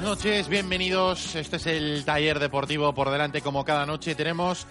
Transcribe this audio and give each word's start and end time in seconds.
Buenas 0.00 0.16
noches, 0.16 0.48
bienvenidos. 0.48 1.34
Este 1.34 1.56
es 1.56 1.66
el 1.66 2.04
taller 2.04 2.38
deportivo 2.38 2.94
por 2.94 3.10
delante 3.10 3.40
como 3.40 3.64
cada 3.64 3.84
noche. 3.84 4.14
Tenemos 4.14 4.64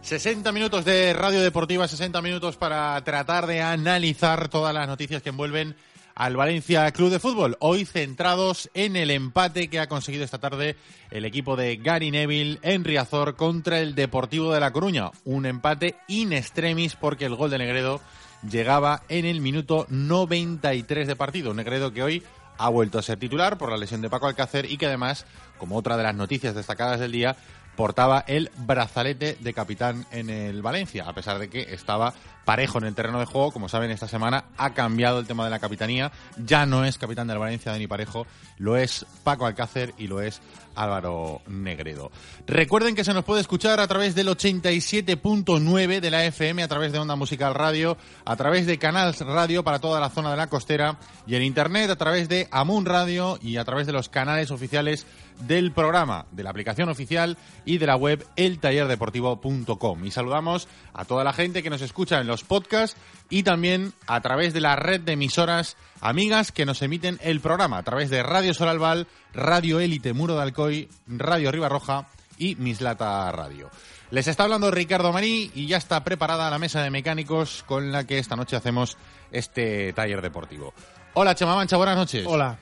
60 0.00 0.52
minutos 0.52 0.86
de 0.86 1.12
radio 1.12 1.42
deportiva, 1.42 1.86
60 1.86 2.22
minutos 2.22 2.56
para 2.56 2.98
tratar 3.04 3.46
de 3.46 3.60
analizar 3.60 4.48
todas 4.48 4.72
las 4.72 4.88
noticias 4.88 5.20
que 5.20 5.28
envuelven 5.28 5.76
al 6.14 6.34
Valencia 6.34 6.90
Club 6.92 7.10
de 7.10 7.18
Fútbol. 7.18 7.58
Hoy 7.60 7.84
centrados 7.84 8.70
en 8.72 8.96
el 8.96 9.10
empate 9.10 9.68
que 9.68 9.80
ha 9.80 9.88
conseguido 9.88 10.24
esta 10.24 10.38
tarde 10.38 10.76
el 11.10 11.26
equipo 11.26 11.56
de 11.56 11.76
Gary 11.76 12.10
Neville 12.10 12.58
en 12.62 12.82
Riazor 12.82 13.36
contra 13.36 13.80
el 13.80 13.94
Deportivo 13.94 14.50
de 14.50 14.60
La 14.60 14.72
Coruña. 14.72 15.10
Un 15.26 15.44
empate 15.44 15.96
in 16.08 16.32
extremis 16.32 16.96
porque 16.96 17.26
el 17.26 17.36
gol 17.36 17.50
de 17.50 17.58
Negredo 17.58 18.00
llegaba 18.48 19.02
en 19.10 19.26
el 19.26 19.42
minuto 19.42 19.84
93 19.90 21.06
de 21.06 21.16
partido. 21.16 21.52
Negredo 21.52 21.92
que 21.92 22.02
hoy 22.02 22.22
ha 22.60 22.68
vuelto 22.68 22.98
a 22.98 23.02
ser 23.02 23.18
titular 23.18 23.56
por 23.56 23.70
la 23.70 23.78
lesión 23.78 24.02
de 24.02 24.10
Paco 24.10 24.26
Alcácer 24.26 24.70
y 24.70 24.76
que 24.76 24.84
además, 24.84 25.24
como 25.56 25.78
otra 25.78 25.96
de 25.96 26.02
las 26.02 26.14
noticias 26.14 26.54
destacadas 26.54 27.00
del 27.00 27.10
día, 27.10 27.34
portaba 27.76 28.24
el 28.26 28.50
brazalete 28.58 29.36
de 29.40 29.54
capitán 29.54 30.06
en 30.10 30.30
el 30.30 30.62
Valencia, 30.62 31.04
a 31.06 31.14
pesar 31.14 31.38
de 31.38 31.48
que 31.48 31.74
estaba 31.74 32.12
parejo 32.44 32.78
en 32.78 32.84
el 32.84 32.94
terreno 32.94 33.20
de 33.20 33.26
juego. 33.26 33.52
Como 33.52 33.68
saben, 33.68 33.90
esta 33.90 34.08
semana 34.08 34.44
ha 34.56 34.74
cambiado 34.74 35.20
el 35.20 35.26
tema 35.26 35.44
de 35.44 35.50
la 35.50 35.60
capitanía. 35.60 36.10
Ya 36.36 36.66
no 36.66 36.84
es 36.84 36.98
capitán 36.98 37.28
del 37.28 37.38
Valencia 37.38 37.72
Dani 37.72 37.86
Parejo, 37.86 38.26
lo 38.58 38.76
es 38.76 39.06
Paco 39.22 39.46
Alcácer 39.46 39.94
y 39.98 40.08
lo 40.08 40.20
es 40.20 40.40
Álvaro 40.74 41.42
Negredo. 41.46 42.10
Recuerden 42.46 42.94
que 42.94 43.04
se 43.04 43.14
nos 43.14 43.24
puede 43.24 43.40
escuchar 43.40 43.80
a 43.80 43.86
través 43.86 44.14
del 44.14 44.28
87.9 44.28 46.00
de 46.00 46.10
la 46.10 46.24
FM, 46.24 46.62
a 46.62 46.68
través 46.68 46.92
de 46.92 46.98
Onda 46.98 47.16
Musical 47.16 47.54
Radio, 47.54 47.96
a 48.24 48.36
través 48.36 48.66
de 48.66 48.78
Canals 48.78 49.20
Radio 49.20 49.62
para 49.62 49.78
toda 49.78 50.00
la 50.00 50.10
zona 50.10 50.30
de 50.30 50.36
la 50.36 50.48
costera 50.48 50.98
y 51.26 51.34
en 51.34 51.42
Internet 51.42 51.90
a 51.90 51.96
través 51.96 52.28
de 52.28 52.48
Amun 52.50 52.84
Radio 52.84 53.38
y 53.42 53.56
a 53.56 53.64
través 53.64 53.86
de 53.86 53.92
los 53.92 54.08
canales 54.08 54.50
oficiales 54.50 55.06
del 55.40 55.72
programa, 55.72 56.26
de 56.30 56.42
la 56.42 56.50
aplicación 56.50 56.88
oficial 56.88 57.36
y 57.64 57.78
de 57.78 57.86
la 57.86 57.96
web 57.96 58.26
eltallerdeportivo.com. 58.36 60.04
Y 60.04 60.10
saludamos 60.10 60.68
a 60.92 61.04
toda 61.04 61.24
la 61.24 61.32
gente 61.32 61.62
que 61.62 61.70
nos 61.70 61.82
escucha 61.82 62.20
en 62.20 62.26
los 62.26 62.44
podcasts 62.44 62.96
y 63.28 63.42
también 63.42 63.92
a 64.06 64.20
través 64.20 64.52
de 64.52 64.60
la 64.60 64.76
red 64.76 65.00
de 65.00 65.12
emisoras 65.12 65.76
amigas 66.00 66.52
que 66.52 66.66
nos 66.66 66.82
emiten 66.82 67.18
el 67.22 67.40
programa, 67.40 67.78
a 67.78 67.82
través 67.82 68.10
de 68.10 68.22
Radio 68.22 68.54
Solalval, 68.54 69.06
Radio 69.32 69.80
Élite 69.80 70.12
Muro 70.12 70.36
de 70.36 70.42
Alcoy, 70.42 70.88
Radio 71.06 71.52
Ribarroja 71.52 72.08
y 72.38 72.56
Mislata 72.56 73.30
Radio. 73.32 73.70
Les 74.10 74.26
está 74.26 74.44
hablando 74.44 74.70
Ricardo 74.70 75.12
Marí 75.12 75.52
y 75.54 75.66
ya 75.66 75.76
está 75.76 76.02
preparada 76.02 76.50
la 76.50 76.58
mesa 76.58 76.82
de 76.82 76.90
mecánicos 76.90 77.62
con 77.66 77.92
la 77.92 78.04
que 78.04 78.18
esta 78.18 78.34
noche 78.34 78.56
hacemos 78.56 78.96
este 79.30 79.92
taller 79.92 80.20
deportivo. 80.20 80.74
Hola 81.14 81.34
Chema 81.34 81.54
Mancha, 81.54 81.76
buenas 81.76 81.96
noches. 81.96 82.24
Hola. 82.26 82.58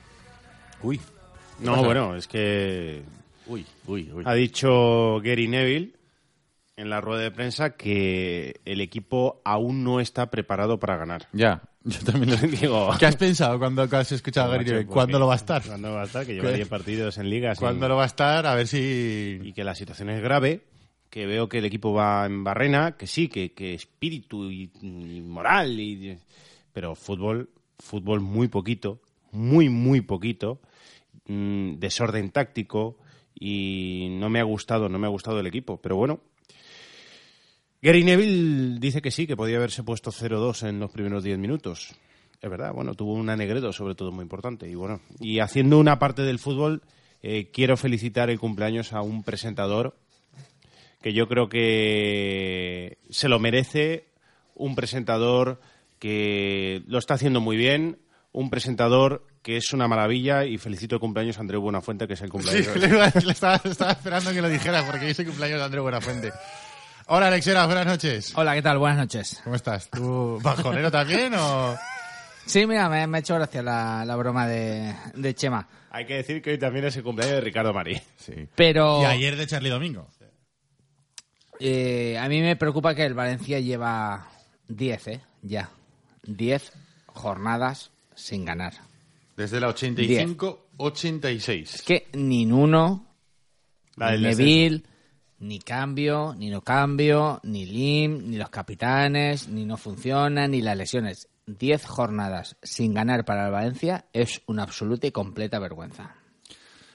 Uy, 0.83 1.01
No, 1.61 1.73
pasa? 1.73 1.85
bueno, 1.85 2.15
es 2.15 2.27
que 2.27 3.03
uy, 3.47 3.65
uy, 3.87 4.11
uy. 4.13 4.23
ha 4.25 4.33
dicho 4.33 5.19
Gary 5.21 5.47
Neville 5.47 5.93
en 6.77 6.89
la 6.89 7.01
rueda 7.01 7.23
de 7.23 7.31
prensa 7.31 7.75
que 7.75 8.61
el 8.63 8.79
equipo 8.79 9.41
aún 9.43 9.83
no 9.83 9.99
está 9.99 10.31
preparado 10.31 10.79
para 10.79 10.95
ganar. 10.95 11.27
Ya, 11.33 11.61
yo 11.83 11.99
también 12.05 12.31
lo 12.31 12.47
Digo, 12.47 12.91
¿Qué 12.97 13.05
has 13.05 13.17
pensado 13.17 13.59
cuando 13.59 13.83
has 13.83 14.11
escuchado 14.13 14.47
a 14.47 14.51
Gary 14.53 14.65
Neville? 14.65 14.85
¿Cuándo 14.85 15.19
lo 15.19 15.27
va 15.27 15.33
a 15.33 15.37
estar? 15.37 15.61
¿Cuándo 15.61 15.91
va 15.91 16.03
a 16.03 16.05
estar? 16.05 16.25
Que 16.25 16.35
lleva 16.35 16.51
¿Qué? 16.51 16.55
10 16.55 16.67
partidos 16.69 17.17
en 17.17 17.29
ligas. 17.29 17.59
¿Cuándo 17.59 17.89
lo 17.89 17.97
va 17.97 18.03
a 18.03 18.07
estar? 18.07 18.45
A 18.45 18.55
ver 18.55 18.67
si... 18.67 19.39
Y 19.43 19.51
que 19.51 19.65
la 19.65 19.75
situación 19.75 20.09
es 20.09 20.21
grave, 20.21 20.61
que 21.09 21.25
veo 21.25 21.49
que 21.49 21.57
el 21.57 21.65
equipo 21.65 21.93
va 21.93 22.25
en 22.25 22.43
barrena, 22.45 22.95
que 22.95 23.07
sí, 23.07 23.27
que, 23.27 23.51
que 23.51 23.73
espíritu 23.73 24.49
y, 24.49 24.71
y 24.81 25.21
moral, 25.21 25.77
y, 25.79 26.17
pero 26.71 26.95
fútbol, 26.95 27.49
fútbol 27.77 28.21
muy 28.21 28.47
poquito, 28.47 29.01
muy, 29.31 29.67
muy 29.67 29.99
poquito, 29.99 30.61
mm, 31.29 31.79
desorden 31.79 32.31
táctico 32.31 32.97
y 33.33 34.07
no 34.11 34.29
me 34.29 34.39
ha 34.39 34.43
gustado, 34.43 34.89
no 34.89 34.99
me 34.99 35.07
ha 35.07 35.09
gustado 35.09 35.39
el 35.39 35.47
equipo, 35.47 35.77
pero 35.77 35.95
bueno. 35.95 36.19
Gary 37.81 38.03
Neville 38.03 38.77
dice 38.79 39.01
que 39.01 39.11
sí, 39.11 39.25
que 39.25 39.37
podía 39.37 39.55
haberse 39.55 39.83
puesto 39.83 40.11
0-2 40.11 40.67
en 40.67 40.81
los 40.81 40.91
primeros 40.91 41.23
10 41.23 41.37
minutos. 41.37 41.95
Es 42.41 42.49
verdad, 42.49 42.73
bueno, 42.73 42.93
tuvo 42.93 43.13
un 43.13 43.29
anegredo 43.29 43.71
sobre 43.71 43.95
todo 43.95 44.11
muy 44.11 44.23
importante. 44.23 44.69
Y 44.69 44.75
bueno, 44.75 44.99
y 45.19 45.39
haciendo 45.39 45.79
una 45.79 45.97
parte 45.97 46.23
del 46.23 46.39
fútbol, 46.39 46.81
eh, 47.21 47.49
quiero 47.53 47.77
felicitar 47.77 48.29
el 48.29 48.39
cumpleaños 48.39 48.91
a 48.91 49.01
un 49.01 49.23
presentador 49.23 49.95
que 51.01 51.13
yo 51.13 51.27
creo 51.29 51.47
que 51.47 52.97
se 53.09 53.29
lo 53.29 53.39
merece, 53.39 54.07
un 54.55 54.75
presentador 54.75 55.61
que 55.99 56.83
lo 56.87 56.97
está 56.97 57.13
haciendo 57.13 57.39
muy 57.39 57.55
bien, 57.55 57.99
un 58.33 58.49
presentador 58.49 59.25
que 59.49 59.57
es 59.57 59.73
una 59.73 59.87
maravilla 59.87 60.45
y 60.45 60.59
felicito 60.59 60.93
el 60.93 61.01
cumpleaños 61.01 61.37
a 61.37 61.41
Andreu 61.41 61.59
Buenafuente, 61.59 62.05
que 62.07 62.13
es 62.13 62.21
el 62.21 62.27
Sí, 62.27 62.31
cumpleaños. 62.31 62.75
le 62.75 62.87
decir, 62.87 63.23
le 63.25 63.31
estaba, 63.31 63.59
estaba 63.63 63.91
esperando 63.93 64.31
que 64.31 64.41
lo 64.43 64.47
dijeras 64.47 64.83
porque 64.83 65.05
hoy 65.05 65.11
es 65.11 65.17
el 65.19 65.25
cumpleaños 65.25 65.57
de 65.57 65.65
Andrés 65.65 65.81
Buenafuente. 65.81 66.31
Hola, 67.07 67.29
Alexera, 67.29 67.65
buenas 67.65 67.87
noches. 67.87 68.31
Hola, 68.35 68.53
¿qué 68.53 68.61
tal? 68.61 68.77
Buenas 68.77 68.99
noches. 68.99 69.41
¿Cómo 69.43 69.55
estás? 69.55 69.89
¿Tú 69.89 70.39
bajonero 70.43 70.91
también 70.91 71.33
o...? 71.33 71.75
Sí, 72.45 72.67
mira, 72.67 72.89
me, 72.89 73.07
me 73.07 73.17
ha 73.17 73.21
hecho 73.21 73.33
gracia 73.33 73.63
la, 73.63 74.05
la 74.05 74.15
broma 74.15 74.45
de, 74.47 74.93
de 75.15 75.33
Chema. 75.33 75.67
Hay 75.89 76.05
que 76.05 76.13
decir 76.17 76.43
que 76.43 76.51
hoy 76.51 76.59
también 76.59 76.85
es 76.85 76.95
el 76.97 77.01
cumpleaños 77.01 77.37
de 77.37 77.41
Ricardo 77.41 77.73
Marí. 77.73 77.99
Sí. 78.17 78.47
Pero 78.53 79.01
Y 79.01 79.05
ayer 79.05 79.35
de 79.35 79.47
Charlie 79.47 79.69
Domingo. 79.71 80.07
eh, 81.59 82.17
a 82.19 82.27
mí 82.29 82.39
me 82.41 82.55
preocupa 82.55 82.93
que 82.93 83.03
el 83.05 83.15
Valencia 83.15 83.59
lleva 83.59 84.27
10, 84.67 85.07
¿eh? 85.07 85.21
Ya. 85.41 85.69
10 86.23 86.71
jornadas 87.07 87.89
sin 88.13 88.45
ganar. 88.45 88.73
Desde 89.39 89.59
la 89.61 89.69
85-86. 89.69 91.75
Es 91.75 91.81
que 91.81 92.09
ni 92.11 92.45
Nuno, 92.45 93.07
La 93.95 94.11
ni 94.11 94.23
Neville, 94.23 94.83
Ni 95.39 95.59
cambio, 95.59 96.35
ni 96.37 96.49
no 96.49 96.59
cambio, 96.59 97.39
ni 97.43 97.65
Lim, 97.65 98.29
ni 98.29 98.35
los 98.35 98.49
capitanes, 98.49 99.47
ni 99.47 99.63
no 99.63 99.77
funciona, 99.77 100.45
ni 100.49 100.61
las 100.61 100.75
lesiones. 100.75 101.29
Diez 101.45 101.85
jornadas 101.85 102.57
sin 102.61 102.93
ganar 102.93 103.23
para 103.23 103.45
el 103.45 103.53
Valencia 103.53 104.07
es 104.11 104.41
una 104.45 104.63
absoluta 104.63 105.07
y 105.07 105.11
completa 105.11 105.57
vergüenza. 105.57 106.17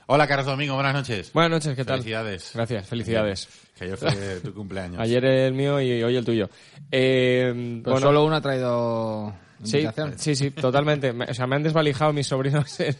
Hola, 0.06 0.28
Carlos 0.28 0.44
Domingo, 0.44 0.74
buenas 0.74 0.92
noches. 0.92 1.32
Buenas 1.32 1.50
noches, 1.50 1.74
¿qué 1.74 1.84
tal? 1.86 2.00
Felicidades. 2.00 2.50
Gracias, 2.52 2.86
felicidades. 2.86 3.48
Que 3.74 3.84
ayer 3.84 3.96
fue 3.96 4.40
tu 4.40 4.52
cumpleaños. 4.54 5.00
Ayer 5.00 5.24
el 5.24 5.54
mío 5.54 5.80
y 5.80 6.02
hoy 6.02 6.14
el 6.14 6.26
tuyo. 6.26 6.50
Eh, 6.90 7.80
bueno, 7.82 8.00
solo 8.00 8.22
uno 8.22 8.36
ha 8.36 8.42
traído 8.42 9.34
sí, 9.62 9.86
sí, 10.16 10.34
sí, 10.34 10.50
totalmente. 10.50 11.12
Me- 11.12 11.26
O 11.26 11.34
sea, 11.34 11.46
me 11.46 11.56
han 11.56 11.62
desvalijado 11.62 12.12
mis 12.12 12.26
sobrinos 12.26 12.78
el, 12.80 12.96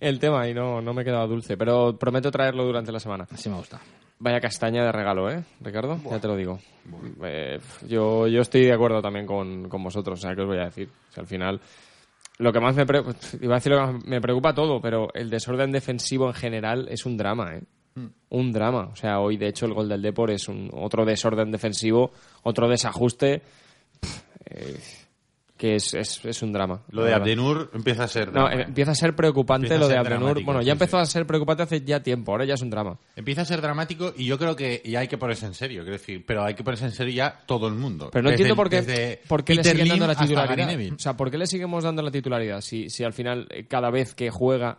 el 0.00 0.18
tema 0.18 0.48
y 0.48 0.54
no, 0.54 0.80
no 0.80 0.94
me 0.94 1.02
he 1.02 1.04
quedado 1.04 1.26
dulce, 1.28 1.56
pero 1.56 1.96
prometo 1.98 2.30
traerlo 2.30 2.64
durante 2.64 2.92
la 2.92 3.00
semana. 3.00 3.26
Así 3.30 3.48
me 3.48 3.56
gusta. 3.56 3.80
Vaya 4.20 4.40
castaña 4.40 4.84
de 4.84 4.90
regalo, 4.92 5.30
¿eh, 5.30 5.44
Ricardo? 5.60 6.00
Ya 6.10 6.18
te 6.18 6.26
lo 6.28 6.36
digo. 6.36 6.58
Eh, 7.22 7.60
yo, 7.86 8.26
yo 8.26 8.40
estoy 8.40 8.64
de 8.64 8.72
acuerdo 8.72 9.00
también 9.00 9.26
con, 9.26 9.68
con 9.68 9.82
vosotros, 9.84 10.18
o 10.18 10.22
sea, 10.22 10.34
¿qué 10.34 10.40
os 10.42 10.48
voy 10.48 10.58
a 10.58 10.64
decir? 10.64 10.88
O 11.10 11.12
sea, 11.12 11.20
al 11.22 11.28
final, 11.28 11.60
lo 12.38 12.52
que 12.52 12.58
más 12.60 12.74
me 12.74 12.84
preocupa, 12.84 13.16
iba 13.40 13.54
a 13.54 13.58
decir 13.58 13.72
lo 13.72 13.78
que 13.86 13.92
más 13.92 14.04
me 14.04 14.20
preocupa 14.20 14.52
todo, 14.54 14.80
pero 14.80 15.08
el 15.14 15.30
desorden 15.30 15.70
defensivo 15.70 16.26
en 16.26 16.34
general 16.34 16.88
es 16.90 17.06
un 17.06 17.16
drama, 17.16 17.54
¿eh? 17.56 17.62
Un 18.30 18.52
drama. 18.52 18.90
O 18.92 18.96
sea, 18.96 19.18
hoy, 19.20 19.36
de 19.36 19.48
hecho, 19.48 19.66
el 19.66 19.74
gol 19.74 19.88
del 19.88 20.02
Depor 20.02 20.30
es 20.30 20.48
un, 20.48 20.70
otro 20.72 21.04
desorden 21.04 21.50
defensivo, 21.50 22.12
otro 22.42 22.68
desajuste, 22.68 23.42
pff, 24.00 24.22
eh, 24.46 24.80
que 25.58 25.74
es, 25.74 25.92
es, 25.92 26.24
es 26.24 26.42
un 26.42 26.52
drama. 26.52 26.82
Lo 26.90 27.04
de. 27.04 27.12
Abdenur 27.12 27.70
empieza 27.74 28.04
a 28.04 28.08
ser. 28.08 28.28
No, 28.28 28.44
drama, 28.44 28.54
eh, 28.54 28.60
¿eh? 28.60 28.64
empieza 28.68 28.92
a 28.92 28.94
ser 28.94 29.14
preocupante 29.16 29.66
Empieza 29.66 29.80
lo 29.80 29.88
de 29.88 29.98
Abdenur. 29.98 30.42
Bueno, 30.44 30.62
ya 30.62 30.72
empezó 30.72 30.96
sí. 30.98 31.02
a 31.02 31.06
ser 31.06 31.26
preocupante 31.26 31.64
hace 31.64 31.82
ya 31.82 32.00
tiempo, 32.00 32.32
ahora 32.32 32.44
ya 32.44 32.54
es 32.54 32.62
un 32.62 32.70
drama. 32.70 32.98
Empieza 33.16 33.42
a 33.42 33.44
ser 33.44 33.60
dramático 33.60 34.14
y 34.16 34.24
yo 34.24 34.38
creo 34.38 34.54
que 34.54 34.80
y 34.84 34.94
hay 34.94 35.08
que 35.08 35.18
ponerse 35.18 35.46
en 35.46 35.54
serio, 35.54 35.82
quiero 35.82 35.98
decir, 35.98 36.24
pero 36.24 36.44
hay 36.44 36.54
que 36.54 36.62
ponerse 36.62 36.86
en 36.86 36.92
serio 36.92 37.12
ya 37.12 37.42
todo 37.44 37.66
el 37.66 37.74
mundo. 37.74 38.08
Pero 38.12 38.22
no 38.22 38.30
Desde 38.30 38.44
entiendo 38.44 38.56
por 38.56 38.70
qué, 38.70 39.20
por 39.26 39.44
qué 39.44 39.56
le 39.56 39.64
siguen 39.64 39.88
dando 39.88 40.06
la 40.06 40.14
titularidad. 40.14 40.92
O 40.94 40.98
sea, 40.98 41.16
¿por 41.16 41.30
qué 41.30 41.38
le 41.38 41.46
seguimos 41.46 41.84
dando 41.84 42.02
la 42.02 42.10
titularidad 42.10 42.60
si, 42.60 42.88
si 42.88 43.02
al 43.02 43.12
final 43.12 43.48
eh, 43.50 43.66
cada 43.66 43.90
vez 43.90 44.14
que 44.14 44.30
juega 44.30 44.78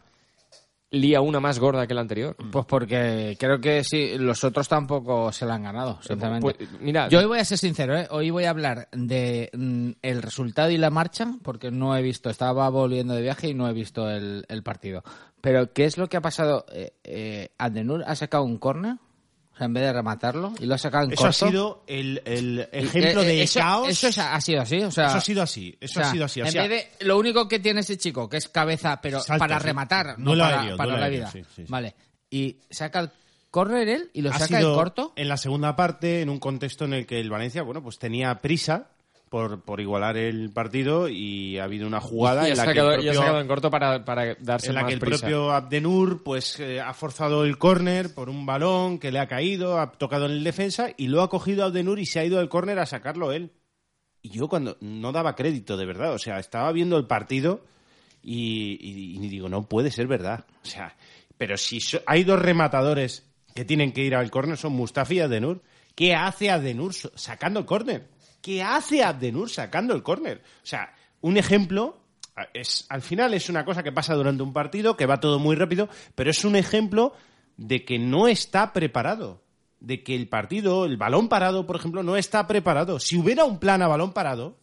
lía 0.91 1.21
una 1.21 1.39
más 1.39 1.59
gorda 1.59 1.87
que 1.87 1.93
la 1.93 2.01
anterior? 2.01 2.35
Pues 2.51 2.65
porque 2.65 3.37
creo 3.39 3.59
que 3.59 3.83
sí, 3.83 4.17
los 4.17 4.43
otros 4.43 4.67
tampoco 4.67 5.31
se 5.31 5.45
la 5.45 5.55
han 5.55 5.63
ganado, 5.63 5.99
sinceramente. 6.01 6.53
Pues, 6.53 6.81
mira, 6.81 7.07
Yo 7.09 7.19
hoy 7.19 7.25
voy 7.25 7.39
a 7.39 7.45
ser 7.45 7.57
sincero, 7.57 7.97
¿eh? 7.97 8.07
hoy 8.11 8.29
voy 8.29 8.45
a 8.45 8.49
hablar 8.49 8.87
de 8.91 9.49
mm, 9.53 9.91
el 10.01 10.21
resultado 10.21 10.69
y 10.71 10.77
la 10.77 10.89
marcha, 10.89 11.33
porque 11.43 11.71
no 11.71 11.95
he 11.95 12.01
visto, 12.01 12.29
estaba 12.29 12.69
volviendo 12.69 13.13
de 13.13 13.21
viaje 13.21 13.49
y 13.49 13.53
no 13.53 13.67
he 13.67 13.73
visto 13.73 14.09
el, 14.09 14.45
el 14.47 14.63
partido. 14.63 15.03
Pero, 15.41 15.71
¿qué 15.73 15.85
es 15.85 15.97
lo 15.97 16.07
que 16.07 16.17
ha 16.17 16.21
pasado? 16.21 16.65
Eh, 16.71 16.93
eh, 17.03 17.49
Adenur 17.57 18.03
ha 18.05 18.15
sacado 18.15 18.43
un 18.43 18.57
córner, 18.57 18.95
o 18.95 18.99
sea, 19.59 19.65
en 19.67 19.73
vez 19.73 19.83
de 19.83 19.93
rematarlo, 19.93 20.53
y 20.59 20.65
lo 20.65 20.73
ha 20.73 20.77
sacado 20.79 21.05
en 21.05 21.13
Eso 21.13 21.23
ha 21.23 21.25
corto. 21.27 21.47
sido 21.47 21.83
el, 21.85 22.21
el 22.25 22.67
ejemplo 22.71 23.21
eh, 23.21 23.25
de 23.25 23.43
eso, 23.43 23.59
caos. 23.59 23.87
Eso 23.89 24.07
es- 24.07 24.17
ha 24.17 24.41
sido 24.41 24.61
así, 24.61 24.81
o 24.81 24.89
sea... 24.91 25.07
Eso 25.07 25.17
ha 25.17 25.21
sido 25.21 25.43
así. 25.43 25.77
Eso 25.79 25.99
o 25.99 26.01
sea, 26.01 26.09
ha 26.09 26.13
sido 26.13 26.25
así. 26.25 26.41
O 26.41 26.45
en 26.47 26.53
vez 26.53 26.69
de, 26.69 27.05
lo 27.05 27.17
único 27.19 27.47
que 27.47 27.59
tiene 27.59 27.81
ese 27.81 27.97
chico, 27.97 28.27
que 28.27 28.37
es 28.37 28.47
cabeza, 28.49 28.99
pero 29.01 29.21
para 29.37 29.59
sí. 29.59 29.65
rematar, 29.65 30.17
no 30.17 30.31
para, 30.31 30.61
aéreo, 30.61 30.77
para 30.77 30.87
duelo 30.89 30.99
la 30.99 31.05
aéreo, 31.05 31.19
vida. 31.19 31.31
sí, 31.31 31.43
sí, 31.43 31.49
sí. 31.57 31.65
Vale. 31.67 31.93
Y 32.31 32.57
saca 32.69 32.99
el 33.01 33.09
córner 33.51 33.87
él 33.89 34.09
y 34.13 34.21
lo 34.21 34.29
ha 34.29 34.33
saca 34.33 34.57
sido 34.59 34.69
en 34.71 34.75
corto. 34.75 35.13
en 35.15 35.27
la 35.27 35.37
segunda 35.37 35.75
parte, 35.75 36.21
en 36.21 36.29
un 36.29 36.39
contexto 36.39 36.85
en 36.85 36.93
el 36.93 37.05
que 37.05 37.19
el 37.19 37.29
Valencia, 37.29 37.63
bueno, 37.63 37.81
pues 37.83 37.99
tenía 37.99 38.33
prisa 38.39 38.89
por, 39.29 39.61
por 39.61 39.79
igualar 39.79 40.17
el 40.17 40.49
partido 40.51 41.07
y 41.07 41.57
ha 41.59 41.65
habido 41.65 41.85
una 41.87 42.01
jugada 42.01 42.43
y 42.47 42.49
ha 42.49 42.51
en 42.53 42.57
la 42.57 42.63
que 42.73 42.79
el 42.79 43.03
y 43.05 43.09
ha 43.09 43.39
en 43.39 43.47
corto 43.47 43.69
para, 43.69 44.03
para 44.03 44.35
darse 44.39 44.69
en 44.69 44.75
la 44.75 44.81
más 44.81 44.87
que 44.89 44.93
el 44.95 44.99
prisa. 44.99 45.19
propio 45.21 45.51
Abdenur 45.51 46.23
pues 46.23 46.59
eh, 46.59 46.81
ha 46.81 46.93
forzado 46.93 47.45
el 47.45 47.57
córner 47.57 48.13
por 48.13 48.29
un 48.29 48.45
balón 48.45 48.97
que 48.99 49.11
le 49.11 49.19
ha 49.19 49.27
caído, 49.27 49.79
ha 49.79 49.91
tocado 49.91 50.25
en 50.25 50.31
el 50.31 50.43
defensa 50.43 50.89
y 50.97 51.07
lo 51.07 51.21
ha 51.21 51.29
cogido 51.29 51.63
Abdenur 51.65 51.99
y 51.99 52.05
se 52.05 52.19
ha 52.19 52.25
ido 52.25 52.39
al 52.39 52.49
córner 52.49 52.79
a 52.79 52.85
sacarlo 52.85 53.31
él. 53.31 53.51
Y 54.21 54.29
yo 54.29 54.49
cuando 54.49 54.77
no 54.81 55.11
daba 55.11 55.35
crédito 55.35 55.77
de 55.77 55.85
verdad, 55.85 56.13
o 56.13 56.19
sea, 56.19 56.39
estaba 56.39 56.71
viendo 56.71 56.97
el 56.97 57.05
partido 57.07 57.63
y, 58.21 58.77
y- 58.81 59.25
y 59.25 59.29
digo, 59.29 59.47
no 59.47 59.63
puede 59.63 59.91
ser 59.91 60.07
verdad. 60.07 60.45
O 60.63 60.65
sea, 60.67 60.95
pero 61.37 61.55
si 61.57 61.79
so- 61.79 62.01
hay 62.05 62.23
dos 62.25 62.39
rematadores 62.39 63.25
que 63.55 63.63
tienen 63.65 63.91
que 63.93 64.01
ir 64.03 64.15
al 64.15 64.29
córner 64.31 64.57
son 64.57 64.73
Mustafi 64.73 65.15
y 65.15 65.19
Abdenur. 65.21 65.61
¿Qué 65.95 66.15
hace 66.15 66.49
Abdenur 66.51 66.93
sacando 66.93 67.59
el 67.61 67.65
córner? 67.65 68.07
¿Qué 68.41 68.63
hace 68.63 69.03
Abdenur 69.03 69.49
sacando 69.49 69.93
el 69.93 70.03
córner? 70.03 70.41
O 70.63 70.65
sea, 70.65 70.93
un 71.21 71.37
ejemplo 71.37 71.99
es 72.53 72.85
al 72.89 73.01
final 73.01 73.33
es 73.33 73.49
una 73.49 73.65
cosa 73.65 73.83
que 73.83 73.91
pasa 73.91 74.15
durante 74.15 74.43
un 74.43 74.53
partido, 74.53 74.95
que 74.95 75.05
va 75.05 75.19
todo 75.19 75.39
muy 75.39 75.55
rápido, 75.55 75.89
pero 76.15 76.29
es 76.29 76.45
un 76.45 76.55
ejemplo 76.55 77.13
de 77.57 77.83
que 77.83 77.99
no 77.99 78.27
está 78.27 78.71
preparado, 78.73 79.41
de 79.79 80.03
que 80.03 80.15
el 80.15 80.29
partido, 80.29 80.85
el 80.85 80.97
balón 80.97 81.27
parado, 81.27 81.65
por 81.67 81.75
ejemplo, 81.75 82.03
no 82.03 82.15
está 82.15 82.47
preparado. 82.47 82.99
Si 82.99 83.17
hubiera 83.17 83.43
un 83.43 83.59
plan 83.59 83.81
a 83.81 83.87
balón 83.87 84.13
parado, 84.13 84.57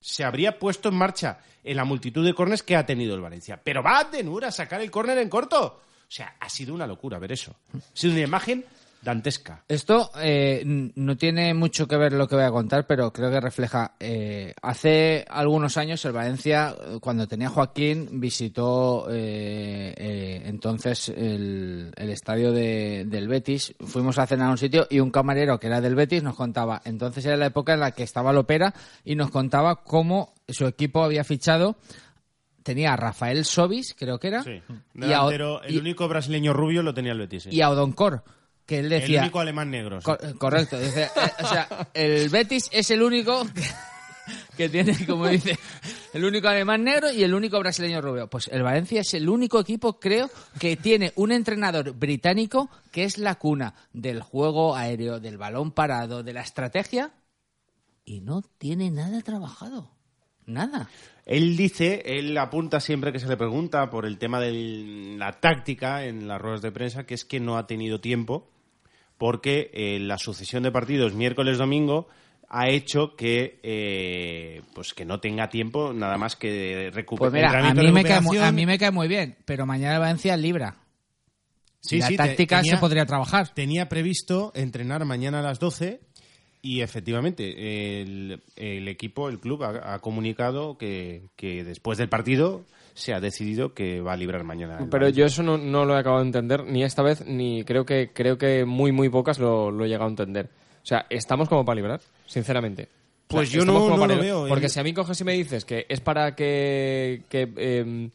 se 0.00 0.24
habría 0.24 0.58
puesto 0.58 0.88
en 0.88 0.96
marcha 0.96 1.40
en 1.62 1.76
la 1.76 1.84
multitud 1.84 2.24
de 2.24 2.34
córneres 2.34 2.62
que 2.62 2.76
ha 2.76 2.86
tenido 2.86 3.14
el 3.14 3.20
Valencia. 3.20 3.60
Pero 3.62 3.82
va 3.82 3.98
Abdenur 3.98 4.44
a 4.44 4.52
sacar 4.52 4.80
el 4.80 4.90
córner 4.90 5.18
en 5.18 5.28
corto. 5.28 5.64
O 5.66 6.10
sea, 6.10 6.36
ha 6.38 6.48
sido 6.48 6.74
una 6.74 6.86
locura 6.86 7.18
ver 7.18 7.32
eso. 7.32 7.56
Ha 7.74 7.96
sido 7.96 8.12
una 8.12 8.22
imagen 8.22 8.64
dantesca. 9.04 9.62
Esto 9.68 10.10
eh, 10.20 10.62
no 10.64 11.16
tiene 11.16 11.52
mucho 11.54 11.86
que 11.86 11.96
ver 11.96 12.12
lo 12.14 12.26
que 12.26 12.34
voy 12.36 12.44
a 12.44 12.50
contar, 12.50 12.86
pero 12.86 13.12
creo 13.12 13.30
que 13.30 13.40
refleja. 13.40 13.94
eh, 14.00 14.54
hace 14.62 15.24
algunos 15.28 15.76
años 15.76 16.04
el 16.04 16.12
Valencia, 16.12 16.74
eh, 16.80 16.98
cuando 17.00 17.28
tenía 17.28 17.48
Joaquín, 17.50 18.08
visitó 18.20 19.06
eh, 19.10 19.94
eh, 19.96 20.42
entonces 20.46 21.10
el, 21.10 21.92
el 21.96 22.10
estadio 22.10 22.50
de- 22.52 23.04
del 23.06 23.28
Betis. 23.28 23.74
Fuimos 23.80 24.18
a 24.18 24.26
cenar 24.26 24.48
a 24.48 24.52
un 24.52 24.58
sitio 24.58 24.86
y 24.90 25.00
un 25.00 25.10
camarero 25.10 25.60
que 25.60 25.66
era 25.66 25.80
del 25.80 25.94
Betis 25.94 26.22
nos 26.22 26.34
contaba. 26.34 26.80
Entonces 26.84 27.24
era 27.26 27.36
la 27.36 27.46
época 27.46 27.74
en 27.74 27.80
la 27.80 27.90
que 27.92 28.02
estaba 28.02 28.32
Lopera 28.32 28.74
y 29.04 29.14
nos 29.14 29.30
contaba 29.30 29.82
cómo 29.84 30.34
su 30.48 30.66
equipo 30.66 31.02
había 31.04 31.24
fichado. 31.24 31.76
Tenía 32.62 32.94
a 32.94 32.96
Rafael 32.96 33.44
Sobis, 33.44 33.94
creo 33.98 34.18
que 34.18 34.28
era. 34.28 34.42
Sí. 34.42 34.62
y, 34.94 35.12
a, 35.12 35.24
O- 35.24 35.30
Delantero, 35.30 35.62
el 35.64 35.74
y- 35.74 35.78
único 35.78 36.08
brasileño 36.08 36.54
rubio 36.54 36.82
lo 36.82 36.94
tenía 36.94 37.12
el 37.12 37.18
Betis. 37.18 37.42
sí. 37.42 37.50
y 37.52 37.60
a 37.60 37.68
Odoncor, 37.68 38.24
que 38.66 38.78
él 38.78 38.92
el 38.92 39.00
decía. 39.00 39.20
único 39.22 39.40
alemán 39.40 39.70
negro. 39.70 40.00
sí. 40.00 40.04
Cor- 40.04 40.38
correcto. 40.38 40.78
Dice, 40.78 41.04
eh, 41.04 41.08
o 41.42 41.46
sea, 41.46 41.88
el 41.94 42.28
Betis 42.28 42.68
es 42.72 42.90
el 42.90 43.02
único 43.02 43.44
que, 43.54 43.62
que 44.56 44.68
tiene, 44.68 44.94
como 45.06 45.28
dice, 45.28 45.58
el 46.14 46.24
único 46.24 46.48
alemán 46.48 46.82
negro 46.84 47.10
y 47.12 47.22
el 47.24 47.34
único 47.34 47.58
brasileño 47.58 48.00
rubio. 48.00 48.28
Pues 48.28 48.48
el 48.48 48.62
Valencia 48.62 49.00
es 49.02 49.12
el 49.14 49.28
único 49.28 49.60
equipo, 49.60 49.98
creo, 50.00 50.30
que 50.58 50.76
tiene 50.76 51.12
un 51.16 51.32
entrenador 51.32 51.92
británico 51.92 52.70
que 52.90 53.04
es 53.04 53.18
la 53.18 53.34
cuna 53.34 53.74
del 53.92 54.22
juego 54.22 54.74
aéreo, 54.76 55.20
del 55.20 55.36
balón 55.38 55.72
parado, 55.72 56.22
de 56.22 56.32
la 56.32 56.40
estrategia 56.42 57.12
y 58.04 58.20
no 58.20 58.42
tiene 58.58 58.90
nada 58.90 59.20
trabajado. 59.22 59.90
Nada. 60.46 60.90
Él 61.24 61.56
dice, 61.56 62.02
él 62.04 62.36
apunta 62.36 62.78
siempre 62.78 63.12
que 63.12 63.18
se 63.18 63.26
le 63.28 63.36
pregunta 63.38 63.88
por 63.88 64.04
el 64.04 64.18
tema 64.18 64.40
de 64.40 65.14
la 65.16 65.32
táctica 65.40 66.04
en 66.04 66.28
las 66.28 66.38
ruedas 66.38 66.60
de 66.60 66.70
prensa, 66.70 67.06
que 67.06 67.14
es 67.14 67.24
que 67.24 67.40
no 67.40 67.56
ha 67.56 67.66
tenido 67.66 67.98
tiempo 67.98 68.50
porque 69.24 69.70
eh, 69.72 69.98
la 70.00 70.18
sucesión 70.18 70.64
de 70.64 70.70
partidos 70.70 71.14
miércoles-domingo 71.14 72.08
ha 72.50 72.68
hecho 72.68 73.16
que 73.16 73.58
eh, 73.62 74.60
pues 74.74 74.92
que 74.92 75.06
no 75.06 75.18
tenga 75.18 75.48
tiempo 75.48 75.94
nada 75.94 76.18
más 76.18 76.36
que 76.36 76.90
recuperar. 76.92 77.30
Pues 77.32 77.42
mira, 77.42 77.70
a 77.70 77.72
mí, 77.72 77.90
me 77.90 78.04
cae, 78.04 78.18
a 78.18 78.52
mí 78.52 78.66
me 78.66 78.78
cae 78.78 78.90
muy 78.90 79.08
bien, 79.08 79.38
pero 79.46 79.64
mañana 79.64 79.94
el 79.94 80.00
Valencia 80.00 80.36
libra. 80.36 80.76
Sí, 81.80 82.00
la 82.00 82.08
sí, 82.08 82.16
táctica 82.18 82.58
tenía- 82.58 82.74
se 82.74 82.78
podría 82.78 83.06
trabajar. 83.06 83.48
Tenía 83.54 83.88
previsto 83.88 84.52
entrenar 84.54 85.02
mañana 85.06 85.38
a 85.38 85.42
las 85.42 85.58
12 85.58 86.00
y 86.60 86.82
efectivamente 86.82 88.02
el, 88.02 88.42
el 88.56 88.88
equipo, 88.88 89.30
el 89.30 89.40
club, 89.40 89.62
ha, 89.62 89.94
ha 89.94 90.00
comunicado 90.00 90.76
que, 90.76 91.30
que 91.34 91.64
después 91.64 91.96
del 91.96 92.10
partido 92.10 92.66
se 92.94 93.12
ha 93.12 93.20
decidido 93.20 93.74
que 93.74 94.00
va 94.00 94.12
a 94.12 94.16
librar 94.16 94.44
mañana. 94.44 94.78
Pero 94.90 95.08
yo 95.08 95.26
eso 95.26 95.42
no, 95.42 95.58
no 95.58 95.84
lo 95.84 95.96
he 95.96 95.98
acabado 95.98 96.22
de 96.22 96.28
entender 96.28 96.64
ni 96.64 96.82
esta 96.84 97.02
vez, 97.02 97.24
ni 97.26 97.64
creo 97.64 97.84
que 97.84 98.10
creo 98.12 98.38
que 98.38 98.64
muy, 98.64 98.92
muy 98.92 99.08
pocas 99.08 99.38
lo, 99.38 99.70
lo 99.70 99.84
he 99.84 99.88
llegado 99.88 100.06
a 100.06 100.10
entender. 100.10 100.48
O 100.82 100.86
sea, 100.86 101.06
estamos 101.10 101.48
como 101.48 101.64
para 101.64 101.76
librar, 101.76 102.00
sinceramente. 102.26 102.82
O 102.84 102.86
sea, 102.86 103.38
Pues 103.38 103.50
yo 103.50 103.64
no- 103.64 103.74
como 103.74 103.90
no 103.90 104.00
para 104.00 104.14
lo 104.14 104.20
veo. 104.22 104.46
Porque 104.48 104.66
El- 104.66 104.70
si 104.70 104.78
a 104.80 104.82
mí 104.84 104.92
coges 104.94 105.20
y 105.20 105.24
me 105.24 105.32
dices 105.32 105.64
que 105.64 105.86
es 105.88 106.00
para 106.00 106.34
que, 106.36 107.22
que, 107.28 107.48
em, 107.56 108.10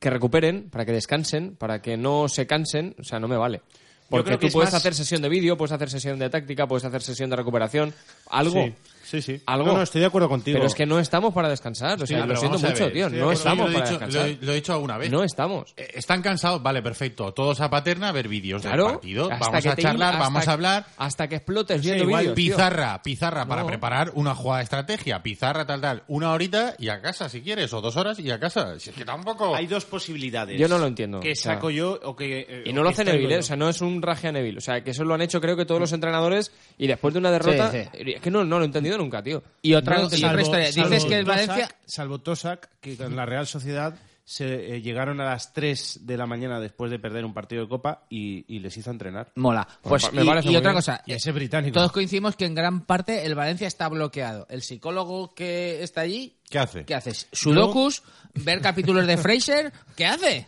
que 0.00 0.10
recuperen, 0.10 0.68
para 0.70 0.84
que 0.84 0.92
descansen, 0.92 1.54
para 1.56 1.80
que 1.80 1.96
no 1.96 2.28
se 2.28 2.46
cansen, 2.46 2.94
o 2.98 3.04
sea, 3.04 3.18
no 3.20 3.28
me 3.28 3.36
vale. 3.36 3.60
Porque 4.08 4.36
tú 4.38 4.46
es 4.46 4.52
puedes 4.52 4.72
más- 4.72 4.80
hacer 4.80 4.94
sesión 4.94 5.20
de 5.22 5.28
vídeo, 5.28 5.56
puedes 5.56 5.72
hacer 5.72 5.90
sesión 5.90 6.18
de 6.18 6.30
táctica, 6.30 6.66
puedes 6.66 6.84
hacer 6.84 7.02
sesión 7.02 7.28
de 7.30 7.36
recuperación, 7.36 7.92
algo. 8.30 8.64
Sí. 8.64 8.72
Sí, 9.06 9.22
sí. 9.22 9.40
Algo. 9.46 9.66
No, 9.68 9.74
no, 9.76 9.82
estoy 9.82 10.00
de 10.00 10.08
acuerdo 10.08 10.28
contigo. 10.28 10.56
Pero 10.56 10.66
es 10.66 10.74
que 10.74 10.84
no 10.84 10.98
estamos 10.98 11.32
para 11.32 11.48
descansar. 11.48 12.02
O 12.02 12.06
sea, 12.06 12.22
pero 12.22 12.34
lo 12.34 12.40
siento 12.40 12.58
mucho, 12.58 12.84
ver, 12.84 12.92
tío. 12.92 13.06
estoy 13.06 13.20
No 13.20 13.32
estamos 13.32 13.66
lo, 13.66 13.70
he 13.70 13.74
para 13.74 13.84
dicho, 13.90 13.98
descansar. 14.00 14.22
lo 14.22 14.26
he- 14.32 14.38
lo 14.46 14.52
he 14.52 14.54
dicho 14.56 14.72
alguna 14.72 14.98
vez. 14.98 15.10
No 15.10 15.22
estamos. 15.22 15.74
Eh, 15.76 15.88
¿Están 15.94 16.22
cansados? 16.22 16.62
Vale, 16.62 16.82
perfecto. 16.82 17.32
Todos 17.32 17.60
a 17.60 17.70
Paterna 17.70 18.08
a 18.08 18.12
ver 18.12 18.26
vídeos 18.28 18.62
Claro. 18.62 18.84
del 18.84 18.92
partido. 18.94 19.28
Vamos 19.28 19.48
a 19.66 19.76
charlar, 19.76 20.08
hasta 20.14 20.18
vamos 20.18 20.44
que- 20.44 20.50
a 20.50 20.52
hablar. 20.52 20.86
Hasta 20.96 21.28
que 21.28 21.36
explotes 21.36 21.80
Sí, 21.80 21.86
viendo 21.86 22.04
igual 22.04 22.22
vídeos, 22.22 22.34
tío. 22.36 22.54
pizarra, 22.56 23.02
pizarra 23.02 23.46
para 23.46 23.62
No. 23.62 23.68
preparar 23.68 24.10
una 24.14 24.34
jugada 24.34 24.58
de 24.58 24.64
estrategia, 24.64 25.22
pizarra 25.22 25.64
tal 25.66 25.80
tal, 25.80 26.02
una 26.08 26.32
horita 26.32 26.74
y 26.78 26.88
a 26.88 27.00
casa 27.00 27.28
si 27.28 27.42
quieres, 27.42 27.72
o 27.72 27.80
dos 27.80 27.96
horas 27.96 28.18
y 28.18 28.30
a 28.30 28.40
casa. 28.40 28.78
Si 28.80 28.90
es 28.90 28.96
que 28.96 29.04
tampoco. 29.04 29.54
Hay 29.54 29.66
dos 29.68 29.84
posibilidades. 29.84 30.58
Yo 30.58 30.68
no 30.68 30.78
lo 30.78 30.86
entiendo. 30.86 31.20
Que 31.20 31.32
O 31.32 31.36
sea, 31.36 31.54
saco 31.54 31.70
yo 31.70 31.98
o 32.02 32.16
que... 32.16 32.40
eh, 32.48 32.62
Y 32.66 32.72
no 32.72 32.82
lo 32.82 32.88
hace 32.88 33.04
Neville, 33.04 33.26
¿eh? 33.34 33.36
yo. 33.36 33.40
o 33.40 33.42
sea, 33.42 33.56
no 33.56 33.68
es 33.68 33.80
un 33.80 34.02
raje 34.02 34.28
a 34.28 34.32
Neville. 34.32 34.58
O 34.58 34.60
sea, 34.60 34.82
que 34.82 34.90
eso 34.90 35.04
lo 35.04 35.14
han 35.14 35.22
hecho 35.22 35.40
creo 35.40 35.56
que 35.56 35.64
todos 35.64 35.80
los 35.80 35.92
entrenadores 35.92 36.52
y 36.78 36.86
después 36.86 37.14
de 37.14 37.20
una 37.20 37.30
derrota... 37.30 37.70
Sí, 37.70 37.78
Es 37.94 38.20
que 38.20 38.30
no, 38.30 38.44
no 38.44 38.58
lo 38.58 38.64
he 38.64 38.66
entendido 38.66 38.95
nunca, 38.98 39.22
tío. 39.22 39.42
Y 39.62 39.74
otra, 39.74 39.96
No 39.96 40.02
lo 40.02 40.08
y 40.08 40.12
entiendo. 40.14 40.28
otra 40.28 40.42
historia. 40.42 40.66
Dices 40.66 40.82
salvo 41.02 41.08
que 41.08 41.18
el 41.18 41.24
Tosak- 41.24 41.28
Valencia... 41.28 41.76
Salvo 41.84 42.18
Tosak, 42.20 42.68
que 42.80 42.96
con 42.96 43.16
la 43.16 43.26
Real 43.26 43.46
Sociedad 43.46 43.94
se 44.28 44.74
eh, 44.74 44.82
llegaron 44.82 45.20
a 45.20 45.24
las 45.24 45.52
3 45.52 46.00
de 46.02 46.16
la 46.16 46.26
mañana 46.26 46.58
después 46.58 46.90
de 46.90 46.98
perder 46.98 47.24
un 47.24 47.32
partido 47.32 47.62
de 47.62 47.68
Copa 47.68 48.06
y, 48.10 48.44
y 48.52 48.58
les 48.58 48.76
hizo 48.76 48.90
entrenar. 48.90 49.30
Mola. 49.36 49.68
Pues, 49.82 50.12
me 50.12 50.24
y, 50.24 50.26
parece 50.26 50.48
y 50.48 50.50
muy 50.50 50.56
otra 50.56 50.72
bien. 50.72 50.78
cosa. 50.78 51.00
Y 51.06 51.12
ese 51.12 51.30
británico. 51.30 51.74
Todos 51.74 51.92
coincidimos 51.92 52.34
que 52.34 52.44
en 52.44 52.56
gran 52.56 52.84
parte 52.86 53.24
el 53.24 53.36
Valencia 53.36 53.68
está 53.68 53.88
bloqueado. 53.88 54.48
El 54.50 54.62
psicólogo 54.62 55.32
que 55.32 55.80
está 55.84 56.00
allí, 56.00 56.34
¿Qué 56.50 56.58
hace? 56.58 56.84
¿qué 56.84 56.96
haces? 56.96 57.28
¿Sudokus? 57.30 58.02
¿Ver 58.34 58.60
capítulos 58.60 59.06
de 59.06 59.16
Fraser? 59.16 59.72
¿Qué 59.94 60.06
hace? 60.06 60.44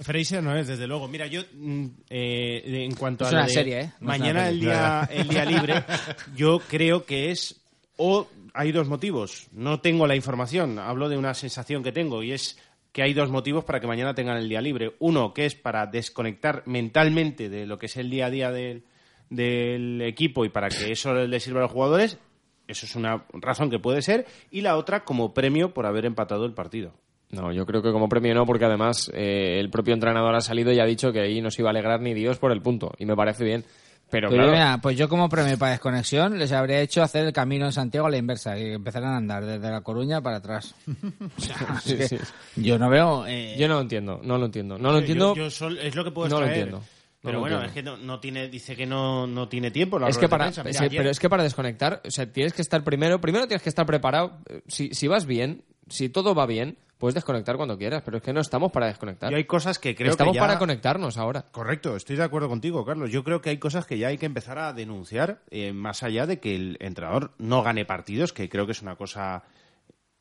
Fraser 0.00 0.42
no 0.42 0.56
es, 0.56 0.66
desde 0.66 0.86
luego. 0.86 1.06
Mira, 1.06 1.26
yo 1.26 1.42
mm, 1.52 1.84
eh, 2.08 2.62
en 2.86 2.94
cuanto 2.94 3.24
Es 3.24 3.28
a 3.28 3.32
lo 3.32 3.38
una 3.40 3.46
de 3.46 3.52
serie, 3.52 3.80
¿eh? 3.80 3.92
No 4.00 4.06
mañana 4.08 4.48
el 4.48 4.58
día, 4.60 5.06
el 5.12 5.28
día 5.28 5.44
libre, 5.44 5.84
yo 6.34 6.60
creo 6.60 7.04
que 7.04 7.30
es 7.30 7.60
o 7.98 8.26
hay 8.54 8.72
dos 8.72 8.88
motivos. 8.88 9.48
No 9.52 9.80
tengo 9.80 10.06
la 10.06 10.16
información, 10.16 10.78
hablo 10.78 11.10
de 11.10 11.18
una 11.18 11.34
sensación 11.34 11.82
que 11.82 11.92
tengo 11.92 12.22
y 12.22 12.32
es 12.32 12.58
que 12.92 13.02
hay 13.02 13.12
dos 13.12 13.30
motivos 13.30 13.64
para 13.64 13.80
que 13.80 13.86
mañana 13.86 14.14
tengan 14.14 14.38
el 14.38 14.48
día 14.48 14.62
libre. 14.62 14.94
Uno, 14.98 15.34
que 15.34 15.44
es 15.44 15.54
para 15.54 15.86
desconectar 15.86 16.62
mentalmente 16.66 17.48
de 17.50 17.66
lo 17.66 17.78
que 17.78 17.86
es 17.86 17.96
el 17.96 18.08
día 18.08 18.26
a 18.26 18.30
día 18.30 18.50
del, 18.50 20.02
equipo 20.02 20.44
y 20.44 20.48
para 20.48 20.68
que 20.68 20.90
eso 20.90 21.12
le 21.12 21.40
sirva 21.40 21.60
a 21.60 21.62
los 21.64 21.72
jugadores. 21.72 22.18
Eso 22.66 22.86
es 22.86 22.96
una 22.96 23.24
razón 23.32 23.70
que 23.70 23.78
puede 23.78 24.02
ser. 24.02 24.26
Y 24.50 24.62
la 24.62 24.76
otra, 24.76 25.04
como 25.04 25.34
premio 25.34 25.74
por 25.74 25.86
haber 25.86 26.06
empatado 26.06 26.44
el 26.44 26.54
partido. 26.54 26.94
No, 27.30 27.52
yo 27.52 27.66
creo 27.66 27.82
que 27.82 27.92
como 27.92 28.08
premio 28.08 28.34
no, 28.34 28.46
porque 28.46 28.64
además 28.64 29.10
eh, 29.14 29.58
el 29.60 29.70
propio 29.70 29.92
entrenador 29.92 30.34
ha 30.34 30.40
salido 30.40 30.72
y 30.72 30.80
ha 30.80 30.84
dicho 30.84 31.12
que 31.12 31.20
ahí 31.20 31.40
no 31.42 31.50
se 31.50 31.62
iba 31.62 31.68
a 31.68 31.72
alegrar 31.72 32.00
ni 32.00 32.14
Dios 32.14 32.38
por 32.38 32.52
el 32.52 32.62
punto. 32.62 32.92
Y 32.98 33.04
me 33.04 33.16
parece 33.16 33.44
bien. 33.44 33.64
Pero, 34.10 34.30
Pero 34.30 34.42
claro, 34.44 34.52
mira, 34.52 34.78
pues 34.82 34.96
yo 34.96 35.08
como 35.08 35.28
premio 35.28 35.58
para 35.58 35.72
desconexión 35.72 36.38
les 36.38 36.50
habría 36.52 36.80
hecho 36.80 37.02
hacer 37.02 37.26
el 37.26 37.32
camino 37.32 37.66
en 37.66 37.72
Santiago 37.72 38.06
a 38.06 38.10
la 38.10 38.16
inversa 38.16 38.58
y 38.58 38.72
empezaran 38.72 39.12
a 39.12 39.16
andar 39.18 39.44
desde 39.44 39.70
La 39.70 39.82
Coruña 39.82 40.22
para 40.22 40.36
atrás. 40.38 40.74
O 41.36 41.40
sea, 41.40 41.56
es 41.76 41.82
Sí, 41.84 41.96
que 41.96 42.08
sí. 42.08 42.18
Yo 42.56 42.78
no 42.78 42.88
veo... 42.88 43.26
eh, 43.26 43.56
yo 43.58 43.68
no 43.68 43.74
lo 43.74 43.80
entiendo, 43.82 44.20
no 44.24 44.38
lo 44.38 44.46
entiendo. 44.46 44.78
No 44.78 44.92
lo 44.92 44.98
entiendo. 44.98 45.34
Yo, 45.34 45.44
yo 45.44 45.50
sol- 45.50 45.78
es 45.78 45.94
lo 45.94 46.04
que 46.04 46.10
puedo 46.10 46.28
No 46.30 46.40
lo 46.40 46.46
entiendo. 46.46 46.78
No 46.78 46.84
Pero 47.22 47.40
bueno, 47.40 47.56
entiendo. 47.62 47.68
es 47.68 47.74
que 47.74 47.82
no, 47.82 47.96
no 48.06 48.20
tiene, 48.20 48.48
dice 48.48 48.76
que 48.76 48.86
no, 48.86 49.26
no 49.26 49.48
tiene 49.48 49.70
tiempo. 49.70 49.98
la 49.98 50.08
es 50.08 50.16
que 50.16 50.26
de 50.26 50.28
para. 50.30 50.50
Mira, 50.50 50.86
pero 50.88 51.10
es 51.10 51.18
que 51.20 51.28
para 51.28 51.42
desconectar 51.42 52.00
o 52.06 52.10
sea 52.10 52.32
tienes 52.32 52.52
que 52.54 52.62
estar 52.62 52.82
primero 52.84 53.20
primero 53.20 53.46
tienes 53.48 53.62
que 53.62 53.68
estar 53.68 53.84
preparado 53.86 54.38
si, 54.68 54.94
si 54.94 55.08
vas 55.08 55.26
bien 55.26 55.64
si 55.88 56.08
todo 56.08 56.34
va 56.34 56.46
bien 56.46 56.78
puedes 56.98 57.14
desconectar 57.14 57.56
cuando 57.56 57.78
quieras 57.78 58.02
pero 58.04 58.16
es 58.18 58.22
que 58.22 58.32
no 58.32 58.40
estamos 58.40 58.70
para 58.72 58.86
desconectar 58.88 59.30
yo 59.30 59.36
hay 59.36 59.44
cosas 59.44 59.78
que 59.78 59.94
creo 59.94 60.10
estamos 60.10 60.32
que 60.32 60.36
ya... 60.36 60.42
para 60.46 60.58
conectarnos 60.58 61.16
ahora 61.16 61.46
Correcto, 61.50 61.96
estoy 61.96 62.16
de 62.16 62.24
acuerdo 62.24 62.48
contigo, 62.48 62.84
Carlos. 62.84 63.10
Yo 63.10 63.24
creo 63.24 63.40
que 63.40 63.50
hay 63.50 63.58
cosas 63.58 63.86
que 63.86 63.98
ya 63.98 64.08
hay 64.08 64.18
que 64.18 64.26
empezar 64.26 64.58
a 64.58 64.72
denunciar, 64.72 65.42
eh, 65.50 65.72
más 65.72 66.02
allá 66.02 66.26
de 66.26 66.40
que 66.40 66.54
el 66.54 66.76
entrenador 66.80 67.32
no 67.38 67.62
gane 67.62 67.84
partidos, 67.84 68.32
que 68.32 68.48
creo 68.48 68.66
que 68.66 68.72
es 68.72 68.82
una 68.82 68.96
cosa 68.96 69.44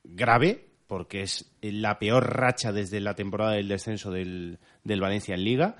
grave, 0.04 0.66
porque 0.88 1.22
es 1.22 1.52
la 1.62 2.00
peor 2.00 2.34
racha 2.38 2.72
desde 2.72 3.00
la 3.02 3.14
temporada 3.16 3.54
del 3.54 3.68
descenso 3.68 4.12
del, 4.12 4.60
del 4.84 5.02
Valencia 5.02 5.36
en 5.36 5.44
Liga. 5.44 5.76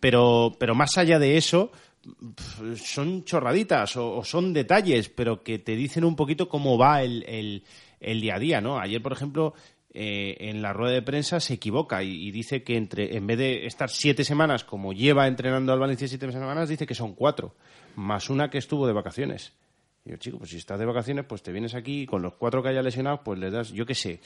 Pero, 0.00 0.56
pero 0.58 0.74
más 0.74 0.98
allá 0.98 1.18
de 1.18 1.36
eso, 1.36 1.70
son 2.76 3.24
chorraditas 3.24 3.96
o, 3.96 4.16
o 4.16 4.24
son 4.24 4.52
detalles, 4.52 5.08
pero 5.08 5.42
que 5.42 5.58
te 5.58 5.74
dicen 5.76 6.04
un 6.04 6.16
poquito 6.16 6.48
cómo 6.48 6.76
va 6.78 7.02
el, 7.02 7.24
el- 7.28 7.64
el 7.98 8.20
día 8.20 8.34
a 8.36 8.38
día, 8.38 8.60
¿no? 8.60 8.78
Ayer, 8.78 9.02
por 9.02 9.12
ejemplo, 9.12 9.54
eh, 9.98 10.50
en 10.50 10.60
la 10.60 10.74
rueda 10.74 10.92
de 10.92 11.00
prensa 11.00 11.40
se 11.40 11.54
equivoca 11.54 12.02
y, 12.02 12.30
dice 12.30 12.62
que 12.62 12.76
entre 12.76 13.16
en 13.16 13.26
vez 13.26 13.38
de 13.38 13.64
estar 13.64 13.88
siete 13.88 14.24
semanas 14.24 14.62
como 14.62 14.92
lleva 14.92 15.26
entrenando 15.26 15.72
al 15.72 15.78
Valencia 15.78 16.06
siete 16.06 16.30
semanas, 16.30 16.68
dice 16.68 16.86
que 16.86 16.94
son 16.94 17.14
cuatro, 17.14 17.54
más 17.94 18.28
una 18.28 18.50
que 18.50 18.58
estuvo 18.58 18.86
de 18.86 18.92
vacaciones. 18.92 19.54
Y 20.04 20.10
yo, 20.10 20.16
chico, 20.18 20.36
pues 20.36 20.50
si 20.50 20.58
estás 20.58 20.78
de 20.78 20.84
vacaciones, 20.84 21.24
pues 21.24 21.42
te 21.42 21.50
vienes 21.50 21.74
aquí 21.74 22.02
y 22.02 22.06
con 22.06 22.20
los 22.20 22.34
cuatro 22.34 22.62
que 22.62 22.68
haya 22.68 22.82
lesionado, 22.82 23.22
pues 23.24 23.38
le 23.38 23.50
das, 23.50 23.70
yo 23.70 23.86
qué 23.86 23.94
sé, 23.94 24.20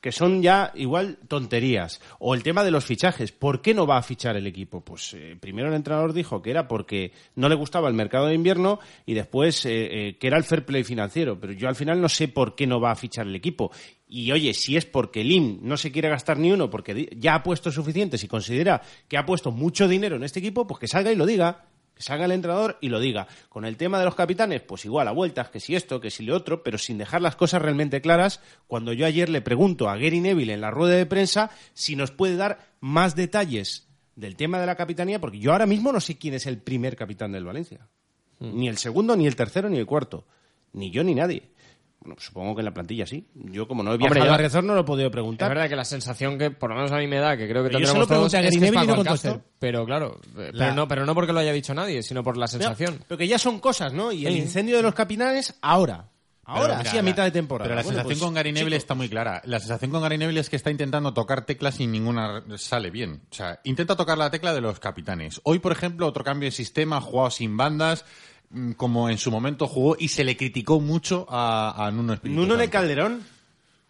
que 0.00 0.12
son 0.12 0.42
ya 0.42 0.72
igual 0.74 1.18
tonterías. 1.28 2.00
O 2.18 2.34
el 2.34 2.42
tema 2.42 2.64
de 2.64 2.70
los 2.70 2.84
fichajes. 2.84 3.32
¿Por 3.32 3.62
qué 3.62 3.72
no 3.72 3.86
va 3.86 3.98
a 3.98 4.02
fichar 4.02 4.36
el 4.36 4.46
equipo? 4.46 4.80
Pues 4.80 5.14
eh, 5.14 5.36
primero 5.38 5.68
el 5.68 5.74
entrenador 5.74 6.12
dijo 6.12 6.42
que 6.42 6.50
era 6.50 6.66
porque 6.66 7.12
no 7.36 7.48
le 7.48 7.54
gustaba 7.54 7.88
el 7.88 7.94
mercado 7.94 8.26
de 8.26 8.34
invierno 8.34 8.80
y 9.06 9.14
después 9.14 9.64
eh, 9.64 10.08
eh, 10.08 10.18
que 10.18 10.26
era 10.26 10.36
el 10.36 10.44
fair 10.44 10.64
play 10.64 10.82
financiero. 10.82 11.38
Pero 11.38 11.52
yo 11.52 11.68
al 11.68 11.76
final 11.76 12.00
no 12.00 12.08
sé 12.08 12.28
por 12.28 12.54
qué 12.54 12.66
no 12.66 12.80
va 12.80 12.90
a 12.90 12.96
fichar 12.96 13.26
el 13.26 13.36
equipo. 13.36 13.70
Y 14.08 14.30
oye, 14.32 14.52
si 14.54 14.76
es 14.76 14.84
porque 14.84 15.24
Lim 15.24 15.60
no 15.62 15.76
se 15.76 15.92
quiere 15.92 16.08
gastar 16.08 16.36
ni 16.36 16.50
uno 16.50 16.68
porque 16.68 17.08
ya 17.16 17.36
ha 17.36 17.42
puesto 17.42 17.70
suficientes 17.70 18.22
y 18.24 18.28
considera 18.28 18.82
que 19.08 19.16
ha 19.16 19.24
puesto 19.24 19.52
mucho 19.52 19.88
dinero 19.88 20.16
en 20.16 20.24
este 20.24 20.40
equipo, 20.40 20.66
pues 20.66 20.80
que 20.80 20.88
salga 20.88 21.12
y 21.12 21.16
lo 21.16 21.26
diga. 21.26 21.71
Salga 22.02 22.26
el 22.26 22.32
entrenador 22.32 22.78
y 22.80 22.88
lo 22.88 23.00
diga. 23.00 23.26
Con 23.48 23.64
el 23.64 23.76
tema 23.76 23.98
de 23.98 24.04
los 24.04 24.14
capitanes, 24.14 24.60
pues 24.60 24.84
igual 24.84 25.08
a 25.08 25.12
vueltas, 25.12 25.48
que 25.48 25.60
si 25.60 25.74
esto, 25.74 26.00
que 26.00 26.10
si 26.10 26.24
lo 26.24 26.36
otro, 26.36 26.62
pero 26.62 26.78
sin 26.78 26.98
dejar 26.98 27.22
las 27.22 27.36
cosas 27.36 27.62
realmente 27.62 28.00
claras. 28.00 28.40
Cuando 28.66 28.92
yo 28.92 29.06
ayer 29.06 29.28
le 29.28 29.40
pregunto 29.40 29.88
a 29.88 29.96
Gary 29.96 30.20
Neville 30.20 30.52
en 30.52 30.60
la 30.60 30.70
rueda 30.70 30.96
de 30.96 31.06
prensa 31.06 31.50
si 31.72 31.96
nos 31.96 32.10
puede 32.10 32.36
dar 32.36 32.58
más 32.80 33.16
detalles 33.16 33.88
del 34.16 34.36
tema 34.36 34.60
de 34.60 34.66
la 34.66 34.76
capitanía, 34.76 35.20
porque 35.20 35.38
yo 35.38 35.52
ahora 35.52 35.66
mismo 35.66 35.92
no 35.92 36.00
sé 36.00 36.18
quién 36.18 36.34
es 36.34 36.46
el 36.46 36.58
primer 36.58 36.96
capitán 36.96 37.32
del 37.32 37.44
Valencia. 37.44 37.88
Ni 38.40 38.68
el 38.68 38.76
segundo, 38.76 39.16
ni 39.16 39.26
el 39.26 39.36
tercero, 39.36 39.70
ni 39.70 39.78
el 39.78 39.86
cuarto. 39.86 40.26
Ni 40.72 40.90
yo, 40.90 41.04
ni 41.04 41.14
nadie. 41.14 41.51
Bueno, 42.02 42.16
pues 42.16 42.26
supongo 42.26 42.54
que 42.56 42.60
en 42.62 42.64
la 42.64 42.74
plantilla 42.74 43.06
sí. 43.06 43.26
Yo, 43.34 43.68
como 43.68 43.82
no 43.84 43.94
he 43.94 43.96
viajado 43.96 44.24
yo- 44.26 44.32
a 44.32 44.36
Rezor, 44.36 44.64
no 44.64 44.74
lo 44.74 44.80
he 44.80 44.84
podido 44.84 45.06
es 45.06 45.12
preguntar. 45.12 45.48
verdad 45.48 45.68
que 45.68 45.76
la 45.76 45.84
sensación 45.84 46.36
que 46.36 46.50
por 46.50 46.70
lo 46.70 46.76
menos 46.76 46.90
a 46.90 46.96
mí 46.98 47.06
me 47.06 47.18
da 47.18 47.36
que 47.36 47.48
creo 47.48 47.62
que 47.62 47.70
yo 47.70 47.78
tendremos 47.78 47.98
lo 48.00 48.06
todos 48.06 48.34
es 48.34 48.58
que 48.58 48.64
es 48.66 48.72
Paco. 48.72 48.92
Alcácer, 48.92 49.40
pero 49.60 49.84
claro 49.86 50.20
eh, 50.36 50.50
La- 50.52 50.64
pero 50.66 50.74
no 50.74 50.88
pero 50.88 51.06
no 51.06 51.14
porque 51.14 51.32
lo 51.32 51.38
haya 51.38 51.52
dicho 51.52 51.72
nadie 51.74 52.02
sino 52.02 52.24
por 52.24 52.36
la 52.36 52.48
sensación 52.48 52.98
Pero 53.06 53.16
que 53.18 53.28
ya 53.28 53.38
son 53.38 53.60
cosas, 53.60 53.92
¿no? 53.92 54.10
Y 54.10 54.26
el 54.26 54.32
Sí. 54.34 54.38
incendio 54.40 54.76
de 54.78 54.82
los 54.82 54.94
capitanes, 54.94 55.56
ahora. 55.62 56.08
Ahora, 56.44 56.62
Pero 56.62 56.78
mira, 56.78 56.90
así 56.90 56.98
a 56.98 57.02
mitad 57.04 57.22
de 57.22 57.30
temporada. 57.30 57.66
Pero 57.68 57.76
la 57.76 57.82
Bueno, 57.82 57.98
sensación 57.98 58.18
pues, 58.18 58.24
con 58.26 58.34
Gary 58.34 58.50
Neville 58.50 58.70
chico, 58.74 58.78
está 58.78 58.94
muy 58.96 59.08
clara. 59.08 59.40
La 59.44 59.60
sensación 59.60 59.92
con 59.92 60.02
Gary 60.02 60.18
Neville 60.18 60.40
es 60.40 60.50
que 60.50 60.56
está 60.56 60.72
intentando 60.72 61.14
tocar 61.14 61.46
teclas 61.46 61.78
y 61.78 61.86
ninguna 61.86 62.42
sale 62.58 62.90
bien. 62.90 63.22
O 63.30 63.34
sea, 63.34 63.60
intenta 63.62 63.94
tocar 63.94 64.18
la 64.18 64.28
tecla 64.28 64.52
de 64.52 64.60
los 64.60 64.80
capitanes. 64.80 65.40
Hoy, 65.44 65.60
por 65.60 65.70
ejemplo, 65.70 66.04
otro 66.08 66.24
cambio 66.24 66.48
de 66.48 66.50
sistema, 66.50 67.00
jugado 67.00 67.30
sin 67.30 67.56
bandas, 67.56 68.04
como 68.76 69.08
en 69.08 69.18
su 69.18 69.30
momento 69.30 69.66
jugó, 69.66 69.96
y 69.98 70.08
se 70.08 70.24
le 70.24 70.36
criticó 70.36 70.80
mucho 70.80 71.26
a, 71.28 71.86
a 71.86 71.90
Nuno 71.90 72.14
Espíritu 72.14 72.40
Nuno 72.40 72.56
de. 72.56 72.68
Calderón 72.68 73.22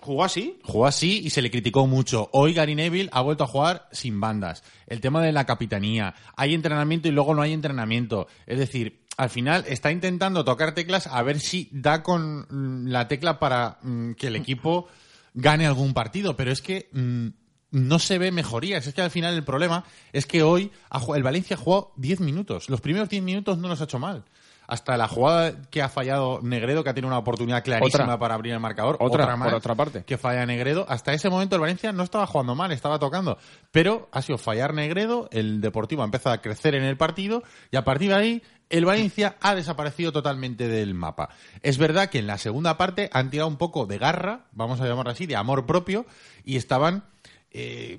jugó 0.03 0.25
así. 0.25 0.59
Jugó 0.65 0.87
así 0.87 1.21
y 1.25 1.31
se 1.31 1.41
le 1.41 1.51
criticó 1.51 1.87
mucho. 1.87 2.29
Hoy 2.33 2.53
Gary 2.53 2.75
Neville 2.75 3.09
ha 3.13 3.23
vuelto 3.23 3.45
a 3.45 3.47
jugar 3.47 3.89
sin 3.93 4.21
bandas. 4.21 4.63
El 4.87 5.01
tema 5.01 5.23
de 5.23 5.33
la 5.33 5.47
capitanía. 5.47 6.15
Hay 6.37 6.55
entrenamiento 6.55 7.09
y 7.09 7.13
luego 7.13 7.35
no 7.35 7.43
hay 7.43 7.53
entrenamiento. 7.53 8.27
Es 8.47 8.59
decir, 8.59 9.05
al 9.17 9.31
final 9.31 9.65
está 9.69 9.91
intentando 9.91 10.45
tocar 10.45 10.75
teclas 10.75 11.07
a 11.07 11.23
ver 11.23 11.41
si 11.41 11.69
da 11.73 12.03
con 12.03 12.47
mm, 12.51 12.89
la 12.89 13.09
tecla 13.09 13.39
para 13.39 13.79
mm, 13.83 14.13
que 14.13 14.27
el 14.27 14.37
equipo 14.37 14.89
gane 15.35 15.67
algún 15.67 15.95
partido. 15.95 16.37
Pero 16.37 16.51
es 16.51 16.61
que 16.61 16.89
mm, 16.93 17.29
no 17.71 17.99
se 17.99 18.19
ve 18.19 18.33
mejorías. 18.33 18.87
Es 18.87 18.95
que 18.95 19.03
al 19.03 19.11
final 19.11 19.35
el 19.35 19.45
problema 19.45 19.85
es 20.13 20.27
que 20.27 20.43
hoy 20.43 20.71
el 21.15 21.23
Valencia 21.23 21.57
ha 21.57 21.61
jugado 21.61 21.93
10 21.97 22.21
minutos. 22.21 22.69
Los 22.69 22.81
primeros 22.81 23.09
10 23.09 23.23
minutos 23.23 23.59
no 23.59 23.69
los 23.69 23.81
ha 23.81 23.85
hecho 23.85 23.99
mal. 23.99 24.25
Hasta 24.67 24.97
la 24.97 25.09
jugada 25.09 25.55
que 25.71 25.83
ha 25.83 25.89
fallado 25.89 26.41
Negredo, 26.43 26.83
que 26.83 26.91
ha 26.91 26.95
tenido 26.95 27.09
una 27.09 27.19
oportunidad 27.19 27.63
clarísima 27.63 28.05
Otra. 28.05 28.19
para 28.19 28.35
abrir 28.35 28.53
el 28.53 28.61
marcador. 28.61 28.97
Otra, 29.01 29.37
más 29.37 29.49
por 29.49 29.57
otra 29.59 29.75
parte. 29.75 30.05
que 30.05 30.19
falla 30.19 30.47
Negredo. 30.47 30.87
Hasta 30.89 31.13
ese 31.13 31.29
momento 31.29 31.57
el 31.57 31.61
Valencia 31.61 31.93
no 31.93 32.03
estaba 32.03 32.27
jugando 32.27 32.55
mal, 32.55 32.73
estaba 32.73 32.99
tocando. 32.99 33.39
Pero 33.71 34.09
ha 34.13 34.23
sido 34.23 34.39
fallar 34.39 34.75
Negredo, 34.75 35.29
el 35.33 35.61
Deportivo 35.61 36.03
ha 36.03 36.05
empezado 36.05 36.35
a 36.35 36.41
crecer 36.41 36.75
en 36.75 36.85
el 36.85 36.97
partido 36.97 37.43
y 37.71 37.77
a 37.77 37.85
partir 37.85 38.11
de 38.11 38.15
ahí 38.15 38.43
el 38.71 38.85
Valencia 38.87 39.37
ha 39.41 39.55
desaparecido 39.55 40.13
totalmente 40.13 40.69
del 40.69 40.95
mapa. 40.95 41.29
Es 41.63 41.77
verdad 41.77 42.09
que 42.09 42.19
en 42.19 42.27
la 42.27 42.39
segunda 42.39 42.79
parte 42.79 43.11
han 43.13 43.31
tirado 43.31 43.49
un 43.49 43.57
poco 43.59 43.87
de 43.87 43.99
garra, 43.99 44.47
vamos 44.53 44.81
a 44.81 44.87
llamarlo 44.87 45.13
así, 45.13 45.27
de 45.27 45.37
amor 45.37 45.67
propio 45.67 46.07
y 46.45 46.57
estaban... 46.57 47.05
eh, 47.51 47.99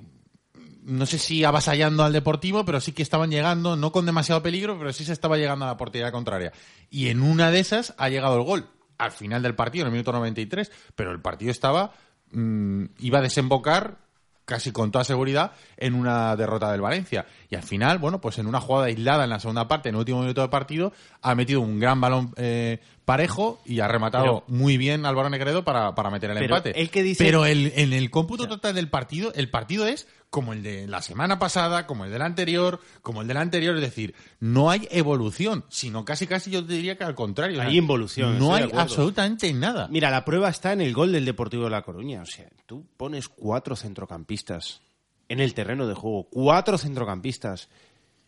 no 0.84 1.06
sé 1.06 1.18
si 1.18 1.44
avasallando 1.44 2.04
al 2.04 2.12
Deportivo, 2.12 2.64
pero 2.64 2.80
sí 2.80 2.92
que 2.92 3.02
estaban 3.02 3.30
llegando, 3.30 3.74
no 3.76 3.90
con 3.92 4.06
demasiado 4.06 4.42
peligro, 4.42 4.78
pero 4.78 4.92
sí 4.92 5.04
se 5.04 5.12
estaba 5.12 5.36
llegando 5.36 5.64
a 5.64 5.68
la 5.68 5.76
portería 5.76 6.12
contraria. 6.12 6.52
Y 6.90 7.08
en 7.08 7.22
una 7.22 7.50
de 7.50 7.60
esas 7.60 7.94
ha 7.98 8.08
llegado 8.08 8.36
el 8.36 8.42
gol, 8.44 8.66
al 8.98 9.10
final 9.12 9.42
del 9.42 9.54
partido, 9.54 9.82
en 9.82 9.86
el 9.88 9.92
minuto 9.92 10.12
93, 10.12 10.70
pero 10.94 11.10
el 11.10 11.20
partido 11.20 11.50
estaba, 11.50 11.92
mm, 12.32 12.84
iba 13.00 13.18
a 13.18 13.22
desembocar 13.22 13.98
casi 14.44 14.72
con 14.72 14.90
toda 14.90 15.04
seguridad 15.04 15.52
en 15.78 15.94
una 15.94 16.36
derrota 16.36 16.70
del 16.70 16.82
Valencia. 16.82 17.24
Y 17.48 17.54
al 17.56 17.62
final, 17.62 17.96
bueno, 17.98 18.20
pues 18.20 18.38
en 18.38 18.46
una 18.46 18.60
jugada 18.60 18.86
aislada 18.88 19.24
en 19.24 19.30
la 19.30 19.40
segunda 19.40 19.66
parte, 19.68 19.88
en 19.88 19.94
el 19.94 20.00
último 20.00 20.20
minuto 20.20 20.42
de 20.42 20.48
partido, 20.48 20.92
ha 21.22 21.34
metido 21.34 21.62
un 21.62 21.80
gran 21.80 21.98
balón 21.98 22.34
eh, 22.36 22.78
parejo 23.06 23.62
y 23.64 23.80
ha 23.80 23.88
rematado 23.88 24.44
muy 24.46 24.76
bien 24.76 25.06
Álvaro 25.06 25.30
Negredo 25.30 25.64
para, 25.64 25.94
para 25.94 26.10
meter 26.10 26.30
el 26.30 26.36
Pero 26.38 26.56
empate. 26.56 26.78
el 26.78 26.90
que 26.90 27.02
dice- 27.02 27.24
Pero 27.24 27.46
el- 27.46 27.72
en 27.74 27.94
el 27.94 28.10
cómputo 28.10 28.46
total 28.46 28.74
del 28.74 28.88
partido, 28.90 29.32
el 29.34 29.48
partido 29.48 29.86
es 29.86 30.06
como 30.34 30.52
el 30.52 30.64
de 30.64 30.88
la 30.88 31.00
semana 31.00 31.38
pasada, 31.38 31.86
como 31.86 32.04
el 32.04 32.10
del 32.10 32.20
anterior, 32.20 32.80
como 33.02 33.22
el 33.22 33.28
del 33.28 33.36
anterior, 33.36 33.76
es 33.76 33.82
decir, 33.82 34.16
no 34.40 34.68
hay 34.68 34.88
evolución, 34.90 35.64
sino 35.68 36.04
casi 36.04 36.26
casi 36.26 36.50
yo 36.50 36.66
te 36.66 36.72
diría 36.72 36.98
que 36.98 37.04
al 37.04 37.14
contrario. 37.14 37.62
Hay 37.62 37.78
involución, 37.78 38.36
No 38.40 38.56
estoy 38.56 38.72
de 38.72 38.74
hay 38.74 38.82
absolutamente 38.82 39.52
nada. 39.52 39.86
Mira, 39.86 40.10
la 40.10 40.24
prueba 40.24 40.48
está 40.48 40.72
en 40.72 40.80
el 40.80 40.92
gol 40.92 41.12
del 41.12 41.24
Deportivo 41.24 41.62
de 41.62 41.70
La 41.70 41.82
Coruña. 41.82 42.22
O 42.22 42.26
sea, 42.26 42.48
tú 42.66 42.84
pones 42.96 43.28
cuatro 43.28 43.76
centrocampistas 43.76 44.82
en 45.28 45.38
el 45.38 45.54
terreno 45.54 45.86
de 45.86 45.94
juego, 45.94 46.24
cuatro 46.28 46.78
centrocampistas, 46.78 47.68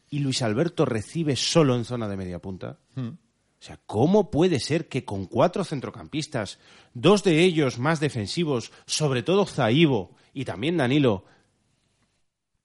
y 0.08 0.20
Luis 0.20 0.42
Alberto 0.42 0.84
recibe 0.84 1.34
solo 1.34 1.74
en 1.74 1.84
zona 1.84 2.06
de 2.06 2.16
media 2.16 2.38
punta. 2.38 2.78
O 2.94 3.16
sea, 3.58 3.80
¿cómo 3.84 4.30
puede 4.30 4.60
ser 4.60 4.86
que 4.86 5.04
con 5.04 5.26
cuatro 5.26 5.64
centrocampistas, 5.64 6.60
dos 6.94 7.24
de 7.24 7.42
ellos 7.42 7.80
más 7.80 7.98
defensivos, 7.98 8.70
sobre 8.86 9.24
todo 9.24 9.44
Zaibo 9.44 10.14
y 10.32 10.44
también 10.44 10.76
Danilo, 10.76 11.24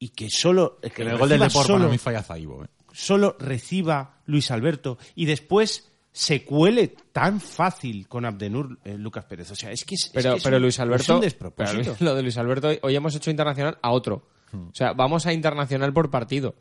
y 0.02 0.10
que 0.10 0.30
solo 0.30 0.80
que 0.82 1.04
el 1.04 1.18
gol 1.18 1.30
del 1.30 1.40
reciba 1.40 1.48
Depor 1.48 1.66
solo- 1.66 1.80
para 1.86 1.92
mí 1.92 1.98
falla 1.98 2.24
Zaibo. 2.24 2.64
¿eh? 2.64 2.68
solo 2.92 3.38
reciba 3.40 4.22
Luis 4.26 4.52
Alberto 4.52 4.98
y 5.16 5.26
después 5.26 5.88
se 6.12 6.44
cuele 6.44 6.94
tan 7.14 7.40
fácil 7.40 8.08
con 8.10 8.26
Abdenur 8.26 8.78
eh, 8.84 8.98
Lucas 8.98 9.24
Pérez. 9.26 9.50
O 9.52 9.56
sea, 9.56 9.72
es 9.72 9.86
que 9.86 9.96
es, 9.96 10.06
es 10.08 10.12
Pero, 10.14 10.32
que 10.32 10.38
es 10.40 10.44
pero 10.44 10.58
un- 10.58 10.62
Luis 10.64 10.76
es 10.76 10.80
Alberto, 10.82 11.16
un 11.16 11.22
despropósito. 11.22 11.96
pero 11.98 12.12
lo 12.12 12.16
de 12.16 12.22
Luis 12.24 12.38
Alberto, 12.38 12.70
hoy 12.82 12.96
hemos 12.96 13.16
hecho 13.16 13.32
internacional 13.32 13.78
a 13.82 13.92
otro. 13.92 14.28
O 14.54 14.72
sea, 14.74 14.92
vamos 14.92 15.26
a 15.26 15.32
internacional 15.32 15.94
por 15.94 16.10
partido. 16.12 16.56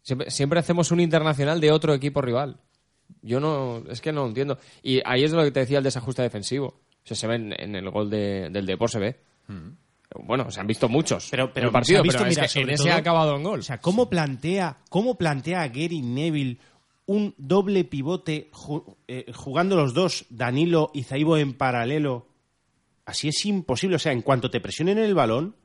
Siempre, 0.00 0.30
siempre 0.30 0.58
hacemos 0.60 0.90
un 0.92 1.00
internacional 1.00 1.60
de 1.60 1.70
otro 1.72 1.92
equipo 1.92 2.22
rival. 2.22 2.58
Yo 3.20 3.38
no, 3.40 3.82
es 3.90 4.00
que 4.00 4.12
no 4.12 4.22
lo 4.22 4.28
entiendo. 4.28 4.58
Y 4.82 5.02
ahí 5.04 5.24
es 5.24 5.32
lo 5.32 5.42
que 5.44 5.50
te 5.50 5.60
decía 5.60 5.76
el 5.78 5.84
desajuste 5.84 6.22
defensivo. 6.22 6.66
O 6.68 7.06
sea, 7.06 7.16
se 7.18 7.26
ve 7.26 7.34
en, 7.34 7.52
en 7.60 7.76
el 7.76 7.90
gol 7.90 8.08
de- 8.08 8.48
del 8.50 8.64
Depor, 8.64 8.88
se 8.90 8.98
ve. 8.98 9.20
Bueno, 10.24 10.50
se 10.50 10.58
han 10.60 10.66
visto 10.66 10.88
muchos 10.88 11.28
Pero, 11.30 11.52
pero 11.52 11.66
el 11.68 11.72
partido, 11.72 11.98
se 11.98 12.00
ha 12.00 12.02
visto, 12.02 12.18
pero 12.18 12.30
es 12.30 12.36
mira, 12.36 12.42
que 12.48 12.58
en 12.58 12.62
sobre 12.64 12.74
ese 12.74 12.82
todo- 12.84 12.92
ha 12.92 12.96
acabado 12.96 13.36
en 13.36 13.42
gol. 13.44 13.60
O 13.60 13.62
sea, 13.62 13.80
¿cómo 13.80 14.10
plantea, 14.10 14.78
cómo 14.88 15.16
plantea 15.16 15.68
Gary 15.68 16.02
Neville 16.02 16.58
un 17.06 17.34
doble 17.38 17.84
pivote 17.84 18.50
ju- 18.52 18.96
eh, 19.08 19.32
jugando 19.34 19.76
los 19.76 19.94
dos, 19.94 20.26
Danilo 20.30 20.90
y 20.94 21.04
Zaibo 21.04 21.36
en 21.36 21.54
paralelo? 21.54 22.26
Así 23.04 23.28
es 23.28 23.44
imposible. 23.46 23.96
O 23.96 23.98
sea, 23.98 24.12
en 24.12 24.22
cuanto 24.22 24.50
te 24.50 24.60
presionen 24.60 24.98
el 24.98 25.14
balón, 25.14 25.56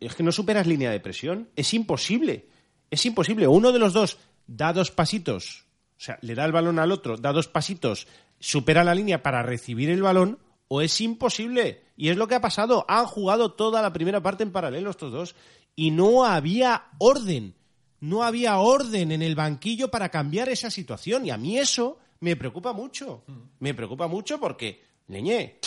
es 0.00 0.14
que 0.14 0.22
no 0.22 0.32
superas 0.32 0.66
línea 0.66 0.90
de 0.90 1.00
presión. 1.00 1.48
Es 1.56 1.72
imposible. 1.74 2.46
Es 2.90 3.04
imposible. 3.06 3.46
Uno 3.46 3.72
de 3.72 3.78
los 3.78 3.92
dos 3.92 4.18
da 4.46 4.72
dos 4.72 4.90
pasitos, 4.90 5.64
o 5.98 6.00
sea, 6.00 6.18
le 6.22 6.34
da 6.34 6.44
el 6.44 6.52
balón 6.52 6.78
al 6.78 6.92
otro, 6.92 7.16
da 7.16 7.32
dos 7.32 7.48
pasitos, 7.48 8.06
supera 8.38 8.84
la 8.84 8.94
línea 8.94 9.22
para 9.22 9.42
recibir 9.42 9.90
el 9.90 10.02
balón, 10.02 10.38
o 10.68 10.82
es 10.82 11.00
imposible. 11.00 11.82
Y 11.96 12.08
es 12.10 12.16
lo 12.16 12.28
que 12.28 12.34
ha 12.34 12.40
pasado. 12.40 12.84
Han 12.88 13.06
jugado 13.06 13.52
toda 13.52 13.80
la 13.82 13.92
primera 13.92 14.20
parte 14.22 14.42
en 14.42 14.52
paralelo 14.52 14.90
estos 14.90 15.12
dos. 15.12 15.34
Y 15.74 15.90
no 15.90 16.24
había 16.24 16.84
orden. 16.98 17.54
No 18.00 18.22
había 18.22 18.58
orden 18.58 19.12
en 19.12 19.22
el 19.22 19.34
banquillo 19.34 19.90
para 19.90 20.10
cambiar 20.10 20.48
esa 20.48 20.70
situación. 20.70 21.24
Y 21.26 21.30
a 21.30 21.36
mí 21.38 21.58
eso 21.58 21.98
me 22.20 22.36
preocupa 22.36 22.72
mucho. 22.72 23.24
Me 23.60 23.72
preocupa 23.74 24.06
mucho 24.08 24.38
porque, 24.38 24.82
leñé, 25.08 25.58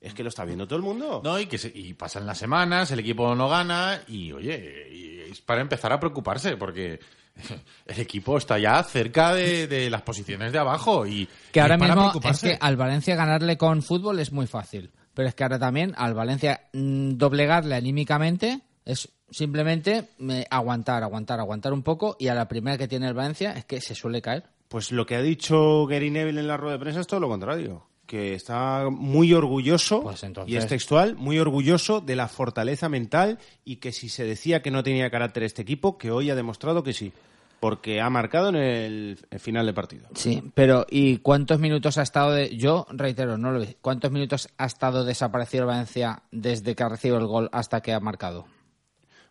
es 0.00 0.14
que 0.14 0.22
lo 0.22 0.28
está 0.28 0.44
viendo 0.44 0.66
todo 0.66 0.76
el 0.76 0.82
mundo. 0.84 1.20
No, 1.24 1.38
y, 1.38 1.46
que 1.46 1.58
se- 1.58 1.72
y 1.74 1.94
pasan 1.94 2.26
las 2.26 2.38
semanas, 2.38 2.90
el 2.90 2.98
equipo 3.00 3.34
no 3.34 3.48
gana 3.48 4.02
y, 4.08 4.32
oye, 4.32 4.88
y 4.92 5.30
es 5.30 5.40
para 5.40 5.60
empezar 5.60 5.92
a 5.92 6.00
preocuparse 6.00 6.56
porque 6.56 6.98
el 7.86 8.00
equipo 8.00 8.38
está 8.38 8.58
ya 8.58 8.82
cerca 8.82 9.34
de, 9.34 9.66
de 9.66 9.90
las 9.90 10.02
posiciones 10.02 10.52
de 10.52 10.58
abajo 10.58 11.06
y 11.06 11.26
Que 11.52 11.58
y 11.58 11.62
ahora 11.62 11.74
es 11.76 11.80
para 11.80 11.94
mismo 11.94 12.06
es 12.06 12.10
preocuparse. 12.12 12.48
que 12.50 12.58
al 12.60 12.76
Valencia 12.76 13.14
ganarle 13.16 13.56
con 13.56 13.82
fútbol 13.82 14.18
es 14.20 14.32
muy 14.32 14.46
fácil. 14.46 14.90
Pero 15.18 15.30
es 15.30 15.34
que 15.34 15.42
ahora 15.42 15.58
también 15.58 15.94
al 15.96 16.14
Valencia 16.14 16.60
mm, 16.72 17.14
doblegarle 17.16 17.74
anímicamente 17.74 18.60
es 18.84 19.08
simplemente 19.28 20.04
eh, 20.20 20.46
aguantar, 20.48 21.02
aguantar, 21.02 21.40
aguantar 21.40 21.72
un 21.72 21.82
poco 21.82 22.16
y 22.20 22.28
a 22.28 22.36
la 22.36 22.46
primera 22.46 22.78
que 22.78 22.86
tiene 22.86 23.08
el 23.08 23.14
Valencia 23.14 23.50
es 23.54 23.64
que 23.64 23.80
se 23.80 23.96
suele 23.96 24.22
caer. 24.22 24.44
Pues 24.68 24.92
lo 24.92 25.06
que 25.06 25.16
ha 25.16 25.20
dicho 25.20 25.86
Gary 25.86 26.10
Neville 26.12 26.38
en 26.38 26.46
la 26.46 26.56
rueda 26.56 26.74
de 26.74 26.78
prensa 26.78 27.00
es 27.00 27.08
todo 27.08 27.18
lo 27.18 27.26
contrario. 27.28 27.84
Que 28.06 28.34
está 28.34 28.90
muy 28.92 29.34
orgulloso, 29.34 30.04
Pues 30.04 30.22
entonces- 30.22 30.54
y 30.54 30.56
es 30.56 30.68
textual, 30.68 31.16
muy 31.16 31.40
orgulloso 31.40 32.00
de 32.00 32.14
la 32.14 32.28
fortaleza 32.28 32.88
mental 32.88 33.40
y 33.64 33.78
que 33.78 33.90
si 33.90 34.08
se 34.08 34.22
decía 34.22 34.62
que 34.62 34.70
no 34.70 34.84
tenía 34.84 35.10
carácter 35.10 35.42
este 35.42 35.62
equipo, 35.62 35.98
que 35.98 36.12
hoy 36.12 36.30
ha 36.30 36.36
demostrado 36.36 36.84
que 36.84 36.92
sí. 36.92 37.12
Porque 37.60 38.00
ha 38.00 38.08
marcado 38.08 38.50
en 38.50 38.56
el, 38.56 39.18
final 39.38 39.66
de 39.66 39.72
partido. 39.72 40.08
Sí, 40.14 40.42
pero 40.54 40.86
¿y 40.88 41.18
cuántos 41.18 41.58
minutos 41.58 41.98
ha 41.98 42.02
estado 42.02 42.32
de... 42.32 42.56
Yo 42.56 42.86
reitero, 42.90 43.36
no 43.36 43.50
lo 43.50 43.60
vi. 43.60 43.76
¿Cuántos 43.80 44.12
minutos 44.12 44.48
ha 44.58 44.66
estado 44.66 45.04
desaparecido 45.04 45.64
el 45.64 45.68
Valencia 45.68 46.22
desde 46.30 46.76
que 46.76 46.82
ha 46.84 46.88
recibido 46.88 47.18
el 47.18 47.26
gol 47.26 47.48
hasta 47.52 47.80
que 47.80 47.92
ha 47.92 48.00
marcado? 48.00 48.46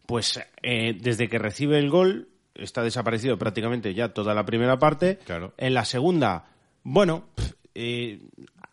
Pues 0.06 0.40
eh, 0.62 0.98
desde 1.00 1.30
que 1.30 1.40
recibe 1.40 1.80
el 1.80 1.90
gol, 1.90 2.28
está 2.54 2.84
desaparecido 2.84 3.38
prácticamente 3.38 3.94
ya 3.94 4.14
toda 4.14 4.34
la 4.34 4.46
primera 4.46 4.78
parte. 4.78 5.20
Claro. 5.26 5.54
En 5.58 5.74
la 5.74 5.86
segunda, 5.86 6.46
bueno, 6.84 7.26
eh, 7.76 8.22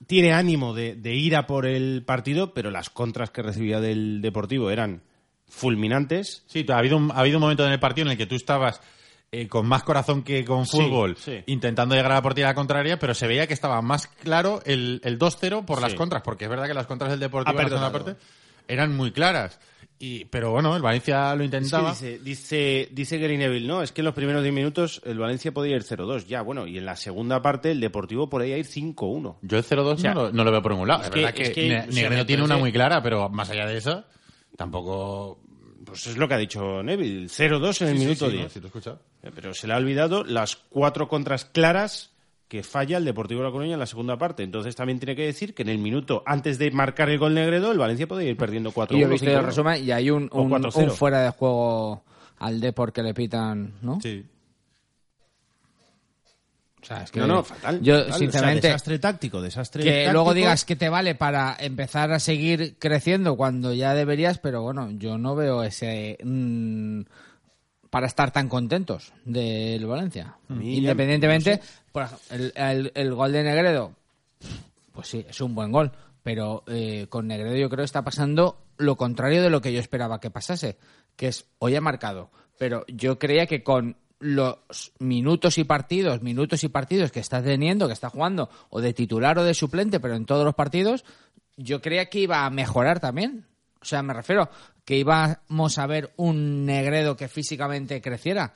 tiene 0.06 0.32
ánimo 0.32 0.74
de, 0.74 0.96
de 0.96 1.14
ir 1.14 1.36
a 1.36 1.46
por 1.46 1.66
el 1.66 2.02
partido, 2.04 2.54
pero 2.54 2.70
las 2.70 2.90
contras 2.90 3.30
que 3.30 3.42
recibía 3.42 3.80
del 3.80 4.20
Deportivo 4.20 4.70
eran 4.70 5.02
fulminantes. 5.48 6.42
Sí, 6.46 6.66
ha 6.68 6.78
habido, 6.78 6.96
un, 6.96 7.10
ha 7.12 7.20
habido 7.20 7.38
un 7.38 7.42
momento 7.42 7.64
en 7.64 7.72
el 7.72 7.80
partido 7.80 8.06
en 8.06 8.12
el 8.12 8.18
que 8.18 8.26
tú 8.26 8.34
estabas 8.34 8.80
eh, 9.32 9.48
con 9.48 9.66
más 9.66 9.82
corazón 9.82 10.22
que 10.22 10.44
con 10.44 10.66
fútbol 10.66 11.16
sí. 11.16 11.42
intentando 11.46 11.94
llegar 11.94 12.12
a 12.12 12.16
la 12.16 12.22
portería 12.22 12.54
contraria, 12.54 12.98
pero 12.98 13.14
se 13.14 13.26
veía 13.26 13.46
que 13.46 13.54
estaba 13.54 13.82
más 13.82 14.06
claro 14.06 14.60
el, 14.64 15.00
el 15.04 15.18
2-0 15.18 15.64
por 15.64 15.78
Sí. 15.78 15.82
las 15.84 15.94
contras, 15.94 16.22
porque 16.22 16.44
es 16.44 16.50
verdad 16.50 16.66
que 16.66 16.74
las 16.74 16.86
contras 16.86 17.10
del 17.10 17.20
Deportivo 17.20 17.58
Ha 17.58 17.62
en 17.62 17.70
la 17.74 17.90
parte 17.92 18.16
eran 18.68 18.96
muy 18.96 19.10
claras. 19.12 19.58
Y, 19.98 20.24
pero 20.26 20.50
bueno, 20.50 20.74
el 20.76 20.82
Valencia 20.82 21.34
lo 21.34 21.44
Es 21.44 21.50
que 21.50 21.56
intentaba. 21.56 21.90
dice, 21.90 22.18
dice, 22.18 22.88
dice 22.92 23.16
Gary 23.18 23.36
Neville, 23.38 23.66
no, 23.66 23.80
es 23.82 23.92
que 23.92 24.00
en 24.00 24.06
los 24.06 24.14
primeros 24.14 24.42
10 24.42 24.52
minutos 24.54 25.00
el 25.04 25.18
Valencia 25.18 25.52
podía 25.52 25.76
ir 25.76 25.82
0-2, 25.84 26.26
ya, 26.26 26.42
bueno, 26.42 26.66
y 26.66 26.78
en 26.78 26.84
la 26.84 26.96
segunda 26.96 27.40
parte 27.42 27.70
el 27.70 27.80
Deportivo 27.80 28.28
podía 28.28 28.58
ir 28.58 28.66
5-1. 28.66 29.36
Yo 29.42 29.56
el 29.56 29.64
0-2 29.64 29.96
sea, 29.98 30.12
no, 30.14 30.22
lo, 30.24 30.32
no 30.32 30.44
lo 30.44 30.50
veo 30.50 30.62
por 30.62 30.72
ningún 30.72 30.88
lado. 30.88 31.02
es 31.02 31.08
Es, 31.08 31.14
que- 31.14 31.20
verdad 31.20 31.34
que, 31.34 31.42
es 31.44 31.50
que, 31.50 31.80
o 31.88 31.92
Negredo 31.92 32.26
tiene 32.26 32.42
una 32.42 32.56
muy 32.56 32.72
clara, 32.72 33.02
pero 33.02 33.28
más 33.28 33.48
allá 33.50 33.66
de 33.66 33.76
eso, 33.78 34.04
tampoco... 34.56 35.38
Pues 35.94 36.06
es 36.08 36.16
lo 36.16 36.26
que 36.28 36.34
ha 36.34 36.38
dicho 36.38 36.82
Neville, 36.82 37.26
0-2 37.28 37.82
en 37.82 37.88
el 37.88 37.98
Sí, 37.98 38.04
minuto 38.04 38.26
sí, 38.26 38.32
10. 38.32 38.42
¿no? 38.44 38.48
Sí, 38.50 38.58
lo 38.60 38.64
he 38.64 38.68
escuchado. 38.68 39.00
Eh, 39.22 39.30
Pero 39.34 39.54
se 39.54 39.66
le 39.66 39.74
ha 39.74 39.76
olvidado 39.76 40.24
las 40.24 40.56
cuatro 40.56 41.08
contras 41.08 41.44
claras 41.44 42.10
que 42.48 42.62
falla 42.62 42.98
el 42.98 43.04
Deportivo 43.04 43.40
de 43.40 43.46
La 43.46 43.52
Coruña 43.52 43.74
en 43.74 43.78
la 43.80 43.86
segunda 43.86 44.18
parte. 44.18 44.42
Entonces 44.42 44.76
también 44.76 44.98
tiene 44.98 45.16
que 45.16 45.24
decir 45.24 45.54
que 45.54 45.62
en 45.62 45.68
el 45.70 45.78
minuto 45.78 46.22
antes 46.26 46.58
de 46.58 46.70
marcar 46.70 47.08
el 47.10 47.18
gol 47.18 47.34
Negredo, 47.34 47.72
el 47.72 47.78
Valencia 47.78 48.06
podía 48.06 48.28
ir 48.30 48.36
perdiendo 48.36 48.70
4 48.72 48.96
Y 48.96 49.00
yo 49.00 49.06
he 49.06 49.10
visto 49.10 49.30
el 49.30 49.42
resumen 49.44 49.82
y 49.84 49.90
hay 49.92 50.10
un, 50.10 50.28
O 50.32 50.42
un, 50.42 50.50
4-0. 50.50 50.84
un 50.84 50.90
fuera 50.90 51.22
de 51.22 51.30
juego 51.30 52.04
al 52.38 52.60
Depor 52.60 52.92
que 52.92 53.02
le 53.02 53.14
pitan, 53.14 53.74
¿no? 53.82 54.00
Sí. 54.00 54.24
O 56.84 56.86
sea, 56.86 57.02
es 57.02 57.10
que 57.10 57.18
No, 57.20 57.26
no, 57.26 57.42
fatal. 57.42 57.80
Yo, 57.80 57.94
fatal. 57.94 58.04
O 58.04 58.08
sea, 58.10 58.18
sinceramente, 58.18 58.66
desastre 58.68 58.98
táctico, 58.98 59.40
desastre 59.40 59.82
que 59.82 59.90
táctico. 59.90 60.12
luego 60.12 60.34
digas 60.34 60.64
que 60.66 60.76
te 60.76 60.90
vale 60.90 61.14
para 61.14 61.56
empezar 61.58 62.12
a 62.12 62.20
seguir 62.20 62.76
creciendo 62.78 63.36
cuando 63.36 63.72
ya 63.72 63.94
deberías, 63.94 64.38
pero 64.38 64.60
bueno, 64.62 64.90
yo 64.92 65.16
no 65.16 65.34
veo 65.34 65.62
ese 65.62 66.18
mm, 66.22 67.00
para 67.88 68.06
estar 68.06 68.30
tan 68.32 68.48
contentos 68.48 69.12
del 69.24 69.86
Valencia. 69.86 70.36
Independientemente, 70.50 71.60
por 71.90 72.06
el- 72.30 72.92
el 72.94 73.14
gol 73.14 73.32
de 73.32 73.42
Negredo, 73.44 73.92
pues 74.92 75.08
sí, 75.08 75.24
es 75.28 75.40
un 75.40 75.54
buen 75.54 75.72
gol, 75.72 75.90
pero 76.22 76.64
eh, 76.66 77.06
con 77.08 77.26
Negredo 77.28 77.56
yo 77.56 77.68
creo 77.70 77.78
que 77.82 77.84
está 77.86 78.02
pasando 78.02 78.58
lo 78.76 78.96
contrario 78.96 79.42
de 79.42 79.50
lo 79.50 79.60
que 79.60 79.72
yo 79.72 79.80
esperaba 79.80 80.20
que 80.20 80.30
pasase, 80.30 80.76
que 81.16 81.28
es 81.28 81.46
hoy 81.60 81.76
ha 81.76 81.80
marcado, 81.80 82.30
pero 82.58 82.84
yo 82.88 83.18
creía 83.18 83.46
que 83.46 83.62
con 83.62 83.96
los 84.24 84.92
minutos 85.00 85.58
y 85.58 85.64
partidos, 85.64 86.22
minutos 86.22 86.64
y 86.64 86.68
partidos 86.68 87.12
que 87.12 87.20
está 87.20 87.42
teniendo, 87.42 87.86
que 87.86 87.92
está 87.92 88.08
jugando, 88.08 88.48
o 88.70 88.80
de 88.80 88.94
titular 88.94 89.38
o 89.38 89.44
de 89.44 89.52
suplente, 89.52 90.00
pero 90.00 90.14
en 90.14 90.24
todos 90.24 90.46
los 90.46 90.54
partidos, 90.54 91.04
yo 91.58 91.82
creía 91.82 92.08
que 92.08 92.20
iba 92.20 92.46
a 92.46 92.50
mejorar 92.50 93.00
también. 93.00 93.44
O 93.82 93.84
sea, 93.84 94.02
me 94.02 94.14
refiero 94.14 94.48
que 94.86 94.96
íbamos 94.96 95.76
a 95.76 95.86
ver 95.86 96.14
un 96.16 96.64
Negredo 96.64 97.18
que 97.18 97.28
físicamente 97.28 98.00
creciera. 98.00 98.54